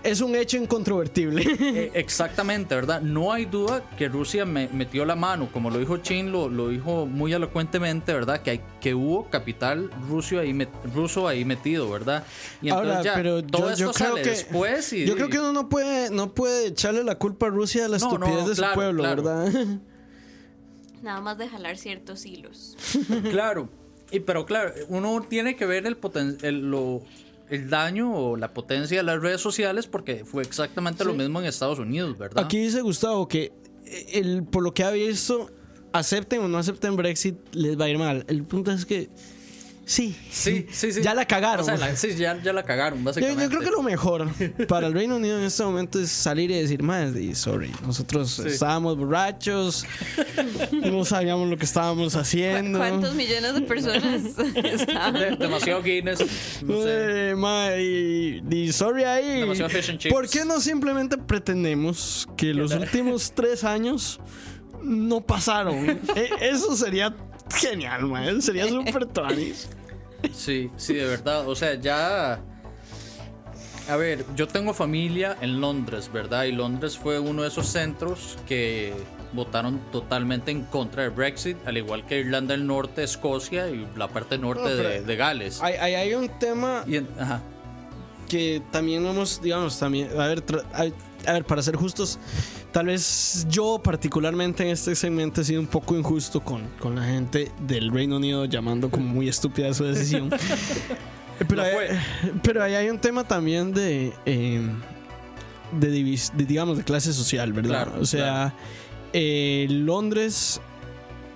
es 0.05 0.21
un 0.21 0.35
hecho 0.35 0.57
incontrovertible. 0.57 1.43
Eh, 1.75 1.91
exactamente, 1.93 2.73
¿verdad? 2.75 3.01
No 3.01 3.33
hay 3.33 3.45
duda 3.45 3.89
que 3.97 4.07
Rusia 4.07 4.45
me- 4.45 4.67
metió 4.69 5.03
la 5.03 5.15
mano, 5.15 5.49
como 5.51 5.69
lo 5.69 5.79
dijo 5.79 5.97
Chin, 5.97 6.31
lo, 6.31 6.47
lo 6.47 6.69
dijo 6.69 7.05
muy 7.05 7.33
elocuentemente, 7.33 8.13
¿verdad? 8.13 8.41
Que, 8.41 8.51
hay, 8.51 8.61
que 8.79 8.93
hubo 8.95 9.29
capital 9.29 9.89
ruso 10.07 10.39
ahí, 10.39 10.53
met- 10.53 10.69
ruso 10.93 11.27
ahí 11.27 11.43
metido, 11.43 11.89
¿verdad? 11.89 12.23
Y 12.61 12.69
entonces 12.69 12.89
Ahora, 12.95 13.03
ya, 13.03 13.13
pero 13.15 13.43
todo 13.43 13.71
yo, 13.71 13.75
yo 13.75 13.89
esto 13.89 13.93
creo 13.97 14.09
sale 14.11 14.21
que 14.21 14.29
después 14.29 14.93
y... 14.93 15.05
yo 15.05 15.15
creo 15.15 15.29
que 15.29 15.39
uno 15.39 15.51
no 15.53 15.67
puede 15.69 16.09
no 16.11 16.33
puede 16.33 16.67
echarle 16.67 17.03
la 17.03 17.15
culpa 17.15 17.47
a 17.47 17.49
Rusia 17.49 17.83
de 17.83 17.89
la 17.89 17.97
No, 17.97 18.17
no, 18.17 18.25
estupidez 18.25 18.47
de 18.49 18.55
claro, 18.55 18.73
su 18.73 18.75
pueblo, 18.79 19.03
claro. 19.03 19.23
¿verdad? 19.23 19.65
Nada 21.01 21.21
más 21.21 21.37
de 21.37 21.47
jalar 21.49 21.77
ciertos 21.77 22.25
hilos. 22.25 22.77
Claro, 23.29 23.69
y, 24.11 24.19
pero 24.21 24.45
claro, 24.45 24.71
uno 24.87 25.23
tiene 25.27 25.55
que 25.55 25.65
ver 25.65 25.85
el, 25.87 25.99
poten- 25.99 26.37
el, 26.43 26.69
lo- 26.71 27.01
el 27.49 27.69
daño 27.69 28.13
o 28.13 28.37
la 28.37 28.53
potencia 28.53 28.97
de 28.97 29.03
las 29.03 29.21
redes 29.21 29.41
sociales 29.41 29.87
porque 29.87 30.25
fue 30.25 30.43
exactamente 30.43 31.05
lo 31.05 31.13
mismo 31.13 31.39
en 31.39 31.45
Estados 31.45 31.79
Unidos, 31.79 32.17
¿verdad? 32.17 32.43
Aquí 32.43 32.57
dice 32.59 32.81
Gustavo 32.81 33.27
que 33.27 33.53
el, 34.13 34.43
por 34.43 34.63
lo 34.63 34.73
que 34.73 34.83
ha 34.83 34.91
visto, 34.91 35.49
acepten 35.93 36.41
o 36.41 36.47
no 36.47 36.57
acepten 36.57 36.95
Brexit, 36.95 37.37
les 37.53 37.79
va 37.79 37.85
a 37.85 37.89
ir 37.89 37.97
mal. 37.97 38.25
El 38.27 38.43
punto 38.43 38.71
es 38.71 38.85
que 38.85 39.09
sí, 39.85 40.15
Sí, 40.31 40.65
sí, 40.71 40.91
sí. 40.91 41.01
ya 41.01 41.13
la 41.13 41.25
cagaron. 41.25 41.61
O 41.61 41.63
sea, 41.65 41.77
la- 41.77 41.95
sí, 41.95 42.15
ya, 42.15 42.41
ya 42.41 42.51
la 42.53 42.63
cagaron, 42.63 42.99
Yo, 42.99 43.05
básicamente. 43.05 43.43
yo 43.43 43.49
creo 43.49 43.61
que 43.61 43.69
lo 43.71 43.83
mejor 43.83 44.27
para 44.67 44.87
el 44.87 44.93
Reino 44.93 45.15
Unido 45.17 45.37
en 45.37 45.45
este 45.45 45.63
momento 45.63 45.99
es 45.99 46.09
salir 46.09 46.51
y 46.51 46.55
decir, 46.59 46.81
más, 46.83 47.11
sorry, 47.33 47.71
nosotros 47.85 48.39
estábamos 48.39 48.97
borrachos, 48.97 49.85
no 50.71 51.05
sabíamos 51.05 51.49
lo 51.49 51.57
que 51.57 51.65
estábamos 51.65 52.15
haciendo. 52.15 52.79
¿Cuántos 52.79 53.15
millones 53.15 53.53
de 53.53 53.61
personas 53.61 54.21
estaban? 54.63 55.13
De- 55.13 55.35
demasiado 55.37 55.81
Guinness. 55.81 56.19
No 56.63 56.81
sé. 56.83 57.29
Eh, 57.31 57.35
ma, 57.35 57.75
y, 57.77 58.43
y 58.49 58.71
sorry 58.71 59.03
ahí. 59.03 59.41
Demasiado 59.41 59.69
fish 59.69 59.89
and 59.89 59.99
chips. 59.99 60.13
¿Por 60.13 60.29
qué 60.29 60.45
no 60.45 60.59
simplemente 60.59 61.17
pretendemos 61.17 62.27
que 62.35 62.53
los 62.53 62.73
últimos 62.73 63.31
tres 63.33 63.63
años 63.63 64.19
no 64.83 65.21
pasaron? 65.21 65.99
Eh, 66.15 66.29
Eso 66.41 66.75
sería 66.75 67.15
genial, 67.55 68.05
man. 68.07 68.41
Sería 68.41 68.67
súper 68.67 69.05
tuanis. 69.13 69.67
Sí, 70.33 70.71
sí, 70.77 70.93
de 70.95 71.05
verdad. 71.05 71.47
O 71.47 71.55
sea, 71.55 71.75
ya. 71.75 72.39
A 73.87 73.95
ver, 73.97 74.25
yo 74.35 74.47
tengo 74.47 74.73
familia 74.73 75.37
en 75.41 75.61
Londres, 75.61 76.09
¿verdad? 76.11 76.45
Y 76.45 76.51
Londres 76.51 76.97
fue 76.97 77.19
uno 77.19 77.43
de 77.43 77.49
esos 77.49 77.67
centros 77.67 78.35
que 78.47 78.93
votaron 79.33 79.79
totalmente 79.91 80.49
en 80.49 80.63
contra 80.63 81.03
del 81.03 81.11
Brexit, 81.11 81.57
al 81.67 81.77
igual 81.77 82.05
que 82.07 82.19
Irlanda 82.21 82.53
del 82.55 82.65
Norte, 82.65 83.03
Escocia 83.03 83.69
y 83.69 83.87
la 83.95 84.07
parte 84.07 84.37
norte 84.39 84.63
No, 84.63 84.69
de, 84.69 85.01
de 85.01 85.15
Gales. 85.15 85.61
Hay, 85.61 85.73
hay, 85.75 85.93
hay 85.93 86.13
un 86.15 86.29
tema 86.39 86.83
Y 86.87 86.95
en- 86.95 87.07
ajá. 87.19 87.41
que 88.27 88.63
también 88.71 89.05
hemos, 89.05 89.39
digamos, 89.41 89.77
también, 89.77 90.09
a 90.19 90.25
ver, 90.27 90.43
tra- 90.43 90.63
a, 91.27 91.33
ver, 91.33 91.45
para 91.45 91.61
ser 91.61 91.75
justos, 91.75 92.19
tal 92.71 92.87
vez 92.87 93.45
yo 93.49 93.79
particularmente 93.83 94.63
en 94.63 94.69
este 94.69 94.95
segmento 94.95 95.41
he 95.41 95.43
sido 95.43 95.61
un 95.61 95.67
poco 95.67 95.95
injusto 95.95 96.41
con, 96.41 96.67
con 96.79 96.95
la 96.95 97.03
gente 97.03 97.51
del 97.67 97.91
Reino 97.91 98.17
Unido 98.17 98.45
llamando 98.45 98.89
como 98.89 99.05
muy 99.05 99.27
estúpida 99.27 99.73
su 99.73 99.83
decisión. 99.83 100.29
pero, 101.47 101.63
fue. 101.63 101.89
pero 102.43 102.63
ahí 102.63 102.75
hay 102.75 102.89
un 102.89 102.99
tema 102.99 103.23
también 103.23 103.73
de, 103.73 104.13
eh, 104.25 104.61
de, 105.79 106.19
digamos, 106.45 106.77
de 106.77 106.83
clase 106.83 107.13
social, 107.13 107.53
¿verdad? 107.53 107.85
Claro, 107.85 108.01
o 108.01 108.05
sea, 108.05 108.53
eh, 109.13 109.67
Londres 109.69 110.61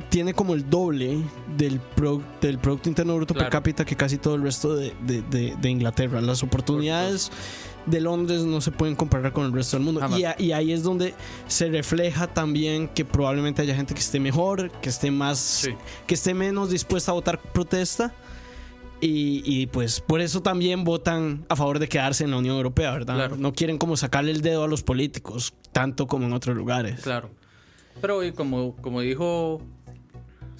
tiene 0.10 0.34
como 0.34 0.54
el 0.56 0.70
doble 0.70 1.18
del, 1.58 1.80
pro- 1.80 2.22
del 2.42 2.58
Producto 2.58 2.90
Interno 2.90 3.16
Bruto 3.16 3.34
per 3.34 3.50
cápita 3.50 3.86
que 3.86 3.96
casi 3.96 4.18
todo 4.18 4.36
el 4.36 4.42
resto 4.42 4.76
de, 4.76 4.94
de- 5.06 5.22
de- 5.22 5.56
de 5.56 5.70
Inglaterra. 5.70 6.20
Las 6.22 6.42
oportunidades 6.44 7.32
de 7.86 8.02
Londres 8.02 8.42
no 8.44 8.60
se 8.62 8.72
pueden 8.72 8.96
comparar 8.96 9.32
con 9.34 9.46
el 9.46 9.54
resto 9.54 9.78
del 9.78 9.86
mundo. 9.86 10.02
Y, 10.18 10.24
a- 10.24 10.36
y 10.40 10.52
ahí 10.52 10.72
es 10.72 10.84
donde 10.84 11.14
se 11.48 11.70
refleja 11.70 12.28
también 12.28 12.88
que 12.88 13.06
probablemente 13.06 13.62
haya 13.62 13.76
gente 13.76 13.94
que 13.94 14.00
esté 14.00 14.20
mejor, 14.20 14.72
que 14.82 14.90
esté 14.90 15.12
más, 15.12 15.38
Sí. 15.40 15.72
que 16.08 16.14
esté 16.16 16.34
menos 16.34 16.70
dispuesta 16.70 17.12
a 17.12 17.14
votar 17.16 17.40
protesta. 17.40 18.14
Y, 19.02 19.44
y, 19.46 19.68
pues 19.68 20.02
por 20.02 20.20
eso 20.20 20.42
también 20.42 20.84
votan 20.84 21.46
a 21.48 21.56
favor 21.56 21.80
de 21.80 21.88
quedarse 21.88 22.26
en 22.26 22.32
la 22.32 22.38
Unión 22.38 22.58
Europea, 22.58 22.92
¿verdad? 22.92 23.16
Claro. 23.16 23.38
No 23.38 23.54
quieren 23.54 23.78
como 23.78 23.96
sacarle 23.96 24.32
el 24.32 24.42
dedo 24.42 24.66
a 24.66 24.68
los 24.68 24.84
políticos, 24.84 25.54
tanto 25.72 26.06
como 26.06 26.26
en 26.26 26.34
otros 26.34 26.58
lugares. 26.58 27.00
Claro. 27.00 27.30
Pero 28.02 28.24
y 28.26 28.34
como, 28.34 28.76
como 28.78 29.00
dijo 29.00 29.62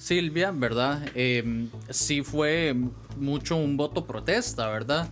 Silvia, 0.00 0.50
¿verdad? 0.50 1.02
Eh, 1.14 1.68
sí 1.90 2.22
fue 2.22 2.74
mucho 3.18 3.56
un 3.56 3.76
voto 3.76 4.06
protesta, 4.06 4.68
¿verdad? 4.68 5.08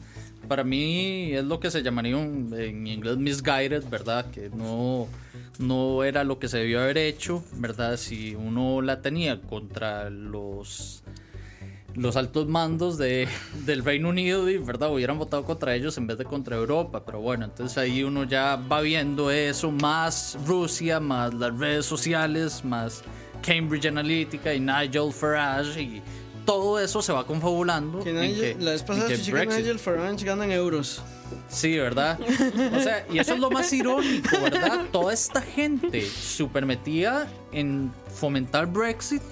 para 0.48 0.64
mí 0.64 1.32
es 1.34 1.44
lo 1.44 1.60
que 1.60 1.70
se 1.70 1.82
llamaría 1.82 2.16
un- 2.16 2.54
en 2.58 2.86
inglés 2.86 3.18
misguided, 3.18 3.84
¿verdad? 3.90 4.30
Que 4.30 4.48
no, 4.48 5.06
no 5.58 6.04
era 6.04 6.24
lo 6.24 6.38
que 6.38 6.48
se 6.48 6.56
debió 6.56 6.80
haber 6.80 6.96
hecho, 6.96 7.44
¿verdad? 7.58 7.98
Si 7.98 8.34
uno 8.34 8.80
la 8.80 9.02
tenía 9.02 9.42
contra 9.42 10.08
los 10.08 11.02
los 11.94 12.16
altos 12.16 12.46
mandos 12.46 12.96
de, 12.96 13.26
del 13.66 13.84
Reino 13.84 14.08
Unido, 14.08 14.48
y, 14.48 14.56
¿verdad? 14.56 14.90
Hubieran 14.90 15.18
votado 15.18 15.44
contra 15.44 15.74
ellos 15.74 15.98
en 15.98 16.06
vez 16.06 16.16
de 16.16 16.24
contra 16.24 16.56
Europa. 16.56 17.04
Pero 17.04 17.20
bueno, 17.20 17.44
entonces 17.44 17.76
ahí 17.76 18.02
uno 18.04 18.24
ya 18.24 18.56
va 18.56 18.80
viendo 18.80 19.30
eso, 19.30 19.70
más 19.70 20.38
Rusia, 20.46 20.98
más 21.00 21.34
las 21.34 21.58
redes 21.58 21.84
sociales, 21.84 22.64
más 22.64 23.02
Cambridge 23.42 23.86
Analytica 23.86 24.52
y 24.54 24.60
Nigel 24.60 25.12
Farage, 25.12 25.80
y 25.80 26.02
todo 26.44 26.78
eso 26.78 27.02
se 27.02 27.12
va 27.12 27.26
confabulando. 27.26 28.00
Que 28.00 28.12
Nigel- 28.12 28.56
que- 28.58 28.64
la 28.64 28.70
vez 28.72 28.82
pasada 28.82 29.08
que 29.08 29.16
que 29.20 29.46
Nigel 29.46 29.78
Farage 29.78 30.24
gana 30.24 30.44
en 30.44 30.52
euros. 30.52 31.02
Sí, 31.50 31.76
¿verdad? 31.76 32.18
O 32.74 32.80
sea, 32.80 33.06
y 33.12 33.18
eso 33.18 33.34
es 33.34 33.40
lo 33.40 33.50
más 33.50 33.70
irónico, 33.72 34.40
¿verdad? 34.42 34.86
Toda 34.90 35.12
esta 35.12 35.42
gente 35.42 36.06
súper 36.06 36.64
metida 36.64 37.28
en 37.52 37.92
fomentar 38.14 38.66
Brexit 38.66 39.22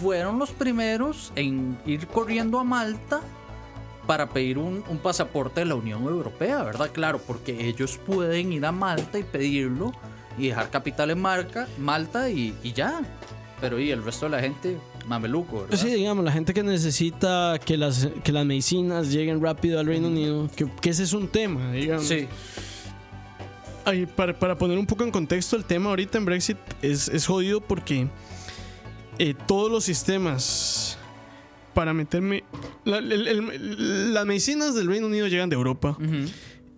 fueron 0.00 0.38
los 0.38 0.50
primeros 0.50 1.30
en 1.36 1.78
ir 1.84 2.06
corriendo 2.06 2.58
a 2.58 2.64
Malta 2.64 3.20
para 4.06 4.30
pedir 4.30 4.56
un, 4.58 4.82
un 4.88 4.98
pasaporte 4.98 5.60
de 5.60 5.66
la 5.66 5.74
Unión 5.74 6.02
Europea, 6.04 6.62
¿verdad? 6.62 6.90
Claro, 6.92 7.20
porque 7.24 7.68
ellos 7.68 7.98
pueden 8.04 8.52
ir 8.54 8.64
a 8.64 8.72
Malta 8.72 9.18
y 9.18 9.22
pedirlo 9.22 9.92
y 10.38 10.48
dejar 10.48 10.70
capital 10.70 11.10
en 11.10 11.20
marca, 11.20 11.68
Malta 11.78 12.30
y, 12.30 12.56
y 12.62 12.72
ya. 12.72 13.02
Pero 13.62 13.78
y 13.80 13.90
el 13.92 14.02
resto 14.04 14.26
de 14.26 14.32
la 14.32 14.40
gente, 14.40 14.76
mameluco, 15.06 15.62
¿verdad? 15.62 15.78
Sí, 15.78 15.88
digamos, 15.88 16.22
la 16.24 16.32
gente 16.32 16.52
que 16.52 16.62
necesita 16.64 17.58
que 17.64 17.76
las, 17.78 18.08
que 18.24 18.32
las 18.32 18.44
medicinas 18.44 19.10
lleguen 19.10 19.40
rápido 19.40 19.78
al 19.80 19.86
Reino 19.86 20.08
Unido, 20.08 20.50
que, 20.54 20.66
que 20.80 20.90
ese 20.90 21.04
es 21.04 21.12
un 21.14 21.28
tema, 21.28 21.72
digamos. 21.72 22.04
Sí, 22.06 22.26
Ay, 23.84 24.06
para, 24.06 24.38
para 24.38 24.56
poner 24.58 24.78
un 24.78 24.86
poco 24.86 25.02
en 25.04 25.10
contexto 25.10 25.56
el 25.56 25.64
tema 25.64 25.90
ahorita 25.90 26.18
en 26.18 26.24
Brexit 26.24 26.56
es, 26.82 27.08
es 27.08 27.26
jodido 27.26 27.60
porque 27.60 28.08
eh, 29.18 29.34
todos 29.46 29.70
los 29.70 29.84
sistemas 29.84 30.98
para 31.74 31.92
meterme... 31.94 32.44
la- 32.84 32.98
el- 32.98 33.26
el- 33.28 34.14
las 34.14 34.26
medicinas 34.26 34.74
del 34.74 34.86
Reino 34.88 35.06
Unido 35.06 35.26
llegan 35.26 35.48
de 35.48 35.54
Europa 35.56 35.96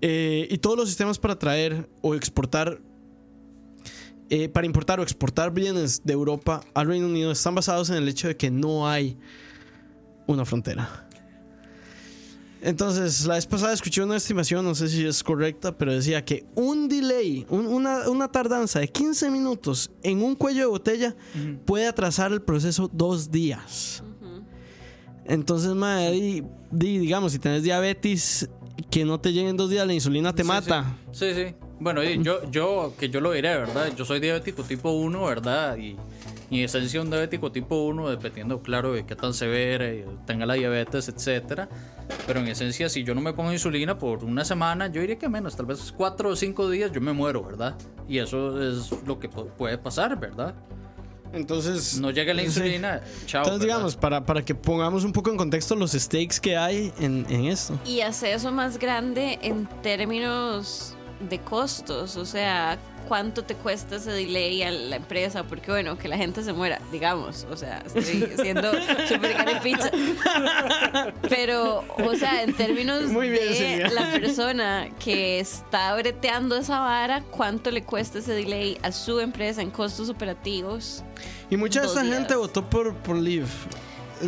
eh, 0.01 0.47
y 0.51 0.59
todos 0.59 0.76
los 0.78 0.89
sistemas 0.89 1.18
para 1.18 1.39
traer 1.39 1.89
o 2.03 2.14
exportar... 2.14 2.78
eh, 4.31 4.49
para 4.49 4.66
importar 4.66 5.01
o 5.01 5.03
exportar 5.03 5.53
bienes 5.53 6.03
de 6.05 6.12
Europa 6.12 6.62
al 6.75 6.87
Reino 6.87 7.07
Unido 7.07 7.31
están 7.33 7.55
basados 7.55 7.91
en 7.91 7.97
el 7.97 8.09
hecho 8.09 8.29
de 8.29 8.37
que 8.37 8.51
no 8.51 8.89
hay 8.89 9.16
una 10.27 10.45
frontera. 10.45 11.07
Entonces, 12.62 13.27
la 13.27 13.35
vez 13.35 13.45
pasada 13.45 13.75
escuché 13.75 14.03
una 14.03 14.16
estimación, 14.16 14.64
no 14.64 14.75
sé 14.75 14.89
si 14.89 15.05
es 15.05 15.22
correcta, 15.22 15.77
pero 15.77 15.93
decía 15.93 16.25
que 16.25 16.47
un 16.55 16.89
delay, 16.89 17.45
un- 17.51 17.66
una, 17.66 18.09
una 18.09 18.29
tardanza 18.29 18.81
de 18.81 18.89
15 18.89 19.31
minutos 19.31 19.91
en 20.03 20.22
un 20.22 20.35
cuello 20.35 20.61
de 20.61 20.66
botella 20.66 21.14
puede 21.66 21.87
atrasar 21.87 22.33
el 22.33 22.41
proceso 22.41 22.89
dos 22.91 23.31
días. 23.31 24.03
Entonces, 25.27 25.75
madre, 25.75 26.12
di- 26.12 26.43
di- 26.70 26.99
digamos, 26.99 27.33
si 27.33 27.39
tenés 27.39 27.62
diabetes, 27.62 28.49
que 28.91 29.05
no 29.05 29.20
te 29.20 29.33
lleguen 29.33 29.57
dos 29.59 29.68
días, 29.70 29.87
la 29.87 29.93
insulina 29.95 30.35
te 30.35 30.43
Sí, 30.43 30.49
mata. 30.49 30.97
Sí, 31.12 31.35
sí. 31.35 31.45
sí. 31.49 31.55
Bueno, 31.81 32.03
yo, 32.03 32.43
yo, 32.51 32.95
que 32.99 33.09
yo 33.09 33.20
lo 33.20 33.33
diré, 33.33 33.57
¿verdad? 33.57 33.93
Yo 33.95 34.05
soy 34.05 34.20
diabético 34.20 34.62
tipo 34.64 34.91
1, 34.91 35.25
¿verdad? 35.25 35.77
Y, 35.77 35.97
y 36.51 36.59
en 36.59 36.64
esencia 36.66 37.01
un 37.01 37.11
diabético 37.11 37.51
tipo 37.53 37.85
1, 37.85 38.11
dependiendo, 38.11 38.62
claro, 38.62 38.93
de 38.93 39.05
qué 39.07 39.16
tan 39.16 39.35
severa 39.35 39.87
tenga 40.27 40.47
la 40.47 40.55
diabetes, 40.55 41.09
etcétera. 41.09 41.68
Pero 42.27 42.41
en 42.41 42.49
esencia, 42.49 42.89
si 42.89 43.03
yo 43.03 43.14
no 43.14 43.20
me 43.20 43.33
pongo 43.33 43.53
insulina 43.53 43.99
por 43.99 44.25
una 44.25 44.45
semana, 44.45 44.87
yo 44.89 45.01
diría 45.01 45.18
que 45.18 45.29
menos, 45.29 45.57
tal 45.57 45.66
vez 45.66 45.93
cuatro 45.97 46.31
o 46.31 46.37
cinco 46.37 46.68
días 46.70 46.93
yo 46.93 47.01
me 47.01 47.12
muero, 47.12 47.43
¿verdad? 47.43 47.75
Y 48.09 48.18
eso 48.18 48.61
es 48.62 48.91
lo 49.07 49.18
que 49.18 49.29
pu- 49.31 49.49
puede 49.51 49.79
pasar, 49.79 50.18
¿verdad? 50.20 50.55
Entonces, 51.33 51.99
No 51.99 52.11
llega 52.12 52.33
la 52.33 52.43
sí. 52.43 52.47
insulina, 52.47 53.01
chao. 53.27 53.43
Entonces, 53.43 53.61
¿verdad? 53.66 53.77
digamos, 53.77 53.97
para, 53.97 54.25
para 54.25 54.45
que 54.45 54.55
pongamos 54.55 55.03
un 55.05 55.12
poco 55.12 55.31
en 55.31 55.37
contexto 55.37 55.75
los 55.75 55.93
stakes 55.93 56.39
que 56.41 56.57
hay 56.57 56.93
en, 57.01 57.27
en 57.29 57.47
esto. 57.47 57.79
Y 57.85 58.01
hace 58.03 58.33
eso 58.33 58.53
más 58.53 58.79
grande 58.79 59.39
en 59.43 59.66
términos 59.83 60.95
de 61.21 61.39
costos, 61.41 62.17
o 62.17 62.27
sea, 62.27 62.79
cuánto 63.09 63.45
te 63.45 63.55
cuesta 63.55 63.97
ese 63.97 64.11
delay 64.11 64.62
a 64.62 64.71
la 64.71 64.97
empresa, 64.97 65.45
porque 65.45 65.71
bueno, 65.71 65.99
que 65.99 66.09
la 66.09 66.17
gente 66.17 66.43
se 66.43 66.53
muera, 66.53 66.81
digamos, 66.91 67.47
o 67.51 67.57
sea, 67.57 67.83
estoy 67.87 68.29
siendo 68.43 68.73
súper. 69.09 69.37
Pero, 71.29 71.85
o 72.05 72.15
sea, 72.17 72.43
en 72.43 72.55
términos 72.55 73.03
Muy 73.11 73.29
bien, 73.31 73.83
de 73.83 73.91
la 73.91 74.11
persona 74.12 74.89
que 74.99 75.41
está 75.41 75.95
breteando 75.95 76.57
esa 76.57 76.81
vara, 76.81 77.23
cuánto 77.31 77.71
le 77.71 77.85
cuesta 77.85 78.19
ese 78.19 78.33
delay 78.33 78.79
a 78.83 78.93
su 78.93 79.21
empresa 79.21 79.62
en 79.62 79.71
costos 79.71 80.09
operativos. 80.09 81.05
Y 81.51 81.57
mucha 81.57 81.83
de 81.83 81.89
días. 81.89 82.07
gente 82.07 82.35
votó 82.35 82.69
por, 82.69 82.95
por 82.97 83.17
Leave. 83.17 83.49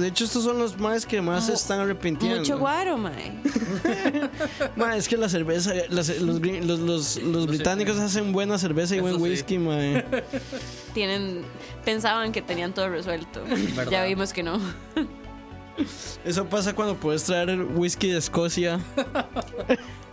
De 0.01 0.09
hecho, 0.09 0.24
estos 0.24 0.44
son 0.44 0.59
los 0.59 0.78
más 0.78 1.07
que 1.07 1.20
más 1.22 1.47
se 1.47 1.53
están 1.55 1.80
arrepintiendo. 1.80 2.38
Mucho 2.40 2.59
guaro, 2.59 2.97
mae. 2.99 3.32
Ma, 4.76 4.97
es 4.97 5.09
que 5.09 5.16
la 5.16 5.28
cerveza, 5.28 5.72
las- 5.88 6.20
los, 6.20 6.40
gring- 6.40 6.64
los, 6.64 6.78
los- 6.80 7.16
los 7.22 7.47
británicos 7.47 7.99
hacen 7.99 8.32
buena 8.32 8.59
cerveza 8.59 8.94
y 8.94 8.99
Eso 8.99 9.03
buen 9.07 9.16
sí. 9.16 9.22
whisky, 9.22 9.59
mae. 9.59 10.05
Tienen, 10.94 11.42
pensaban 11.84 12.32
que 12.32 12.42
tenían 12.42 12.72
todo 12.74 12.88
resuelto. 12.88 13.42
¿Verdad? 13.74 13.90
Ya 13.90 14.05
vimos 14.05 14.32
que 14.32 14.42
no. 14.42 14.59
Eso 16.24 16.47
pasa 16.47 16.74
cuando 16.74 16.97
puedes 16.97 17.24
traer 17.24 17.51
el 17.51 17.62
whisky 17.62 18.09
de 18.11 18.18
Escocia. 18.18 18.80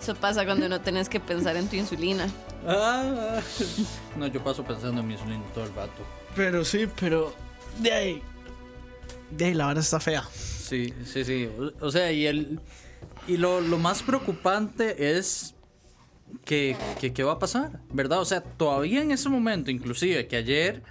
Eso 0.01 0.13
pasa 0.15 0.43
cuando 0.45 0.67
no 0.67 0.81
tenés 0.81 1.07
que 1.07 1.19
pensar 1.21 1.55
en 1.55 1.67
tu 1.67 1.77
insulina. 1.77 2.27
Ah. 2.67 3.39
No, 4.17 4.27
yo 4.27 4.43
paso 4.43 4.63
pensando 4.63 4.99
en 5.01 5.07
mi 5.07 5.13
insulina 5.13 5.41
todo 5.53 5.63
el 5.63 5.73
rato. 5.73 6.03
Pero 6.35 6.65
sí, 6.65 6.87
pero 6.99 7.33
de 7.79 7.91
ahí, 7.93 8.21
de 9.37 9.53
la 9.55 9.65
vara 9.65 9.79
está 9.79 9.99
fea. 9.99 10.23
Sí, 10.33 10.93
sí, 11.05 11.23
sí. 11.25 11.49
O, 11.81 11.91
sea, 11.91 12.11
y 12.11 12.25
el 12.25 12.59
y 13.27 13.37
lo, 13.37 13.61
lo 13.61 13.77
más 13.77 14.03
preocupante 14.03 15.17
es 15.17 15.55
que, 16.45 16.75
que 16.99 17.13
qué 17.13 17.23
va 17.23 17.33
a 17.33 17.39
pasar, 17.39 17.79
¿verdad? 17.93 18.19
O 18.19 18.25
sea, 18.25 18.41
todavía 18.41 19.01
en 19.01 19.11
ese 19.11 19.29
momento, 19.29 19.71
inclusive 19.71 20.27
que 20.27 20.35
ayer 20.37 20.83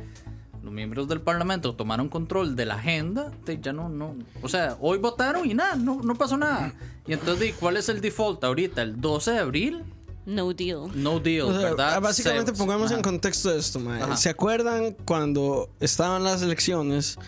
los 0.62 0.72
miembros 0.72 1.08
del 1.08 1.20
Parlamento 1.20 1.74
tomaron 1.74 2.08
control 2.08 2.54
de 2.54 2.66
la 2.66 2.74
agenda, 2.76 3.32
de- 3.44 3.58
ya 3.60 3.72
no, 3.72 3.88
no, 3.88 4.14
o 4.42 4.48
sea, 4.48 4.76
hoy 4.80 4.98
votaron 4.98 5.50
y 5.50 5.54
nada, 5.54 5.74
no, 5.74 6.00
no 6.02 6.14
pasó 6.14 6.36
nada. 6.36 6.72
Y 7.06 7.12
entonces, 7.14 7.48
¿y 7.50 7.52
¿cuál 7.52 7.76
es 7.76 7.88
el 7.88 8.00
default 8.00 8.44
ahorita? 8.44 8.82
El 8.82 9.00
12 9.00 9.32
de 9.32 9.38
abril, 9.40 9.82
No 10.24 10.52
deal. 10.54 10.82
no 10.94 11.18
deal, 11.18 11.46
O 11.48 11.52
sea, 11.60 11.70
¿verdad? 11.70 12.00
básicamente 12.00 12.52
Se- 12.52 12.58
pongamos 12.58 12.92
en 12.92 12.98
ajá. 12.98 13.02
contexto 13.02 13.52
esto. 13.52 13.80
¿Se 14.16 14.30
acuerdan 14.30 14.94
cuando 15.04 15.68
estaban 15.80 16.22
las 16.22 16.42
elecciones 16.42 17.18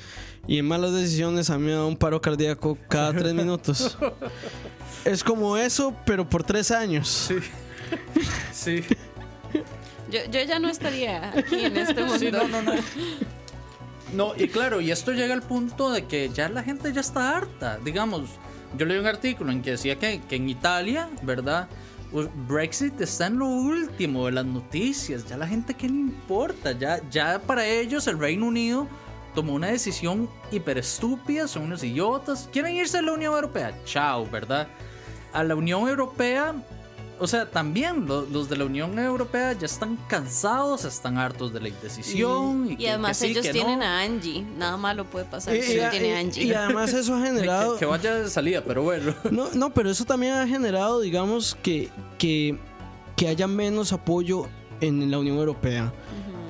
y 0.47 0.59
en 0.59 0.66
malas 0.66 0.92
decisiones 0.92 1.51
a 1.51 1.59
mí 1.59 1.66
me 1.66 1.72
da 1.72 1.84
un 1.84 1.97
paro 1.97 2.20
cardíaco 2.20 2.78
cada 2.88 3.12
tres 3.12 3.34
minutos? 3.34 3.97
Es 5.05 5.22
como 5.22 5.57
eso, 5.57 5.95
pero 6.05 6.28
por 6.28 6.45
tres 6.45 6.70
años. 6.70 7.30
Sí. 8.53 8.82
Yo, 10.11 10.20
yo 10.30 10.42
ya 10.42 10.59
no 10.59 10.68
estaría 10.68 11.30
aquí 11.30 11.64
en 11.64 11.76
este 11.76 12.01
mundo. 12.01 12.18
Sí, 12.18 12.30
no, 12.30 12.49
no, 12.49 12.62
no. 12.62 12.72
No, 14.14 14.32
y 14.36 14.49
claro, 14.49 14.80
y 14.80 14.90
esto 14.90 15.12
llega 15.12 15.34
al 15.34 15.42
punto 15.42 15.90
de 15.90 16.07
que 16.07 16.30
ya 16.32 16.49
la 16.49 16.62
gente 16.62 16.92
ya 16.92 17.01
está 17.01 17.36
harta. 17.36 17.78
Digamos, 17.84 18.30
yo 18.78 18.86
leí 18.86 18.99
un 18.99 19.07
artículo 19.07 19.51
en 19.51 19.61
que 19.61 19.72
decía 19.72 19.97
que, 19.97 20.20
que 20.28 20.36
en 20.36 20.49
Italia, 20.49 21.11
¿verdad? 21.22 21.68
Brexit 22.47 23.01
está 23.01 23.26
en 23.26 23.38
lo 23.38 23.47
último 23.47 24.26
de 24.26 24.32
las 24.32 24.47
noticias. 24.47 25.26
Ya 25.26 25.36
la 25.36 25.49
gente, 25.49 25.74
¿qué 25.74 25.88
le 25.88 25.95
importa? 25.95 26.72
Ya, 26.72 27.01
ya 27.11 27.40
para 27.40 27.66
ellos 27.66 28.07
el 28.07 28.18
Reino 28.18 28.47
Unido 28.47 28.86
tomó 29.35 29.55
una 29.55 29.68
decisión 29.68 30.28
hiper 30.51 30.78
estúpida, 30.78 31.49
son 31.49 31.62
unos 31.64 31.82
idiotas. 31.85 32.49
¿Quieren 32.53 32.74
irse 32.74 32.99
a 32.99 33.03
la 33.03 33.12
Unión 33.12 33.35
Europea? 33.35 33.74
Chao, 33.85 34.26
¿verdad? 34.30 34.68
A 35.32 35.43
la 35.43 35.55
Unión 35.55 35.89
Europea 35.89 36.55
o 37.20 37.28
sea, 37.28 37.49
también 37.49 38.07
lo- 38.07 38.26
los, 38.26 38.49
de 38.49 38.57
la 38.57 38.64
Unión 38.64 38.99
Europea 38.99 39.53
ya 39.53 39.66
están 39.66 39.97
cansados, 40.09 40.85
están 40.85 41.16
hartos 41.16 41.53
de 41.53 41.61
la 41.61 41.68
indecisión. 41.68 42.66
Y, 42.68 42.72
Y 42.72 42.76
que- 42.76 42.89
además 42.91 43.20
que 43.20 43.26
sí, 43.26 43.30
ellos 43.30 43.47
que 43.47 43.53
tienen 43.53 43.78
no. 43.78 43.85
a 43.85 44.01
Angie. 44.01 44.43
Nada 44.59 44.76
malo 44.76 45.05
puede 45.05 45.24
pasar 45.24 45.55
Y, 45.55 45.62
si 45.62 45.74
y- 45.74 45.80
no 45.80 45.91
tiene 45.91 46.09
y- 46.09 46.12
Angie. 46.12 46.43
y 46.45 46.53
además 46.53 46.93
eso 46.93 47.14
ha 47.14 47.20
generado... 47.24 47.74
Que, 47.74 47.78
que 47.80 47.87
vaya 47.87 48.16
de 48.16 48.28
salida, 48.28 48.64
pero 48.66 48.82
bueno. 48.82 49.14
No, 49.30 49.49
no, 49.55 49.72
pero 49.72 49.91
eso 49.91 50.05
también 50.05 50.32
ha 50.35 50.47
generado, 50.49 51.01
digamos, 51.01 51.57
que, 51.62 51.89
que, 52.18 52.59
que 53.16 53.28
haya 53.28 53.47
menos 53.47 53.93
apoyo 53.93 54.49
en 54.80 55.09
la 55.09 55.18
Unión 55.20 55.37
Europea. 55.39 55.93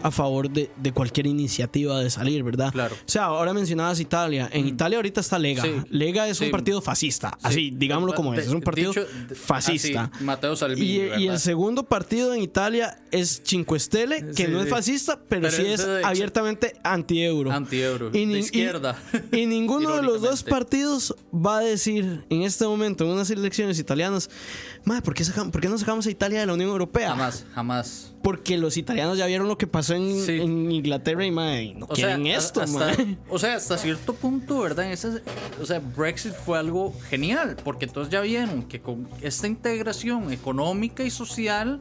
A 0.05 0.11
favor 0.11 0.51
de, 0.51 0.71
de 0.77 0.93
cualquier 0.93 1.27
iniciativa 1.27 1.99
de 1.99 2.11
salir, 2.11 2.43
¿verdad? 2.43 2.71
Claro. 2.71 2.95
O 2.95 3.11
sea, 3.11 3.25
ahora 3.25 3.55
mencionabas 3.55 3.99
Italia. 4.01 4.51
En 4.53 4.69
Italia 4.69 4.99
ahorita 4.99 5.23
está 5.23 5.39
Lega. 5.39 5.63
Sí. 5.63 5.73
Lega 5.89 6.29
es 6.29 6.41
un 6.43 6.51
partido 6.51 6.83
fascista. 6.83 7.31
Sí. 7.41 7.47
Así, 7.47 7.71
digámoslo 7.75 8.13
como 8.15 8.33
De- 8.33 8.41
es. 8.43 8.47
Es 8.49 8.53
un 8.53 8.61
partido 8.61 8.93
dicho- 8.93 9.07
fascista. 9.35 10.11
así, 10.15 10.25
Matteo 10.25 10.55
Salvini, 10.57 10.87
Y, 11.23 11.27
el 11.29 11.39
segundo 11.39 11.85
partido 11.85 12.35
en 12.35 12.43
Italia 12.43 12.99
es 13.11 13.41
Cinque 13.47 13.81
Stelle, 13.81 14.33
que 14.37 14.47
no 14.47 14.61
es 14.61 14.69
fascista, 14.69 15.19
pero, 15.27 15.49
Pero 15.49 15.57
sí 15.57 15.67
es 15.73 15.87
de 15.87 16.05
abiertamente 16.05 16.75
anti-euro. 16.85 17.51
Anti-euro, 17.51 18.11
Y 18.13 18.27
de 18.27 18.35
y- 18.35 18.39
izquierda. 18.41 18.99
Y, 19.33 19.47
ninguno 19.47 19.97
de 19.97 20.03
los 20.03 20.21
dos 20.21 20.43
partidos 20.43 21.15
va 21.35 21.59
a 21.59 21.63
decir 21.63 22.25
en 22.29 22.43
este 22.43 22.67
momento, 22.67 23.05
en 23.05 23.11
unas 23.11 23.31
elecciones 23.31 23.79
italianas, 23.79 24.29
"Mae, 24.85 25.01
¿por 25.01 25.15
qué, 25.15 25.25
¿por 25.51 25.61
qué 25.63 25.69
no 25.71 25.79
sacamos 25.79 26.07
a 26.07 26.11
Italia 26.11 26.41
de 26.41 26.47
la 26.47 26.53
Unión 26.53 26.69
Europea? 26.69 27.09
Jamás, 27.09 27.47
jamás. 27.55 28.11
Porque 28.25 28.59
los 28.59 28.77
italianos 28.79 29.19
ya 29.19 29.27
vieron 29.27 29.47
lo 29.47 29.57
que 29.59 29.67
pasó 29.69 29.95
en, 29.95 30.19
Sí. 30.25 30.41
en 30.41 30.73
Inglaterra 30.73 31.25
y 31.25 31.31
mae, 31.31 31.75
no 31.75 31.85
O 31.85 31.89
quieren 31.91 32.27
esto, 32.27 32.63
hasta, 32.63 32.79
mae. 32.79 33.19
o 33.29 33.39
sea, 33.39 33.55
hasta 33.57 33.79
cierto 33.79 34.15
punto, 34.15 34.61
¿verdad? 34.61 34.91
Ese- 34.91 35.23
o 35.63 35.67
sea, 35.67 35.79
Brexit 35.81 36.33
fue 36.33 36.59
algo 36.59 36.93
genial, 37.11 37.57
porque 37.63 37.85
entonces 37.85 38.11
ya 38.11 38.23
vieron 38.23 38.63
que 38.65 38.81
con 38.81 39.07
esta 39.21 39.47
integración 39.47 40.33
económica 40.33 41.05
y 41.05 41.11
social 41.11 41.81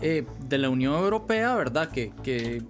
eh, 0.00 0.24
de 0.48 0.58
la 0.58 0.70
Unión 0.70 0.94
Europea, 0.94 1.54
¿verdad? 1.56 1.90
Que, 1.90 2.12
que 2.22 2.62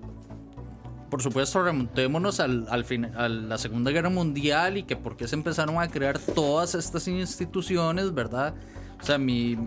por 1.10 1.22
supuesto, 1.22 1.62
remontémonos 1.62 2.40
al, 2.40 2.66
al 2.70 2.84
fin, 2.86 3.04
a 3.04 3.28
la 3.28 3.58
Segunda 3.58 3.90
Guerra 3.90 4.08
Mundial 4.10 4.76
y 4.78 4.82
que 4.84 4.96
por 4.96 5.16
qué 5.16 5.28
se 5.28 5.36
empezaron 5.36 5.78
a 5.78 5.88
crear 5.88 6.18
todas 6.18 6.74
estas 6.74 7.06
instituciones, 7.06 8.12
¿verdad? 8.14 8.54
O 9.00 9.04
sea, 9.04 9.18
mi. 9.18 9.58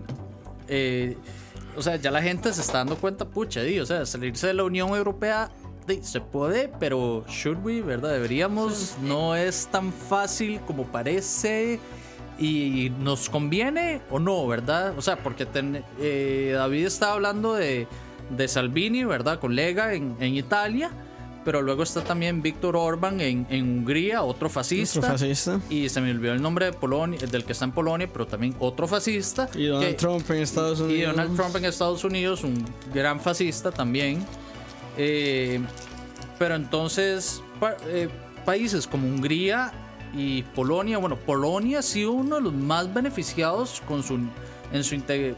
eh, 0.68 1.16
o 1.76 1.82
sea, 1.82 1.96
ya 1.96 2.10
la 2.10 2.22
gente 2.22 2.52
se 2.52 2.60
está 2.60 2.78
dando 2.78 2.96
cuenta, 2.96 3.24
pucha, 3.24 3.62
di, 3.62 3.78
o 3.80 3.86
sea, 3.86 4.04
salirse 4.06 4.46
de 4.48 4.54
la 4.54 4.64
Unión 4.64 4.90
Europea 4.90 5.50
di, 5.86 6.02
se 6.02 6.20
puede, 6.20 6.70
pero 6.80 7.24
should 7.28 7.64
we, 7.64 7.80
¿verdad? 7.82 8.10
Deberíamos, 8.12 8.96
no 9.02 9.34
es 9.36 9.68
tan 9.70 9.92
fácil 9.92 10.60
como 10.66 10.84
parece. 10.84 11.80
Y 12.38 12.90
nos 12.98 13.28
conviene 13.28 14.00
o 14.10 14.18
no, 14.18 14.46
¿verdad? 14.48 14.94
O 14.98 15.02
sea, 15.02 15.16
porque 15.22 15.44
ten- 15.46 15.84
eh, 16.00 16.52
David 16.56 16.86
estaba 16.86 17.12
hablando 17.12 17.54
de, 17.54 17.86
de 18.30 18.48
Salvini, 18.48 19.04
¿verdad? 19.04 19.38
Colega 19.38 19.92
en, 19.94 20.16
en 20.18 20.34
Italia. 20.34 20.90
Pero 21.44 21.60
luego 21.60 21.82
está 21.82 22.04
también 22.04 22.40
Víctor 22.40 22.76
Orban 22.76 23.20
en, 23.20 23.46
en 23.50 23.78
Hungría, 23.78 24.22
otro 24.22 24.48
fascista. 24.48 25.00
Otro 25.00 25.10
fascista. 25.10 25.60
Y 25.68 25.88
se 25.88 26.00
me 26.00 26.10
olvidó 26.12 26.32
el 26.34 26.40
nombre 26.42 26.66
de 26.66 26.72
Polonia, 26.72 27.18
del 27.18 27.44
que 27.44 27.50
está 27.52 27.64
en 27.64 27.72
Polonia, 27.72 28.08
pero 28.12 28.26
también 28.28 28.54
otro 28.60 28.86
fascista. 28.86 29.48
Y 29.54 29.66
Donald 29.66 29.88
que- 29.90 29.94
Trump 29.94 30.30
en 30.30 30.36
Estados 30.42 30.78
Unidos. 30.80 30.98
y 30.98 31.02
Donald 31.02 31.34
Trump 31.36 31.56
en 31.56 31.64
Estados 31.64 32.04
Unidos, 32.04 32.44
un 32.44 32.64
gran 32.94 33.18
fascista 33.20 33.72
también. 33.72 34.24
Eh, 34.96 35.60
pero 36.38 36.54
entonces, 36.54 37.42
pa- 37.58 37.76
eh, 37.86 38.08
países 38.44 38.86
como 38.86 39.06
Hungría 39.08 39.72
y 40.14 40.42
Polonia, 40.42 40.98
bueno, 40.98 41.16
Polonia 41.16 41.78
ha 41.80 41.82
sido 41.82 42.12
uno 42.12 42.36
de 42.36 42.42
los 42.42 42.52
más 42.52 42.92
beneficiados 42.92 43.82
con 43.88 44.02
su, 44.02 44.20
en 44.72 44.84
su 44.84 44.96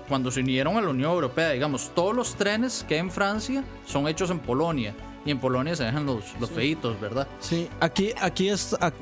cuando 0.08 0.30
se 0.30 0.40
unieron 0.40 0.76
a 0.76 0.80
la 0.82 0.88
Unión 0.90 1.12
Europea. 1.12 1.50
Digamos, 1.50 1.92
todos 1.94 2.14
los 2.14 2.34
trenes 2.34 2.84
que 2.86 2.94
hay 2.94 3.00
en 3.00 3.10
Francia 3.10 3.64
son 3.86 4.08
hechos 4.08 4.30
en 4.30 4.38
Polonia. 4.40 4.94
Y 5.24 5.30
en 5.30 5.40
Polonia 5.40 5.74
se 5.74 5.84
dejan 5.84 6.06
los, 6.06 6.24
los 6.38 6.50
feitos, 6.50 7.00
¿verdad? 7.00 7.26
Sí, 7.40 7.68
aquí, 7.80 8.12
aquí 8.20 8.48
está, 8.48 8.92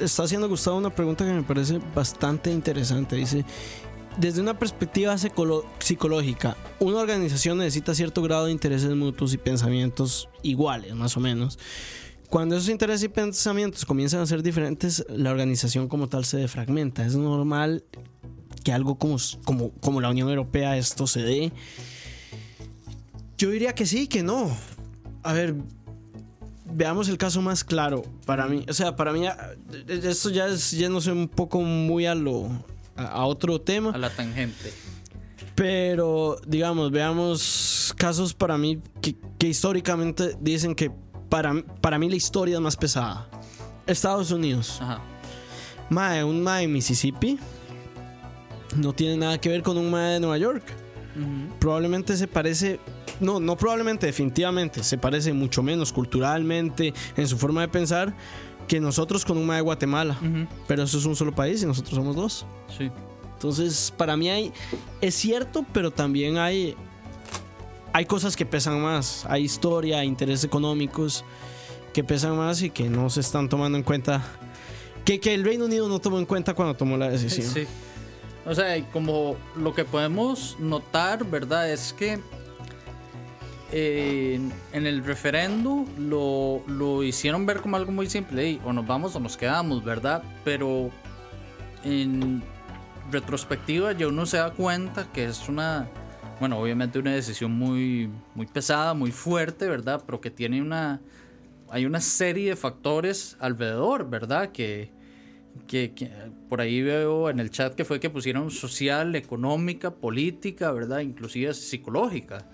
está 0.00 0.24
haciendo 0.24 0.48
Gustavo 0.48 0.76
una 0.76 0.90
pregunta 0.90 1.24
que 1.24 1.32
me 1.32 1.42
parece 1.42 1.80
bastante 1.94 2.50
interesante. 2.50 3.16
Dice, 3.16 3.44
desde 4.18 4.40
una 4.40 4.58
perspectiva 4.58 5.16
psicológica, 5.18 6.56
una 6.78 6.98
organización 6.98 7.58
necesita 7.58 7.94
cierto 7.94 8.22
grado 8.22 8.46
de 8.46 8.52
intereses 8.52 8.94
mutuos 8.94 9.32
y 9.32 9.38
pensamientos 9.38 10.28
iguales, 10.42 10.94
más 10.94 11.16
o 11.16 11.20
menos. 11.20 11.58
Cuando 12.28 12.56
esos 12.56 12.68
intereses 12.68 13.04
y 13.04 13.08
pensamientos 13.08 13.84
comienzan 13.84 14.20
a 14.20 14.26
ser 14.26 14.42
diferentes, 14.42 15.04
la 15.08 15.30
organización 15.30 15.88
como 15.88 16.08
tal 16.08 16.24
se 16.24 16.36
defragmenta. 16.36 17.04
Es 17.06 17.16
normal 17.16 17.84
que 18.64 18.72
algo 18.72 18.96
como, 18.96 19.16
como, 19.44 19.70
como 19.72 20.00
la 20.00 20.10
Unión 20.10 20.28
Europea 20.28 20.76
esto 20.76 21.06
se 21.06 21.22
dé. 21.22 21.52
Yo 23.38 23.50
diría 23.50 23.74
que 23.74 23.86
sí, 23.86 24.08
que 24.08 24.22
no. 24.22 24.50
A 25.24 25.32
ver, 25.32 25.54
veamos 26.66 27.08
el 27.08 27.18
caso 27.18 27.42
más 27.42 27.64
claro 27.64 28.02
para 28.26 28.46
mí. 28.46 28.64
O 28.68 28.72
sea, 28.72 28.94
para 28.94 29.12
mí, 29.12 29.26
ah, 29.26 29.52
esto 29.88 30.30
ya 30.30 30.46
es 30.46 30.70
yéndose 30.70 31.10
un 31.10 31.28
poco 31.28 31.60
muy 31.60 32.06
a 32.06 32.14
lo. 32.14 32.48
a, 32.96 33.06
a 33.06 33.26
otro 33.26 33.60
tema. 33.60 33.90
A 33.90 33.98
la 33.98 34.10
tangente. 34.10 34.72
Pero, 35.54 36.36
digamos, 36.46 36.90
veamos 36.90 37.94
casos 37.96 38.34
para 38.34 38.58
mí 38.58 38.80
que, 39.00 39.16
que 39.38 39.48
históricamente 39.48 40.36
dicen 40.40 40.74
que 40.74 40.90
para, 41.28 41.54
para 41.80 41.98
mí 41.98 42.08
la 42.08 42.16
historia 42.16 42.56
es 42.56 42.60
más 42.60 42.76
pesada. 42.76 43.28
Estados 43.86 44.30
Unidos. 44.30 44.78
Ajá. 44.80 45.00
Mae, 45.90 46.24
un 46.24 46.42
mae 46.42 46.64
en 46.64 46.72
Mississippi 46.72 47.38
no 48.76 48.92
tiene 48.92 49.16
nada 49.16 49.38
que 49.38 49.48
ver 49.48 49.62
con 49.62 49.76
un 49.76 49.90
mae 49.90 50.14
de 50.14 50.20
Nueva 50.20 50.38
York. 50.38 50.64
Probablemente 51.58 52.16
se 52.16 52.26
parece, 52.26 52.80
no, 53.20 53.40
no 53.40 53.56
probablemente, 53.56 54.06
definitivamente, 54.06 54.82
se 54.82 54.98
parece 54.98 55.32
mucho 55.32 55.62
menos 55.62 55.92
culturalmente, 55.92 56.92
en 57.16 57.28
su 57.28 57.38
forma 57.38 57.60
de 57.60 57.68
pensar, 57.68 58.14
que 58.66 58.80
nosotros 58.80 59.24
con 59.24 59.38
un 59.38 59.46
mae 59.46 59.56
de 59.56 59.62
Guatemala. 59.62 60.18
Pero 60.66 60.82
eso 60.82 60.98
es 60.98 61.04
un 61.04 61.16
solo 61.16 61.34
país 61.34 61.62
y 61.62 61.66
nosotros 61.66 61.94
somos 61.94 62.16
dos. 62.16 62.46
Sí. 62.76 62.90
Entonces, 63.34 63.92
para 63.96 64.16
mí 64.16 64.30
hay, 64.30 64.52
es 65.00 65.14
cierto, 65.14 65.66
pero 65.72 65.90
también 65.90 66.38
hay, 66.38 66.74
hay 67.92 68.06
cosas 68.06 68.36
que 68.36 68.46
pesan 68.46 68.80
más. 68.80 69.26
Hay 69.28 69.44
historia, 69.44 69.98
hay 69.98 70.08
intereses 70.08 70.44
económicos 70.44 71.24
que 71.92 72.02
pesan 72.02 72.36
más 72.36 72.62
y 72.62 72.70
que 72.70 72.88
no 72.88 73.10
se 73.10 73.20
están 73.20 73.48
tomando 73.48 73.76
en 73.76 73.84
cuenta. 73.84 74.24
Que, 75.04 75.20
que 75.20 75.34
el 75.34 75.44
Reino 75.44 75.66
Unido 75.66 75.88
no 75.88 75.98
tomó 75.98 76.18
en 76.18 76.24
cuenta 76.24 76.54
cuando 76.54 76.74
tomó 76.74 76.96
la 76.96 77.10
decisión. 77.10 77.46
Sí. 77.46 77.66
O 78.46 78.54
sea, 78.54 78.82
como 78.90 79.36
lo 79.56 79.74
que 79.74 79.84
podemos 79.84 80.56
notar, 80.58 81.24
¿verdad? 81.24 81.70
Es 81.70 81.92
que 81.92 82.18
eh, 83.72 84.38
en 84.72 84.86
el 84.86 85.02
referendo 85.04 85.84
lo, 85.98 86.62
lo 86.66 87.02
hicieron 87.02 87.46
ver 87.46 87.60
como 87.60 87.76
algo 87.76 87.90
muy 87.90 88.08
simple. 88.08 88.42
"Ey, 88.42 88.60
o 88.64 88.72
nos 88.72 88.86
vamos 88.86 89.16
o 89.16 89.20
nos 89.20 89.36
quedamos, 89.36 89.82
¿verdad? 89.82 90.22
Pero 90.44 90.90
en 91.84 92.42
retrospectiva 93.10 93.92
ya 93.92 94.08
uno 94.08 94.26
se 94.26 94.36
da 94.36 94.50
cuenta 94.50 95.10
que 95.12 95.24
es 95.24 95.48
una, 95.48 95.88
bueno, 96.38 96.58
obviamente 96.58 96.98
una 96.98 97.12
decisión 97.14 97.52
muy, 97.52 98.10
muy 98.34 98.46
pesada, 98.46 98.94
muy 98.94 99.10
fuerte, 99.10 99.66
¿verdad? 99.68 100.02
Pero 100.04 100.20
que 100.20 100.30
tiene 100.30 100.60
una, 100.60 101.00
hay 101.70 101.86
una 101.86 102.00
serie 102.00 102.50
de 102.50 102.56
factores 102.56 103.36
alrededor, 103.40 104.08
¿verdad? 104.08 104.52
Que, 104.52 104.92
que 105.66 105.92
por 106.48 106.60
ahí 106.60 106.82
veo 106.82 107.30
en 107.30 107.40
el 107.40 107.50
chat 107.50 107.74
que 107.74 107.84
fue 107.84 108.00
que 108.00 108.10
pusieron 108.10 108.50
social, 108.50 109.14
económica, 109.16 109.94
política, 109.94 110.72
¿verdad? 110.72 111.00
Inclusive 111.00 111.54
psicológica. 111.54 112.46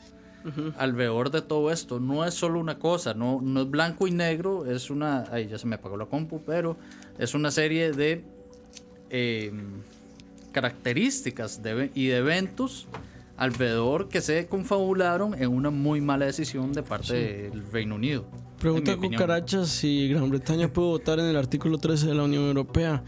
Alrededor 0.79 1.31
de 1.31 1.43
todo 1.43 1.71
esto, 1.71 2.01
no 2.01 2.25
es 2.25 2.33
solo 2.33 2.61
una 2.61 2.79
cosa, 2.79 3.13
no, 3.13 3.41
no 3.43 3.61
es 3.61 3.71
blanco 3.71 4.07
y 4.07 4.11
negro, 4.11 4.65
es 4.65 4.89
una, 4.89 5.27
ay, 5.31 5.49
ya 5.49 5.59
se 5.59 5.67
me 5.67 5.75
apagó 5.75 5.99
la 5.99 6.07
compu, 6.07 6.41
pero 6.47 6.79
es 7.19 7.35
una 7.35 7.51
serie 7.51 7.93
de 7.93 8.25
eh, 9.11 9.53
características 10.53 11.63
de 11.63 11.91
y 11.95 12.07
de 12.07 12.17
eventos 12.17 12.89
alrededor 13.37 14.09
que 14.09 14.21
se 14.21 14.47
confabularon 14.47 15.35
en 15.35 15.49
una 15.49 15.71
muy 15.71 16.01
mala 16.01 16.27
decisión 16.27 16.73
de 16.73 16.83
parte 16.83 17.51
del 17.51 17.67
Reino 17.73 17.95
Unido. 17.95 18.27
Pregunta. 18.59 18.95
Cucaracha 18.97 19.65
si 19.65 20.09
Gran 20.09 20.29
Bretaña 20.29 20.71
pudo 20.71 20.89
votar 20.89 21.19
en 21.19 21.25
el 21.25 21.37
artículo 21.37 21.79
13 21.79 22.09
de 22.09 22.15
la 22.15 22.25
Unión 22.25 22.45
Europea. 22.45 23.03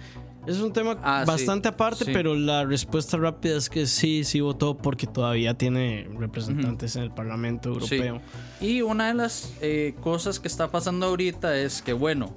Es 0.47 0.59
un 0.59 0.73
tema 0.73 0.99
Ah, 1.03 1.23
sí, 1.25 1.31
bastante 1.31 1.69
aparte, 1.69 2.05
sí. 2.05 2.11
pero 2.13 2.35
la 2.35 2.65
respuesta 2.65 3.17
rápida 3.17 3.57
es 3.57 3.71
que 3.71 3.87
sí, 3.87 4.25
sí 4.25 4.41
votó 4.41 4.77
porque 4.77 5.07
todavía 5.07 5.55
tiene 5.55 6.09
representantes 6.19 6.97
en 6.97 7.05
el 7.05 7.11
Parlamento 7.13 7.73
Sí. 7.81 7.95
Europeo. 7.97 8.21
Y 8.61 8.83
una 8.83 9.09
de 9.09 9.15
las 9.15 9.53
eh, 9.61 9.95
cosas 10.01 10.41
que 10.41 10.49
está 10.49 10.71
pasando 10.71 11.07
ahorita 11.07 11.57
es 11.57 11.81
que, 11.81 11.93
bueno, 11.93 12.35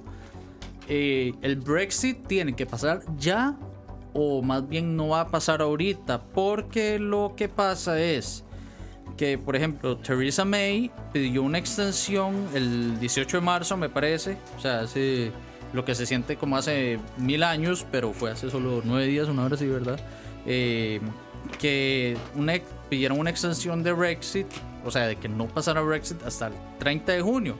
eh, 0.88 1.34
el 1.42 1.56
Brexit 1.56 2.26
tiene 2.28 2.54
que 2.54 2.64
pasar 2.66 3.02
ya 3.18 3.56
o 4.12 4.40
más 4.40 4.68
bien 4.68 4.96
no 4.96 5.08
va 5.08 5.22
a 5.22 5.28
pasar 5.28 5.60
ahorita 5.60 6.22
porque 6.28 6.98
lo 7.00 7.34
que 7.36 7.48
pasa 7.48 8.00
es 8.00 8.44
que, 9.16 9.36
por 9.36 9.56
ejemplo, 9.56 9.96
Theresa 9.96 10.44
May 10.44 10.90
pidió 11.12 11.42
una 11.42 11.58
extensión 11.58 12.46
el 12.54 13.00
18 13.00 13.38
de 13.38 13.42
marzo, 13.42 13.76
me 13.76 13.88
parece, 13.88 14.36
o 14.56 14.60
sea, 14.60 14.80
hace 14.80 15.32
lo 15.76 15.84
que 15.84 15.94
se 15.94 16.06
siente 16.06 16.36
como 16.36 16.56
hace 16.56 16.98
mil 17.18 17.42
años, 17.42 17.86
pero 17.92 18.12
fue 18.12 18.30
hace 18.30 18.50
solo 18.50 18.80
nueve 18.84 19.06
días, 19.06 19.28
una 19.28 19.44
hora 19.44 19.56
sí, 19.56 19.66
¿verdad? 19.66 20.00
Eh, 20.46 21.00
que 21.60 22.16
una, 22.34 22.54
pidieron 22.88 23.20
una 23.20 23.30
extensión 23.30 23.82
de 23.82 23.92
Brexit, 23.92 24.46
o 24.84 24.90
sea, 24.90 25.06
de 25.06 25.16
que 25.16 25.28
no 25.28 25.46
pasara 25.46 25.82
Brexit 25.82 26.22
hasta 26.24 26.48
el 26.48 26.54
30 26.78 27.12
de 27.12 27.20
junio. 27.20 27.56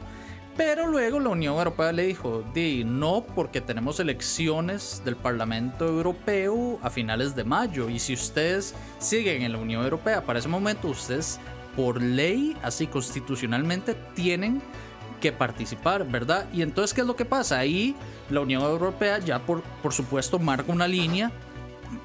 Pero 0.56 0.86
luego 0.86 1.20
la 1.20 1.28
Unión 1.28 1.58
Europea 1.58 1.92
le 1.92 2.06
dijo, 2.06 2.42
di, 2.54 2.82
no, 2.84 3.26
porque 3.34 3.60
tenemos 3.60 4.00
elecciones 4.00 5.02
del 5.04 5.14
Parlamento 5.14 5.86
Europeo 5.86 6.78
a 6.82 6.88
finales 6.88 7.36
de 7.36 7.44
mayo. 7.44 7.90
Y 7.90 7.98
si 7.98 8.14
ustedes 8.14 8.74
siguen 8.98 9.42
en 9.42 9.52
la 9.52 9.58
Unión 9.58 9.84
Europea 9.84 10.24
para 10.24 10.38
ese 10.38 10.48
momento, 10.48 10.88
ustedes 10.88 11.38
por 11.76 12.00
ley, 12.00 12.56
así 12.62 12.86
constitucionalmente, 12.86 13.94
tienen 14.14 14.62
que 15.16 15.32
participar, 15.32 16.06
¿verdad? 16.06 16.46
Y 16.52 16.62
entonces, 16.62 16.94
¿qué 16.94 17.00
es 17.02 17.06
lo 17.06 17.16
que 17.16 17.24
pasa? 17.24 17.58
Ahí 17.58 17.96
la 18.30 18.40
Unión 18.40 18.62
Europea 18.62 19.18
ya 19.18 19.38
por, 19.38 19.62
por 19.82 19.92
supuesto 19.92 20.38
marca 20.38 20.72
una 20.72 20.88
línea 20.88 21.32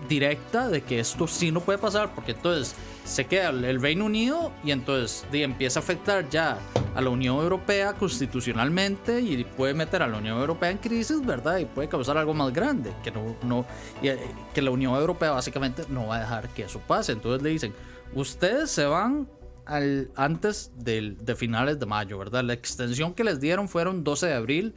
directa 0.08 0.68
de 0.68 0.82
que 0.82 1.00
esto 1.00 1.28
sí 1.28 1.52
no 1.52 1.62
puede 1.62 1.80
pasar, 1.80 2.14
porque 2.14 2.32
entonces 2.32 2.76
se 3.06 3.26
queda 3.26 3.50
el 3.50 3.82
Reino 3.82 4.06
Unido 4.06 4.52
y 4.64 4.72
entonces 4.72 5.26
de, 5.32 5.44
empieza 5.44 5.80
a 5.80 5.84
afectar 5.84 6.30
ya 6.30 6.60
a 6.94 7.02
la 7.02 7.10
Unión 7.10 7.38
Europea 7.38 7.94
constitucionalmente 7.94 9.22
y 9.22 9.44
puede 9.44 9.74
meter 9.74 10.04
a 10.04 10.08
la 10.08 10.18
Unión 10.18 10.40
Europea 10.40 10.70
en 10.70 10.78
crisis, 10.78 11.26
¿verdad? 11.26 11.58
Y 11.58 11.66
puede 11.66 11.88
causar 11.88 12.18
algo 12.18 12.34
más 12.34 12.52
grande, 12.54 12.92
que 13.04 13.12
no, 13.12 13.36
no 13.44 13.66
y, 14.02 14.10
eh, 14.10 14.20
que 14.54 14.62
la 14.62 14.72
Unión 14.72 14.96
Europea 14.96 15.32
básicamente 15.32 15.84
no 15.90 16.08
va 16.08 16.18
a 16.18 16.20
dejar 16.20 16.50
que 16.50 16.64
eso 16.64 16.80
pase. 16.80 17.14
Entonces 17.14 17.42
le 17.42 17.50
dicen, 17.50 17.74
ustedes 18.14 18.70
se 18.70 18.86
van 18.86 19.28
al, 19.72 20.12
antes 20.16 20.72
del, 20.76 21.18
de 21.24 21.36
finales 21.36 21.80
de 21.80 21.86
mayo, 21.86 22.18
¿verdad? 22.18 22.44
La 22.44 22.54
extensión 22.54 23.14
que 23.14 23.24
les 23.24 23.40
dieron 23.40 23.70
fueron 23.70 24.04
12 24.04 24.28
de 24.28 24.34
abril, 24.34 24.76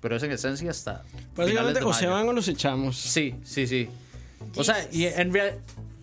pero 0.00 0.16
es 0.16 0.22
en 0.22 0.30
esencia 0.30 0.70
hasta... 0.70 1.02
Básicamente 1.34 1.82
o 1.82 1.92
se 1.92 2.06
van 2.06 2.28
o 2.28 2.32
los 2.32 2.46
echamos. 2.46 2.96
Sí, 2.96 3.34
sí, 3.42 3.66
sí. 3.66 3.88
O 4.54 4.62
sea, 4.62 4.76
y 4.92 5.04
en 5.04 5.32
realidad, 5.32 5.58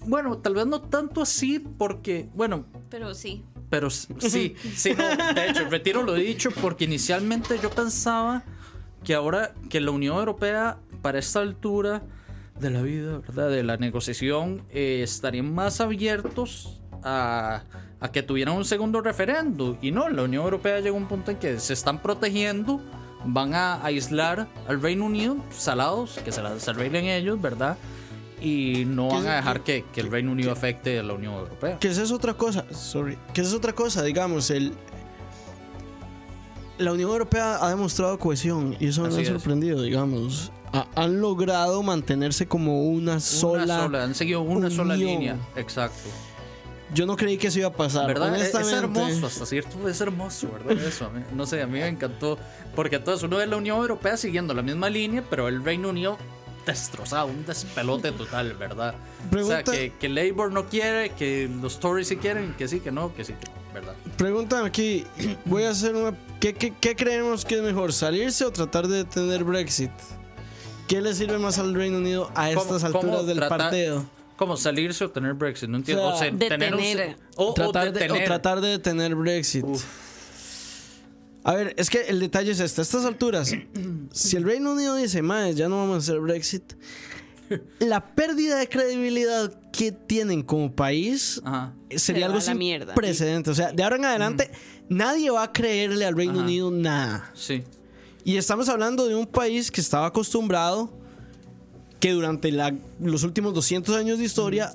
bueno, 0.05 0.37
tal 0.39 0.55
vez 0.55 0.65
no 0.65 0.81
tanto 0.81 1.21
así 1.21 1.59
porque, 1.59 2.27
bueno. 2.33 2.65
Pero 2.89 3.15
sí. 3.15 3.43
Pero 3.69 3.89
sí, 3.89 4.11
sí, 4.75 4.93
no, 4.93 5.33
de 5.33 5.49
hecho, 5.49 5.69
retiro 5.69 6.03
lo 6.03 6.13
dicho 6.13 6.51
porque 6.51 6.83
inicialmente 6.83 7.57
yo 7.63 7.69
pensaba 7.69 8.43
que 9.05 9.15
ahora 9.15 9.53
que 9.69 9.79
la 9.79 9.91
Unión 9.91 10.17
Europea, 10.17 10.77
para 11.01 11.17
esta 11.17 11.39
altura 11.39 12.03
de 12.59 12.69
la 12.69 12.81
vida, 12.81 13.19
¿verdad? 13.19 13.49
De 13.49 13.63
la 13.63 13.77
negociación, 13.77 14.63
eh, 14.69 15.01
estarían 15.01 15.53
más 15.53 15.79
abiertos 15.79 16.82
a, 17.03 17.63
a 17.99 18.11
que 18.11 18.23
tuvieran 18.23 18.55
un 18.55 18.65
segundo 18.65 19.01
referendo. 19.01 19.77
Y 19.81 19.91
no, 19.91 20.09
la 20.09 20.23
Unión 20.23 20.43
Europea 20.43 20.79
llegó 20.79 20.97
a 20.97 20.99
un 20.99 21.07
punto 21.07 21.31
en 21.31 21.37
que 21.37 21.59
se 21.59 21.73
están 21.73 22.01
protegiendo 22.01 22.81
van 23.25 23.53
a 23.53 23.83
aislar 23.85 24.47
al 24.67 24.81
Reino 24.81 25.05
Unido, 25.05 25.37
salados, 25.49 26.19
que 26.25 26.31
se 26.33 26.41
las 26.41 26.67
arreglen 26.67 27.05
ellos, 27.05 27.41
¿verdad? 27.41 27.77
y 28.41 28.83
no 28.85 29.07
van 29.07 29.25
a 29.25 29.35
dejar 29.37 29.61
que, 29.61 29.85
que 29.93 30.01
el 30.01 30.11
Reino 30.11 30.33
Unido 30.33 30.51
afecte 30.51 30.99
a 30.99 31.03
la 31.03 31.13
Unión 31.13 31.33
Europea. 31.33 31.79
Que 31.79 31.87
esa 31.87 32.03
es 32.03 32.11
otra 32.11 32.33
cosa, 32.33 32.65
sorry. 32.73 33.17
Que 33.33 33.39
esa 33.39 33.51
es 33.51 33.55
otra 33.55 33.71
cosa, 33.73 34.03
digamos, 34.03 34.51
el 34.51 34.73
la 36.77 36.91
Unión 36.91 37.11
Europea 37.11 37.63
ha 37.63 37.69
demostrado 37.69 38.17
cohesión 38.19 38.75
y 38.79 38.87
eso 38.87 39.03
me 39.03 39.07
ha 39.07 39.25
sorprendido, 39.25 39.81
digamos. 39.81 40.51
han 40.95 41.21
logrado 41.21 41.81
mantenerse 41.83 42.47
como 42.47 42.83
una 42.89 43.19
sola. 43.19 43.63
Una 43.63 43.77
sola, 43.77 44.03
han 44.03 44.15
seguido 44.15 44.41
una 44.41 44.69
sola 44.69 44.97
línea, 44.97 45.37
exacto. 45.55 46.09
Yo 46.93 47.05
no 47.05 47.15
creí 47.15 47.37
que 47.37 47.47
eso 47.47 47.59
iba 47.59 47.69
a 47.69 47.73
pasar. 47.73 48.07
¿Verdad? 48.07 48.35
Es 48.35 48.53
hermoso, 48.53 49.25
hasta 49.25 49.45
cierto 49.45 49.89
es 49.89 49.99
hermoso, 50.01 50.49
¿verdad? 50.51 50.83
Eso, 50.87 51.09
no 51.33 51.45
sé, 51.45 51.61
a 51.61 51.67
mí 51.67 51.79
me 51.79 51.87
encantó. 51.87 52.37
Porque 52.75 52.97
entonces 52.97 53.23
uno 53.23 53.37
ve 53.37 53.47
la 53.47 53.57
Unión 53.57 53.77
Europea 53.77 54.17
siguiendo 54.17 54.53
la 54.53 54.61
misma 54.61 54.89
línea, 54.89 55.23
pero 55.29 55.47
el 55.47 55.63
Reino 55.63 55.89
Unido 55.89 56.17
destrozado, 56.65 57.27
un 57.27 57.45
despelote 57.45 58.11
total, 58.11 58.53
¿verdad? 58.53 58.95
o 59.35 59.43
sea, 59.43 59.63
que, 59.63 59.91
que, 59.99 60.09
Labour 60.09 60.51
no 60.51 60.65
quiere, 60.67 61.09
que 61.09 61.49
los 61.61 61.79
Tories 61.79 62.07
sí 62.07 62.17
quieren, 62.17 62.55
que 62.57 62.67
sí, 62.67 62.79
que 62.79 62.91
no, 62.91 63.13
que 63.13 63.25
sí, 63.25 63.33
¿verdad? 63.73 63.95
Pregunta 64.17 64.63
aquí, 64.63 65.05
voy 65.45 65.63
a 65.63 65.71
hacer 65.71 65.95
una... 65.95 66.17
¿Qué, 66.39 66.53
qué, 66.53 66.95
creemos 66.95 67.45
que 67.45 67.55
es 67.55 67.61
mejor, 67.61 67.93
salirse 67.93 68.43
o 68.45 68.51
tratar 68.51 68.87
de 68.87 68.97
detener 68.97 69.43
Brexit? 69.43 69.91
¿Qué 70.87 71.01
le 71.01 71.13
sirve 71.13 71.37
más 71.37 71.57
al 71.57 71.73
Reino 71.73 71.97
Unido 71.97 72.29
a 72.35 72.51
estas 72.51 72.83
alturas 72.83 73.25
del 73.25 73.39
partido? 73.39 74.05
¿Cómo 74.35 74.57
salirse 74.57 75.05
o 75.05 75.11
tener 75.11 75.33
Brexit? 75.33 75.69
No 75.69 75.77
entiendo. 75.77 76.07
O, 76.07 76.17
sea, 76.17 76.31
o, 77.35 77.53
tratar 77.53 77.93
de, 77.93 78.11
o, 78.11 78.23
tratar 78.25 78.61
de, 78.61 78.69
detener 78.69 79.15
Brexit. 79.15 79.65
A 81.43 81.53
ver, 81.53 81.73
es 81.77 81.89
que 81.89 82.01
el 82.07 82.19
detalle 82.19 82.51
es 82.51 82.59
este. 82.59 82.81
A 82.81 82.83
estas 82.83 83.05
alturas, 83.05 83.53
si 84.11 84.37
el 84.37 84.43
Reino 84.43 84.73
Unido 84.73 84.95
dice, 84.95 85.21
más 85.21 85.55
ya 85.55 85.69
no 85.69 85.77
vamos 85.77 85.95
a 85.95 85.97
hacer 85.97 86.19
Brexit, 86.19 86.73
la 87.79 88.15
pérdida 88.15 88.57
de 88.57 88.69
credibilidad 88.69 89.53
que 89.71 89.91
tienen 89.91 90.43
como 90.43 90.73
país 90.73 91.41
sería 91.95 92.27
algo 92.27 92.41
sin 92.41 92.59
precedente. 92.95 93.51
O 93.51 93.55
sea, 93.55 93.71
de 93.71 93.83
ahora 93.83 93.97
en 93.97 94.05
adelante, 94.05 94.51
nadie 94.89 95.29
va 95.31 95.43
a 95.43 95.51
creerle 95.51 96.05
al 96.05 96.15
Reino 96.15 96.39
Unido 96.39 96.71
nada. 96.71 97.31
Sí. 97.33 97.63
Y 98.23 98.37
estamos 98.37 98.69
hablando 98.69 99.07
de 99.07 99.15
un 99.15 99.27
país 99.27 99.69
que 99.69 99.81
estaba 99.81 100.07
acostumbrado, 100.07 100.89
que 102.03 102.11
durante 102.11 102.51
los 102.99 103.23
últimos 103.23 103.53
200 103.53 103.95
años 103.95 104.19
de 104.19 104.25
historia 104.25 104.73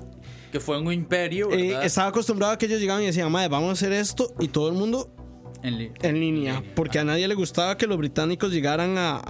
que 0.51 0.59
fue 0.59 0.79
un 0.79 0.91
imperio. 0.91 1.51
Eh, 1.51 1.77
estaba 1.83 2.07
acostumbrado 2.07 2.53
a 2.53 2.57
que 2.57 2.65
ellos 2.65 2.79
llegaban 2.79 3.03
y 3.03 3.05
decían, 3.05 3.31
madre, 3.31 3.49
vamos 3.49 3.69
a 3.69 3.73
hacer 3.73 3.93
esto, 3.93 4.33
y 4.39 4.47
todo 4.47 4.67
el 4.69 4.73
mundo 4.73 5.13
en, 5.61 6.19
línea, 6.19 6.63
porque 6.73 6.97
a 6.97 7.03
nadie 7.03 7.27
le 7.27 7.35
gustaba 7.35 7.77
que 7.77 7.85
los 7.85 7.99
británicos 7.99 8.51
llegaran 8.51 8.97
a, 8.97 9.21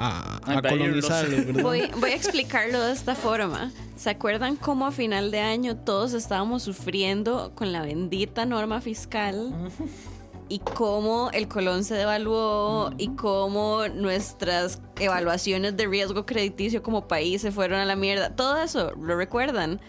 a, 0.45 0.61
colonizarlos. 0.61 1.61
Voy, 1.61 1.91
voy, 1.99 2.11
a 2.11 2.15
explicarlo 2.15 2.81
de 2.81 2.93
esta 2.93 3.15
forma. 3.15 3.73
¿Se 3.97 4.11
acuerdan 4.11 4.55
cómo 4.55 4.87
a 4.87 4.91
final 4.91 5.29
de 5.29 5.41
año 5.41 5.75
todos 5.75 6.13
estábamos 6.13 6.63
sufriendo 6.63 7.51
con 7.53 7.73
la 7.73 7.81
bendita 7.81 8.45
norma 8.45 8.79
fiscal? 8.79 9.53
Y 10.51 10.59
cómo 10.59 11.29
el 11.31 11.47
colón 11.47 11.83
se 11.83 11.93
devaluó 11.93 12.91
y 12.97 13.09
cómo 13.09 13.87
nuestras 13.87 14.81
evaluaciones 14.99 15.77
de 15.77 15.85
riesgo 15.85 16.25
crediticio 16.25 16.81
como 16.81 17.07
país 17.07 17.43
se 17.43 17.51
fueron 17.51 17.79
a 17.79 17.85
la 17.85 17.95
mierda. 17.95 18.35
Todo 18.35 18.57
eso, 18.57 18.91
¿lo 18.99 19.15
recuerdan? 19.15 19.79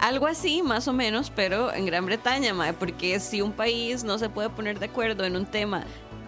Algo 0.00 0.26
así, 0.26 0.60
más 0.62 0.88
o 0.88 0.92
menos, 0.92 1.30
pero 1.34 1.72
en 1.72 1.86
Gran 1.86 2.04
Bretaña, 2.04 2.52
mae, 2.52 2.72
porque 2.72 3.20
si 3.20 3.40
un 3.40 3.52
país 3.52 4.02
no 4.02 4.18
se 4.18 4.28
puede 4.28 4.50
poner 4.50 4.80
de 4.80 4.86
acuerdo 4.86 5.24
en 5.24 5.36
un 5.36 5.46
tema 5.46 5.84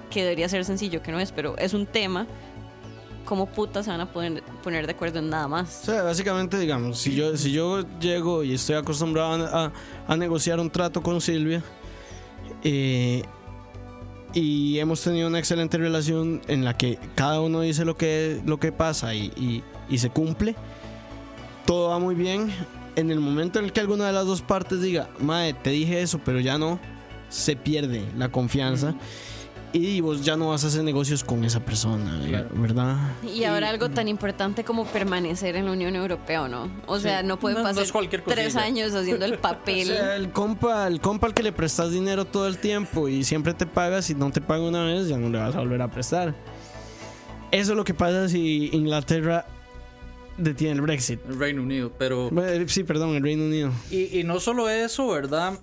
que 0.09 0.23
debería 0.23 0.49
ser 0.49 0.65
sencillo, 0.65 1.03
que 1.03 1.11
no 1.11 1.19
es, 1.21 1.33
pero 1.33 1.57
es 1.57 1.75
un 1.75 1.87
tema, 1.87 2.27
¿cómo 3.25 3.47
putas 3.47 3.85
se 3.85 3.91
van 3.91 4.01
a 4.01 4.13
poner, 4.13 4.43
poner 4.63 4.87
de 4.87 4.93
acuerdo 4.93 5.19
en 5.21 5.31
nada 5.31 5.49
más? 5.49 5.83
O 5.83 5.85
sea, 5.87 6.03
básicamente, 6.03 6.59
digamos, 6.59 6.99
si 6.99 7.15
yo, 7.15 7.37
si 7.37 7.53
yo 7.53 7.85
llego 8.01 8.43
y 8.45 8.55
estoy 8.55 8.77
acostumbrado 8.77 9.47
a, 9.47 9.73
a 10.07 10.17
negociar 10.17 10.59
un 10.59 10.71
trato 10.71 11.03
con 11.03 11.21
Silvia, 11.21 11.63
eh, 12.63 13.23
y 14.35 14.79
hemos 14.79 15.03
tenido 15.03 15.29
una 15.29 15.39
excelente 15.39 15.79
relación 15.79 16.41
en 16.49 16.65
la 16.65 16.77
que 16.77 16.99
cada 17.15 17.41
uno 17.41 17.61
dice 17.61 17.85
lo 17.85 17.97
que, 17.97 18.41
lo 18.45 18.59
que 18.61 18.73
pasa 18.73 19.15
y, 19.15 19.63
y, 19.89 19.99
se 19.99 20.11
cumple, 20.11 20.55
todo 21.67 21.91
va 21.91 21.99
muy 21.99 22.15
bien. 22.15 22.53
En 22.97 23.11
el 23.11 23.21
momento 23.21 23.59
en 23.59 23.65
el 23.67 23.73
que 23.73 23.81
alguna 23.81 24.07
de 24.07 24.13
las 24.13 24.27
dos 24.27 24.43
partes 24.43 24.81
diga, 24.81 25.09
Mae, 25.21 25.55
te 25.55 25.71
dije 25.71 26.01
eso, 26.01 26.21
pero 26.25 26.41
ya 26.41 26.59
no, 26.59 26.79
se 27.29 27.57
pierde 27.57 28.05
la 28.17 28.29
confianza. 28.29 28.95
Y 29.73 30.01
vos 30.01 30.25
ya 30.25 30.37
no 30.37 30.49
vas 30.49 30.65
a 30.65 30.67
hacer 30.67 30.83
negocios 30.83 31.23
con 31.23 31.45
esa 31.45 31.61
persona, 31.61 32.21
¿verdad? 32.55 32.97
Y 33.23 33.45
ahora 33.45 33.69
algo 33.69 33.89
tan 33.89 34.09
importante 34.09 34.65
como 34.65 34.85
permanecer 34.85 35.55
en 35.55 35.67
la 35.67 35.73
Unión 35.73 35.95
Europea, 35.95 36.43
¿o 36.43 36.49
no? 36.49 36.69
O 36.87 36.99
sea, 36.99 37.23
no 37.23 37.39
puede 37.39 37.63
pasar 37.63 37.87
tres 38.27 38.57
años 38.57 38.93
haciendo 38.95 39.25
el 39.25 39.39
papel. 39.39 39.91
O 39.91 39.95
sea, 39.95 40.17
el 40.17 40.33
compa, 40.33 40.89
el 40.89 41.01
compa 41.01 41.29
al 41.29 41.35
que 41.35 41.45
le 41.45 41.53
prestas 41.53 41.93
dinero 41.93 42.25
todo 42.25 42.49
el 42.49 42.59
tiempo 42.59 43.09
y 43.09 43.23
siempre 43.23 43.55
te 43.55 43.65
pagas 43.65 44.11
y 44.11 44.15
no 44.17 44.33
te 44.33 44.41
paga 44.41 44.65
una 44.65 44.85
vez, 44.85 45.07
ya 45.07 45.17
no 45.19 45.29
le 45.29 45.39
vas 45.39 45.55
a 45.55 45.61
volver 45.61 45.83
a 45.83 45.89
prestar. 45.89 46.35
Eso 47.53 47.73
es 47.73 47.77
lo 47.77 47.85
que 47.85 47.95
pasa 47.95 48.29
si 48.29 48.71
Inglaterra 48.73 49.47
detiene 50.37 50.75
el 50.75 50.81
Brexit. 50.81 51.21
El 51.29 51.39
Reino 51.39 51.63
Unido, 51.63 51.93
pero... 51.97 52.31
Sí, 52.67 52.83
perdón, 52.83 53.15
el 53.15 53.23
Reino 53.23 53.45
Unido. 53.45 53.71
Y, 53.91 54.19
y 54.19 54.25
no 54.25 54.41
solo 54.41 54.69
eso, 54.69 55.07
¿verdad? 55.09 55.61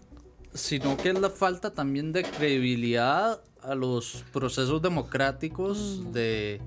Sino 0.53 0.95
que 0.95 1.09
es 1.09 1.19
la 1.19 1.29
falta 1.29 1.73
también 1.73 2.13
de 2.13 2.23
credibilidad 2.23 3.41
a 3.67 3.75
los 3.75 4.23
procesos 4.31 4.81
democráticos 4.81 6.01
mm. 6.01 6.11
de, 6.11 6.61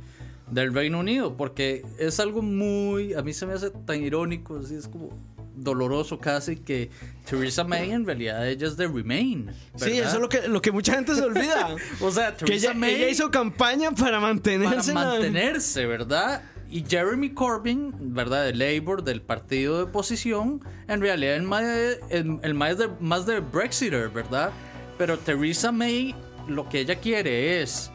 del 0.51 0.75
Reino 0.75 1.01
Unido, 1.01 1.37
porque 1.37 1.85
es 1.99 2.21
algo 2.21 2.43
muy, 2.43 3.15
a 3.15 3.23
mí 3.23 3.33
se 3.33 3.47
me 3.47 3.55
hace 3.55 3.71
tan 3.71 4.03
irónico, 4.03 4.59
así 4.59 4.75
es 4.75 4.89
como 4.89 5.11
doloroso 5.57 6.19
casi 6.19 6.57
que 6.57 6.91
Theresa 7.29 7.65
May 7.65 7.91
en 7.91 8.07
realidad 8.07 8.49
ella 8.49 8.67
es 8.67 8.77
de 8.77 8.89
Remain. 8.89 9.51
Sí, 9.77 9.99
eso 9.99 10.15
es 10.15 10.21
lo 10.21 10.29
que, 10.29 10.49
lo 10.49 10.63
que 10.63 10.73
mucha 10.73 10.95
gente 10.95 11.15
se 11.15 11.23
olvida. 11.23 11.77
o 12.01 12.11
sea, 12.11 12.37
Theresa 12.37 12.75
May 12.75 12.95
ella 12.95 13.09
hizo 13.09 13.31
campaña 13.31 13.91
para 13.93 14.21
mantenerse. 14.21 14.93
Para 14.93 15.11
mantenerse, 15.11 15.87
¿verdad? 15.87 16.43
Y 16.71 16.85
Jeremy 16.89 17.31
Corbyn, 17.31 18.15
¿verdad? 18.15 18.45
De 18.45 18.55
Labour, 18.55 19.03
del 19.03 19.23
partido 19.23 19.77
de 19.79 19.83
oposición, 19.85 20.65
en 20.87 21.01
realidad 21.01 21.35
el 21.35 21.43
más, 21.43 21.65
el, 22.11 22.55
más, 22.55 22.79
de, 22.79 22.89
más 23.01 23.27
de 23.27 23.41
Brexiter, 23.41 24.09
¿verdad? 24.09 24.53
Pero 24.97 25.19
Theresa 25.19 25.73
May 25.73 26.15
lo 26.51 26.69
que 26.69 26.81
ella 26.81 26.97
quiere 26.97 27.63
es 27.63 27.91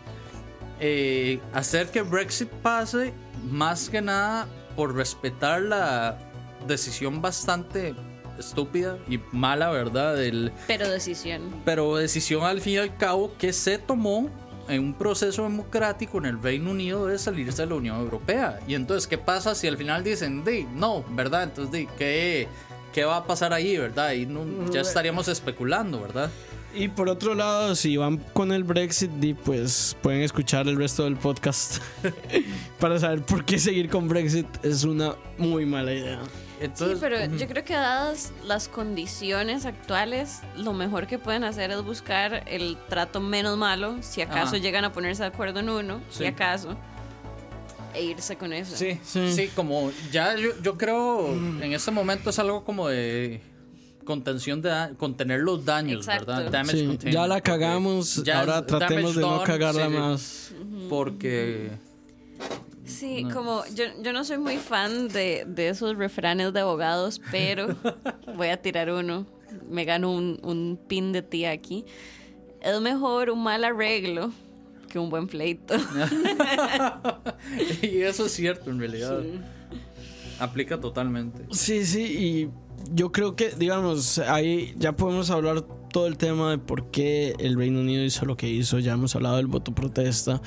eh, 0.80 1.40
hacer 1.54 1.90
que 1.90 2.02
Brexit 2.02 2.50
pase 2.50 3.14
más 3.50 3.90
que 3.90 4.02
nada 4.02 4.48
por 4.76 4.96
respetar 4.96 5.62
la 5.62 6.18
decisión 6.68 7.22
bastante 7.22 7.96
estúpida 8.38 8.98
y 9.08 9.20
mala, 9.32 9.70
¿verdad? 9.70 10.16
Del, 10.16 10.52
pero 10.68 10.90
decisión. 10.90 11.62
Pero 11.64 11.96
decisión 11.96 12.44
al 12.44 12.62
fin 12.62 12.74
y 12.74 12.78
al 12.78 12.98
cabo 12.98 13.34
que 13.38 13.54
se 13.54 13.78
tomó 13.78 14.30
en 14.68 14.82
un 14.82 14.94
proceso 14.94 15.44
democrático 15.44 16.18
en 16.18 16.26
el 16.26 16.42
Reino 16.42 16.72
Unido 16.72 17.08
de 17.08 17.18
salirse 17.18 17.62
de 17.62 17.70
la 17.70 17.76
Unión 17.76 17.98
Europea. 17.98 18.60
Y 18.68 18.76
entonces, 18.76 19.08
¿qué 19.08 19.18
pasa 19.18 19.56
si 19.56 19.68
al 19.68 19.78
final 19.78 20.04
dicen, 20.04 20.44
di, 20.44 20.68
no, 20.74 21.06
¿verdad? 21.12 21.44
Entonces, 21.44 21.72
di, 21.72 21.88
¿qué, 21.98 22.48
¿qué 22.92 23.06
va 23.06 23.18
a 23.18 23.28
pasar 23.28 23.54
ahí, 23.54 23.78
verdad? 23.78 24.12
Y 24.14 24.26
no, 24.26 24.70
ya 24.72 24.82
estaríamos 24.82 25.28
especulando, 25.28 26.02
¿verdad? 26.02 26.32
Y 26.76 26.90
por 26.90 27.08
otro 27.10 27.36
lado, 27.36 27.74
si 27.76 27.96
van 27.96 28.18
con 28.34 28.52
el 28.52 28.64
Brexit, 28.66 29.10
pues 29.44 29.96
pueden 30.02 30.22
escuchar 30.22 30.68
el 30.68 30.76
resto 30.76 31.06
del 31.06 31.16
podcast 31.16 31.78
para 32.80 33.00
saber 33.00 33.22
por 33.24 33.46
qué 33.46 33.58
seguir 33.60 33.90
con 33.90 34.08
Brexit 34.10 34.46
es 34.64 34.84
una 34.84 35.16
muy 35.38 35.66
mala 35.66 35.94
idea. 35.94 36.20
sí, 36.74 36.86
pero 37.00 37.26
yo 37.38 37.48
creo 37.48 37.64
que 37.64 37.74
dadas 37.76 38.34
las 38.46 38.68
condiciones 38.68 39.66
actuales, 39.66 40.42
lo 40.58 40.74
mejor 40.74 41.08
que 41.08 41.18
pueden 41.18 41.46
hacer 41.46 41.72
es 41.72 41.82
buscar 41.82 42.44
el 42.48 42.78
trato 42.90 43.22
menos 43.22 43.58
malo, 43.58 43.96
si 44.02 44.22
acaso 44.22 44.58
llegan 44.58 44.84
a 44.84 44.92
ponerse 44.92 45.24
de 45.24 45.30
acuerdo 45.30 45.62
en 45.62 45.70
uno, 45.70 46.02
si 46.10 46.26
acaso, 46.26 46.76
e 47.94 48.04
irse 48.04 48.36
con 48.36 48.52
eso. 48.52 48.76
Sí, 48.76 49.00
Sí. 49.06 49.32
sí, 49.34 49.48
como 49.56 49.92
ya 50.12 50.36
yo, 50.36 50.50
yo 50.62 50.78
creo 50.78 51.32
en 51.34 51.72
este 51.72 51.92
momento 51.92 52.30
es 52.32 52.40
algo 52.40 52.66
como 52.66 52.90
de 52.90 53.42
contención 54.06 54.62
de 54.62 54.70
da- 54.70 54.94
contener 54.96 55.42
los 55.42 55.66
daños, 55.66 56.06
Exacto. 56.08 56.28
¿verdad? 56.28 56.52
Damage 56.52 56.98
Sí, 57.02 57.12
ya 57.12 57.28
la 57.28 57.42
cagamos, 57.42 58.24
ya 58.24 58.40
ahora 58.40 58.66
tratemos 58.66 59.16
de 59.16 59.22
no 59.22 59.32
done, 59.32 59.44
cagarla 59.46 59.86
sí, 59.88 59.92
sí, 59.92 59.98
más. 59.98 60.54
Porque 60.90 61.72
Sí, 62.86 63.26
como 63.34 63.64
yo, 63.74 63.86
yo 64.04 64.14
no 64.14 64.24
soy 64.24 64.38
muy 64.38 64.58
fan 64.58 65.08
de, 65.08 65.44
de 65.48 65.70
esos 65.70 65.98
refranes 65.98 66.54
de 66.54 66.60
abogados, 66.60 67.20
pero 67.32 67.76
voy 68.38 68.50
a 68.50 68.62
tirar 68.62 68.92
uno. 68.92 69.26
Me 69.70 69.86
gano 69.86 70.12
un, 70.12 70.40
un 70.44 70.80
pin 70.88 71.12
de 71.12 71.22
tía 71.24 71.50
aquí. 71.52 71.86
Es 72.62 72.80
mejor 72.82 73.30
un 73.32 73.42
mal 73.42 73.64
arreglo 73.64 74.32
que 74.90 75.00
un 75.00 75.10
buen 75.10 75.26
pleito. 75.28 75.76
y 77.82 78.02
eso 78.02 78.28
es 78.28 78.32
cierto 78.34 78.70
en 78.70 78.80
realidad. 78.80 79.22
Aplica 80.40 80.80
totalmente. 80.80 81.46
Sí, 81.52 81.86
sí, 81.86 82.04
y 82.04 82.50
yo 82.94 83.12
creo 83.12 83.36
que, 83.36 83.50
digamos, 83.50 84.20
ahí 84.20 84.74
ya 84.78 84.96
podemos 84.96 85.30
hablar 85.30 85.66
todo 85.92 86.08
el 86.08 86.18
tema 86.18 86.52
de 86.52 86.58
por 86.58 86.92
qué 86.92 87.36
el 87.40 87.56
Reino 87.58 87.80
Unido 87.80 88.04
hizo 88.04 88.26
lo 88.26 88.36
que 88.36 88.50
hizo, 88.50 88.80
ya 88.80 88.94
hemos 88.94 89.16
hablado 89.16 89.38
del 89.38 89.48
voto 89.48 89.74
protesta, 89.74 90.42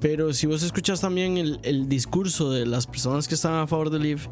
pero 0.00 0.32
si 0.32 0.46
vos 0.46 0.62
escuchas 0.62 1.00
también 1.00 1.38
el, 1.38 1.60
el 1.62 1.88
discurso 1.88 2.50
de 2.50 2.66
las 2.66 2.86
personas 2.86 3.28
que 3.28 3.34
están 3.34 3.54
a 3.54 3.66
favor 3.66 3.90
de 3.90 3.98
Leave, 3.98 4.22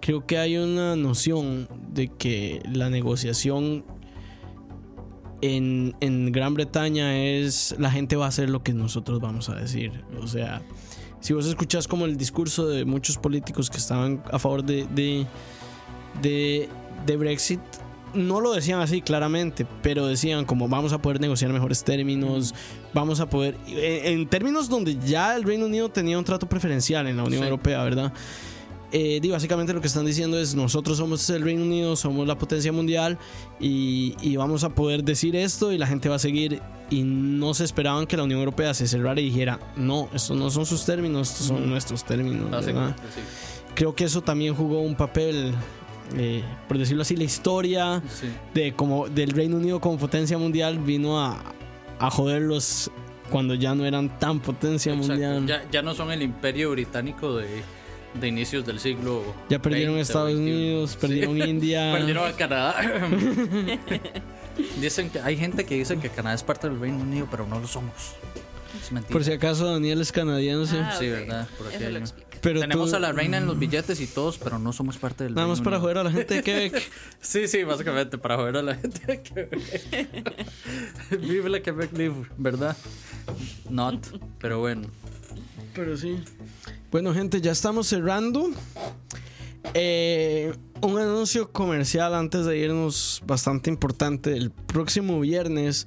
creo 0.00 0.26
que 0.26 0.38
hay 0.38 0.56
una 0.56 0.96
noción 0.96 1.68
de 1.92 2.08
que 2.08 2.62
la 2.72 2.90
negociación 2.90 3.84
en, 5.40 5.94
en 6.00 6.32
Gran 6.32 6.54
Bretaña 6.54 7.18
es 7.22 7.76
la 7.78 7.90
gente 7.90 8.16
va 8.16 8.24
a 8.24 8.28
hacer 8.28 8.50
lo 8.50 8.62
que 8.62 8.72
nosotros 8.72 9.20
vamos 9.20 9.48
a 9.48 9.54
decir, 9.54 10.04
o 10.20 10.26
sea... 10.26 10.62
Si 11.20 11.32
vos 11.32 11.46
escuchas 11.46 11.88
como 11.88 12.04
el 12.04 12.16
discurso 12.16 12.68
de 12.68 12.84
muchos 12.84 13.18
políticos 13.18 13.70
que 13.70 13.78
estaban 13.78 14.22
a 14.30 14.38
favor 14.38 14.62
de, 14.62 15.26
de, 16.22 16.68
de 17.06 17.16
Brexit, 17.16 17.60
no 18.14 18.40
lo 18.40 18.52
decían 18.52 18.80
así 18.80 19.02
claramente, 19.02 19.66
pero 19.82 20.06
decían 20.06 20.44
como 20.44 20.68
vamos 20.68 20.92
a 20.92 20.98
poder 21.02 21.20
negociar 21.20 21.52
mejores 21.52 21.84
términos, 21.84 22.54
vamos 22.94 23.20
a 23.20 23.28
poder, 23.28 23.56
en, 23.66 24.20
en 24.20 24.26
términos 24.28 24.68
donde 24.68 24.96
ya 24.98 25.36
el 25.36 25.42
Reino 25.44 25.66
Unido 25.66 25.88
tenía 25.90 26.18
un 26.18 26.24
trato 26.24 26.48
preferencial 26.48 27.06
en 27.06 27.16
la 27.18 27.24
Unión 27.24 27.42
Sí. 27.42 27.44
Europea, 27.48 27.82
¿verdad? 27.84 28.12
Eh, 28.90 29.20
básicamente 29.30 29.74
lo 29.74 29.82
que 29.82 29.86
están 29.88 30.06
diciendo 30.06 30.38
es 30.38 30.54
nosotros 30.54 30.96
somos 30.96 31.28
el 31.28 31.42
Reino 31.42 31.62
Unido, 31.62 31.94
somos 31.94 32.26
la 32.26 32.38
potencia 32.38 32.72
mundial 32.72 33.18
y, 33.60 34.16
y 34.22 34.36
vamos 34.36 34.64
a 34.64 34.70
poder 34.70 35.04
decir 35.04 35.36
esto 35.36 35.72
y 35.72 35.76
la 35.78 35.86
gente 35.86 36.08
va 36.08 36.14
a 36.16 36.18
seguir 36.18 36.62
y 36.88 37.02
no 37.02 37.52
se 37.52 37.64
esperaban 37.64 38.06
que 38.06 38.16
la 38.16 38.22
Unión 38.22 38.38
Europea 38.38 38.72
se 38.72 38.88
cerrara 38.88 39.20
y 39.20 39.24
dijera 39.24 39.60
no, 39.76 40.08
estos 40.14 40.38
no 40.38 40.48
son 40.48 40.64
sus 40.64 40.86
términos, 40.86 41.30
estos 41.30 41.48
son 41.48 41.68
nuestros 41.68 42.02
términos. 42.02 42.48
Creo 43.74 43.94
que 43.94 44.04
eso 44.04 44.22
también 44.22 44.54
jugó 44.54 44.80
un 44.80 44.96
papel, 44.96 45.52
eh, 46.16 46.42
por 46.68 46.78
decirlo 46.78 47.02
así, 47.02 47.16
la 47.16 47.24
historia 47.24 48.02
Sí. 48.08 48.28
de 48.54 48.72
como 48.72 49.08
del 49.08 49.30
Reino 49.30 49.56
Unido 49.56 49.80
como 49.80 49.98
potencia 49.98 50.38
mundial 50.38 50.78
vino 50.78 51.20
a, 51.20 51.42
a 51.98 52.10
joderlos 52.10 52.90
cuando 53.30 53.54
ya 53.54 53.74
no 53.74 53.84
eran 53.84 54.18
tan 54.18 54.40
potencia 54.40 54.92
Exacto. 54.92 55.12
mundial. 55.12 55.46
Ya, 55.46 55.62
Ya, 55.64 55.70
ya 55.70 55.82
no 55.82 55.94
son 55.94 56.10
el 56.12 56.22
imperio 56.22 56.70
británico 56.70 57.36
de, 57.36 57.46
de 58.18 58.28
inicios 58.28 58.64
del 58.64 58.80
siglo 58.80 59.22
perdieron 59.60 59.96
20, 59.96 60.00
Estados 60.00 60.28
21. 60.32 60.56
Unidos, 60.56 60.90
Sí. 60.92 60.96
perdieron 61.00 61.42
India. 61.48 61.92
Perdieron 61.92 62.26
a 62.28 62.32
Canadá. 62.32 62.74
Dicen 64.80 65.10
que 65.10 65.20
hay 65.20 65.36
gente 65.36 65.64
que 65.64 65.76
dice 65.76 65.98
que 65.98 66.08
Canadá 66.08 66.34
es 66.34 66.42
parte 66.42 66.68
del 66.68 66.80
Reino 66.80 66.98
Unido, 66.98 67.28
pero 67.30 67.46
no 67.46 67.60
lo 67.60 67.68
somos. 67.68 68.14
Es 68.82 68.90
mentira. 68.92 69.12
Por 69.12 69.24
si 69.24 69.32
acaso 69.32 69.70
Daniel 69.72 70.00
es 70.00 70.10
canadiense. 70.10 70.78
Ah, 70.78 70.94
Sí, 70.98 71.06
ok. 71.06 71.12
verdad, 71.12 71.48
por 71.56 71.66
aquí 71.68 71.76
Eso 71.76 71.86
hay 71.86 71.92
lo. 71.92 71.98
Pero 72.40 72.60
Tenemos 72.60 72.90
tú- 72.90 72.96
a 72.96 73.00
la 73.00 73.12
reina 73.12 73.36
en 73.38 73.46
los 73.46 73.58
billetes 73.58 74.00
y 74.00 74.06
todos, 74.06 74.38
pero 74.38 74.58
no 74.58 74.72
somos 74.72 74.96
parte 74.98 75.24
del 75.24 75.34
Nada 75.34 75.46
más 75.48 75.60
para 75.60 75.76
Unido. 75.78 75.80
joder 75.82 75.98
a 75.98 76.04
la 76.04 76.10
gente 76.12 76.34
de 76.34 76.42
Quebec. 76.42 76.82
Sí, 77.20 77.48
sí, 77.48 77.64
básicamente 77.64 78.16
para 78.18 78.36
joder 78.36 78.56
a 78.58 78.62
la 78.62 78.74
gente 78.76 79.00
de 79.06 79.22
Quebec. 79.22 80.30
Vive 81.20 81.48
la 81.48 81.60
Quebec 81.60 81.92
Live, 81.96 82.26
¿verdad? 82.36 82.76
Not, 83.68 84.06
pero 84.38 84.60
bueno. 84.60 84.88
Pero 85.74 85.96
sí. 85.96 86.18
Bueno, 86.90 87.12
gente, 87.14 87.40
ya 87.40 87.52
estamos 87.52 87.86
cerrando. 87.86 88.50
Eh, 89.74 90.54
un 90.80 90.98
anuncio 90.98 91.50
comercial 91.52 92.14
antes 92.14 92.46
de 92.46 92.58
irnos 92.58 93.22
bastante 93.26 93.68
importante. 93.70 94.36
El 94.36 94.50
próximo 94.50 95.20
viernes 95.20 95.86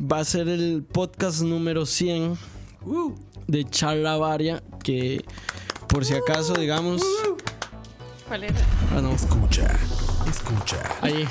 va 0.00 0.20
a 0.20 0.24
ser 0.24 0.48
el 0.48 0.82
podcast 0.84 1.42
número 1.42 1.84
100 1.86 2.36
de 3.46 3.64
Charla 3.64 4.16
Varia. 4.16 4.62
Que 4.82 5.24
por 5.88 6.04
si 6.04 6.14
acaso, 6.14 6.54
digamos. 6.54 7.02
¿Cuál 8.26 8.44
era? 8.44 8.54
Ah, 8.94 9.00
no, 9.00 9.12
Escucha, 9.12 9.66
escucha. 10.28 10.76
ahí. 11.00 11.26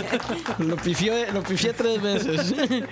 lo, 0.58 0.76
pifié, 0.76 1.30
lo 1.32 1.42
pifié 1.42 1.72
tres 1.72 2.02
veces. 2.02 2.54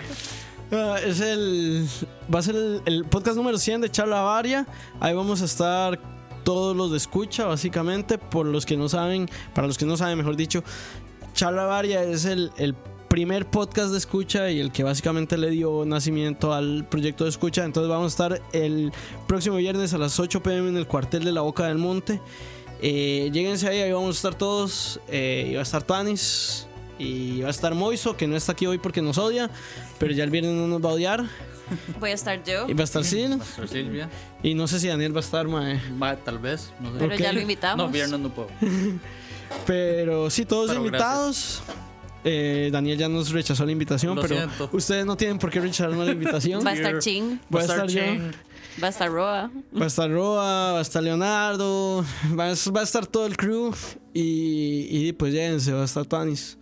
Ah, 0.72 0.98
es 1.04 1.18
el. 1.18 1.88
Va 2.32 2.38
a 2.38 2.42
ser 2.42 2.54
el, 2.54 2.80
el 2.86 3.04
podcast 3.04 3.36
número 3.36 3.58
100 3.58 3.80
de 3.80 3.90
Charla 3.90 4.20
Varia. 4.20 4.68
Ahí 5.00 5.12
vamos 5.12 5.42
a 5.42 5.46
estar 5.46 5.98
todos 6.44 6.76
los 6.76 6.92
de 6.92 6.96
escucha, 6.96 7.46
básicamente. 7.46 8.18
Por 8.18 8.46
los 8.46 8.64
que 8.66 8.76
no 8.76 8.88
saben, 8.88 9.28
para 9.52 9.66
los 9.66 9.76
que 9.76 9.84
no 9.84 9.96
saben, 9.96 10.16
mejor 10.16 10.36
dicho, 10.36 10.62
Charla 11.34 11.64
Varia 11.64 12.04
es 12.04 12.24
el, 12.24 12.52
el 12.56 12.76
primer 13.10 13.44
podcast 13.44 13.90
de 13.90 13.98
escucha 13.98 14.50
y 14.52 14.60
el 14.60 14.70
que 14.70 14.84
básicamente 14.84 15.36
le 15.36 15.50
dio 15.50 15.84
nacimiento 15.84 16.54
al 16.54 16.86
proyecto 16.88 17.24
de 17.24 17.30
escucha. 17.30 17.64
Entonces 17.64 17.90
vamos 17.90 18.04
a 18.04 18.08
estar 18.24 18.42
el 18.52 18.92
próximo 19.26 19.56
viernes 19.56 19.92
a 19.92 19.98
las 19.98 20.20
8 20.20 20.40
pm 20.44 20.68
en 20.68 20.76
el 20.76 20.86
cuartel 20.86 21.24
de 21.24 21.32
la 21.32 21.40
Boca 21.40 21.66
del 21.66 21.78
Monte. 21.78 22.20
Eh, 22.80 23.28
lléguense 23.32 23.66
ahí, 23.66 23.80
ahí 23.80 23.90
vamos 23.90 24.14
a 24.14 24.18
estar 24.18 24.36
todos. 24.36 25.00
Eh, 25.08 25.48
y 25.50 25.54
va 25.54 25.60
a 25.60 25.62
estar 25.64 25.82
Tanis. 25.82 26.68
Y 27.00 27.40
va 27.40 27.48
a 27.48 27.50
estar 27.50 27.74
Moiso, 27.74 28.16
que 28.16 28.28
no 28.28 28.36
está 28.36 28.52
aquí 28.52 28.66
hoy 28.66 28.78
porque 28.78 29.02
nos 29.02 29.18
odia. 29.18 29.50
Pero 29.98 30.12
ya 30.12 30.22
el 30.22 30.30
viernes 30.30 30.52
no 30.52 30.68
nos 30.68 30.80
va 30.80 30.90
a 30.90 30.92
odiar. 30.92 31.24
Voy 31.98 32.10
a 32.10 32.14
estar 32.14 32.40
yo, 32.44 32.68
Y 32.68 32.74
va 32.74 32.82
a 32.82 32.84
estar 32.84 33.02
Sil. 33.02 33.38
Nuestra 33.38 33.66
Silvia, 33.66 34.08
Y 34.44 34.54
no 34.54 34.68
sé 34.68 34.78
si 34.78 34.86
Daniel 34.86 35.12
va 35.14 35.18
a 35.18 35.24
estar, 35.24 35.48
mae. 35.48 35.80
va, 36.00 36.14
tal 36.14 36.38
vez, 36.38 36.72
no 36.78 36.92
sé. 36.92 36.98
pero 37.00 37.16
ya 37.16 37.28
ok. 37.30 37.34
lo 37.34 37.40
invitamos. 37.40 37.86
No, 37.86 37.92
viernes 37.92 38.20
no 38.20 38.28
puedo. 38.28 38.48
Pero 39.66 40.30
sí, 40.30 40.44
todos 40.44 40.68
Pero 40.68 40.84
invitados. 40.84 41.60
Eh, 42.24 42.68
Daniel 42.72 42.98
ya 42.98 43.08
nos 43.08 43.30
rechazó 43.30 43.64
la 43.64 43.72
invitación, 43.72 44.14
Lo 44.16 44.22
pero 44.22 44.36
siento. 44.36 44.68
ustedes 44.72 45.06
no 45.06 45.16
tienen 45.16 45.38
por 45.38 45.50
qué 45.50 45.60
rechazarnos 45.60 46.06
la 46.06 46.12
invitación. 46.12 46.62
Va 46.66 46.70
a 46.70 46.74
estar 46.74 46.98
Ching, 46.98 47.40
Va 47.54 47.60
a 47.60 47.62
estar 47.62 47.86
yo. 47.88 48.00
Chen. 48.00 48.32
va 48.82 48.86
a 48.86 48.90
estar 48.90 49.10
Roa. 49.10 49.50
Va 49.78 49.84
a 49.84 49.86
estar 49.86 50.10
Roa, 50.10 50.72
va 50.72 50.78
a 50.78 50.82
estar 50.82 51.02
Leonardo, 51.02 52.04
va 52.38 52.50
a, 52.50 52.54
va 52.72 52.80
a 52.80 52.84
estar 52.84 53.06
todo 53.06 53.26
el 53.26 53.36
crew 53.36 53.72
y, 54.14 54.86
y 54.90 55.12
pues 55.14 55.32
lléguense, 55.32 55.72
va 55.72 55.82
a 55.82 55.84
estar 55.86 56.04
Tanis. 56.06 56.56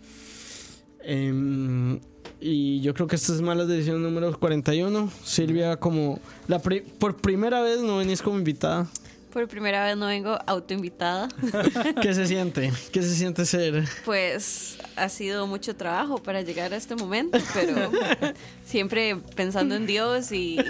Em, 1.03 1.99
y 2.41 2.79
yo 2.81 2.93
creo 2.93 3.07
que 3.07 3.15
esta 3.15 3.33
es 3.33 3.41
más 3.41 3.55
la 3.57 3.63
edición 3.63 4.01
número 4.01 4.37
41. 4.37 5.11
Silvia 5.23 5.77
como 5.77 6.19
la 6.47 6.59
pri- 6.61 6.81
por 6.81 7.17
primera 7.17 7.61
vez 7.61 7.81
no 7.81 7.97
venís 7.97 8.21
como 8.21 8.37
invitada. 8.37 8.87
Por 9.31 9.47
primera 9.47 9.85
vez 9.85 9.95
no 9.95 10.07
vengo 10.07 10.39
autoinvitada. 10.47 11.27
¿Qué 12.01 12.13
se 12.13 12.25
siente? 12.25 12.71
¿Qué 12.91 13.01
se 13.03 13.13
siente 13.15 13.45
ser? 13.45 13.87
Pues 14.03 14.77
ha 14.95 15.07
sido 15.07 15.45
mucho 15.45 15.75
trabajo 15.75 16.17
para 16.17 16.41
llegar 16.41 16.73
a 16.73 16.77
este 16.77 16.95
momento, 16.95 17.37
pero 17.53 17.91
siempre 18.65 19.17
pensando 19.35 19.75
en 19.75 19.85
Dios 19.85 20.31
y. 20.31 20.57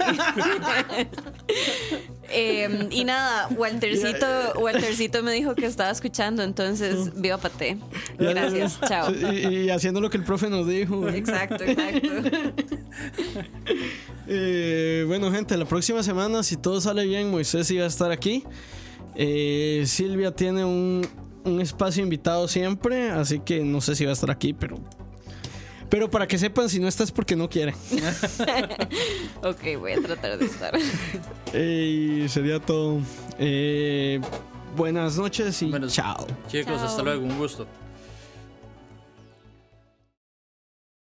Em, 2.32 2.88
y 2.92 3.04
nada, 3.04 3.48
Waltercito, 3.50 4.26
Waltercito 4.60 5.24
me 5.24 5.32
dijo 5.34 5.56
que 5.56 5.66
estaba 5.66 5.92
escuchando, 5.92 6.44
entonces 6.44 7.20
viva 7.20 7.38
Pate. 7.38 7.78
Gracias, 8.18 8.80
chao. 8.88 9.12
Y, 9.14 9.48
y 9.66 9.70
haciendo 9.70 10.02
lo 10.02 10.10
que 10.10 10.18
el 10.18 10.24
profe 10.24 10.50
nos 10.50 10.68
dijo. 10.68 11.08
Exacto, 11.10 11.64
exacto. 11.64 12.08
Eh, 14.32 15.06
bueno, 15.08 15.32
gente, 15.32 15.58
la 15.58 15.66
próxima 15.66 16.04
semana, 16.04 16.44
si 16.44 16.56
todo 16.56 16.80
sale 16.80 17.04
bien, 17.04 17.32
Moisés 17.32 17.72
iba 17.72 17.84
a 17.86 17.88
estar 17.88 18.12
aquí. 18.12 18.44
Eh, 19.16 19.84
Silvia 19.88 20.32
tiene 20.32 20.64
un, 20.64 21.02
un 21.46 21.62
espacio 21.62 22.04
invitado 22.04 22.48
siempre, 22.48 23.10
así 23.10 23.40
que 23.40 23.64
no 23.64 23.82
sé 23.82 23.96
si 23.96 24.06
va 24.06 24.12
a 24.12 24.14
estar 24.14 24.30
aquí, 24.30 24.54
pero. 24.54 24.78
Pero 25.90 26.10
para 26.10 26.28
que 26.28 26.38
sepan, 26.38 26.70
si 26.70 26.80
no 26.80 26.88
está 26.88 27.04
es 27.04 27.12
porque 27.12 27.36
no 27.36 27.50
quiere. 27.50 27.74
Ok, 29.42 29.78
voy 29.80 29.94
a 29.94 30.02
tratar 30.02 30.38
de 30.38 30.46
estar. 30.46 30.74
Eh, 31.54 32.22
y 32.26 32.30
sería 32.30 32.60
todo. 32.60 33.00
Eh, 33.40 34.20
buenas 34.76 35.18
noches 35.18 35.62
y 35.62 35.70
Bueno, 35.70 35.88
chao. 35.88 36.28
Chicos, 36.48 36.76
Chao. 36.76 36.86
hasta 36.86 37.02
luego, 37.04 37.24
un 37.24 37.38
gusto. 37.38 37.66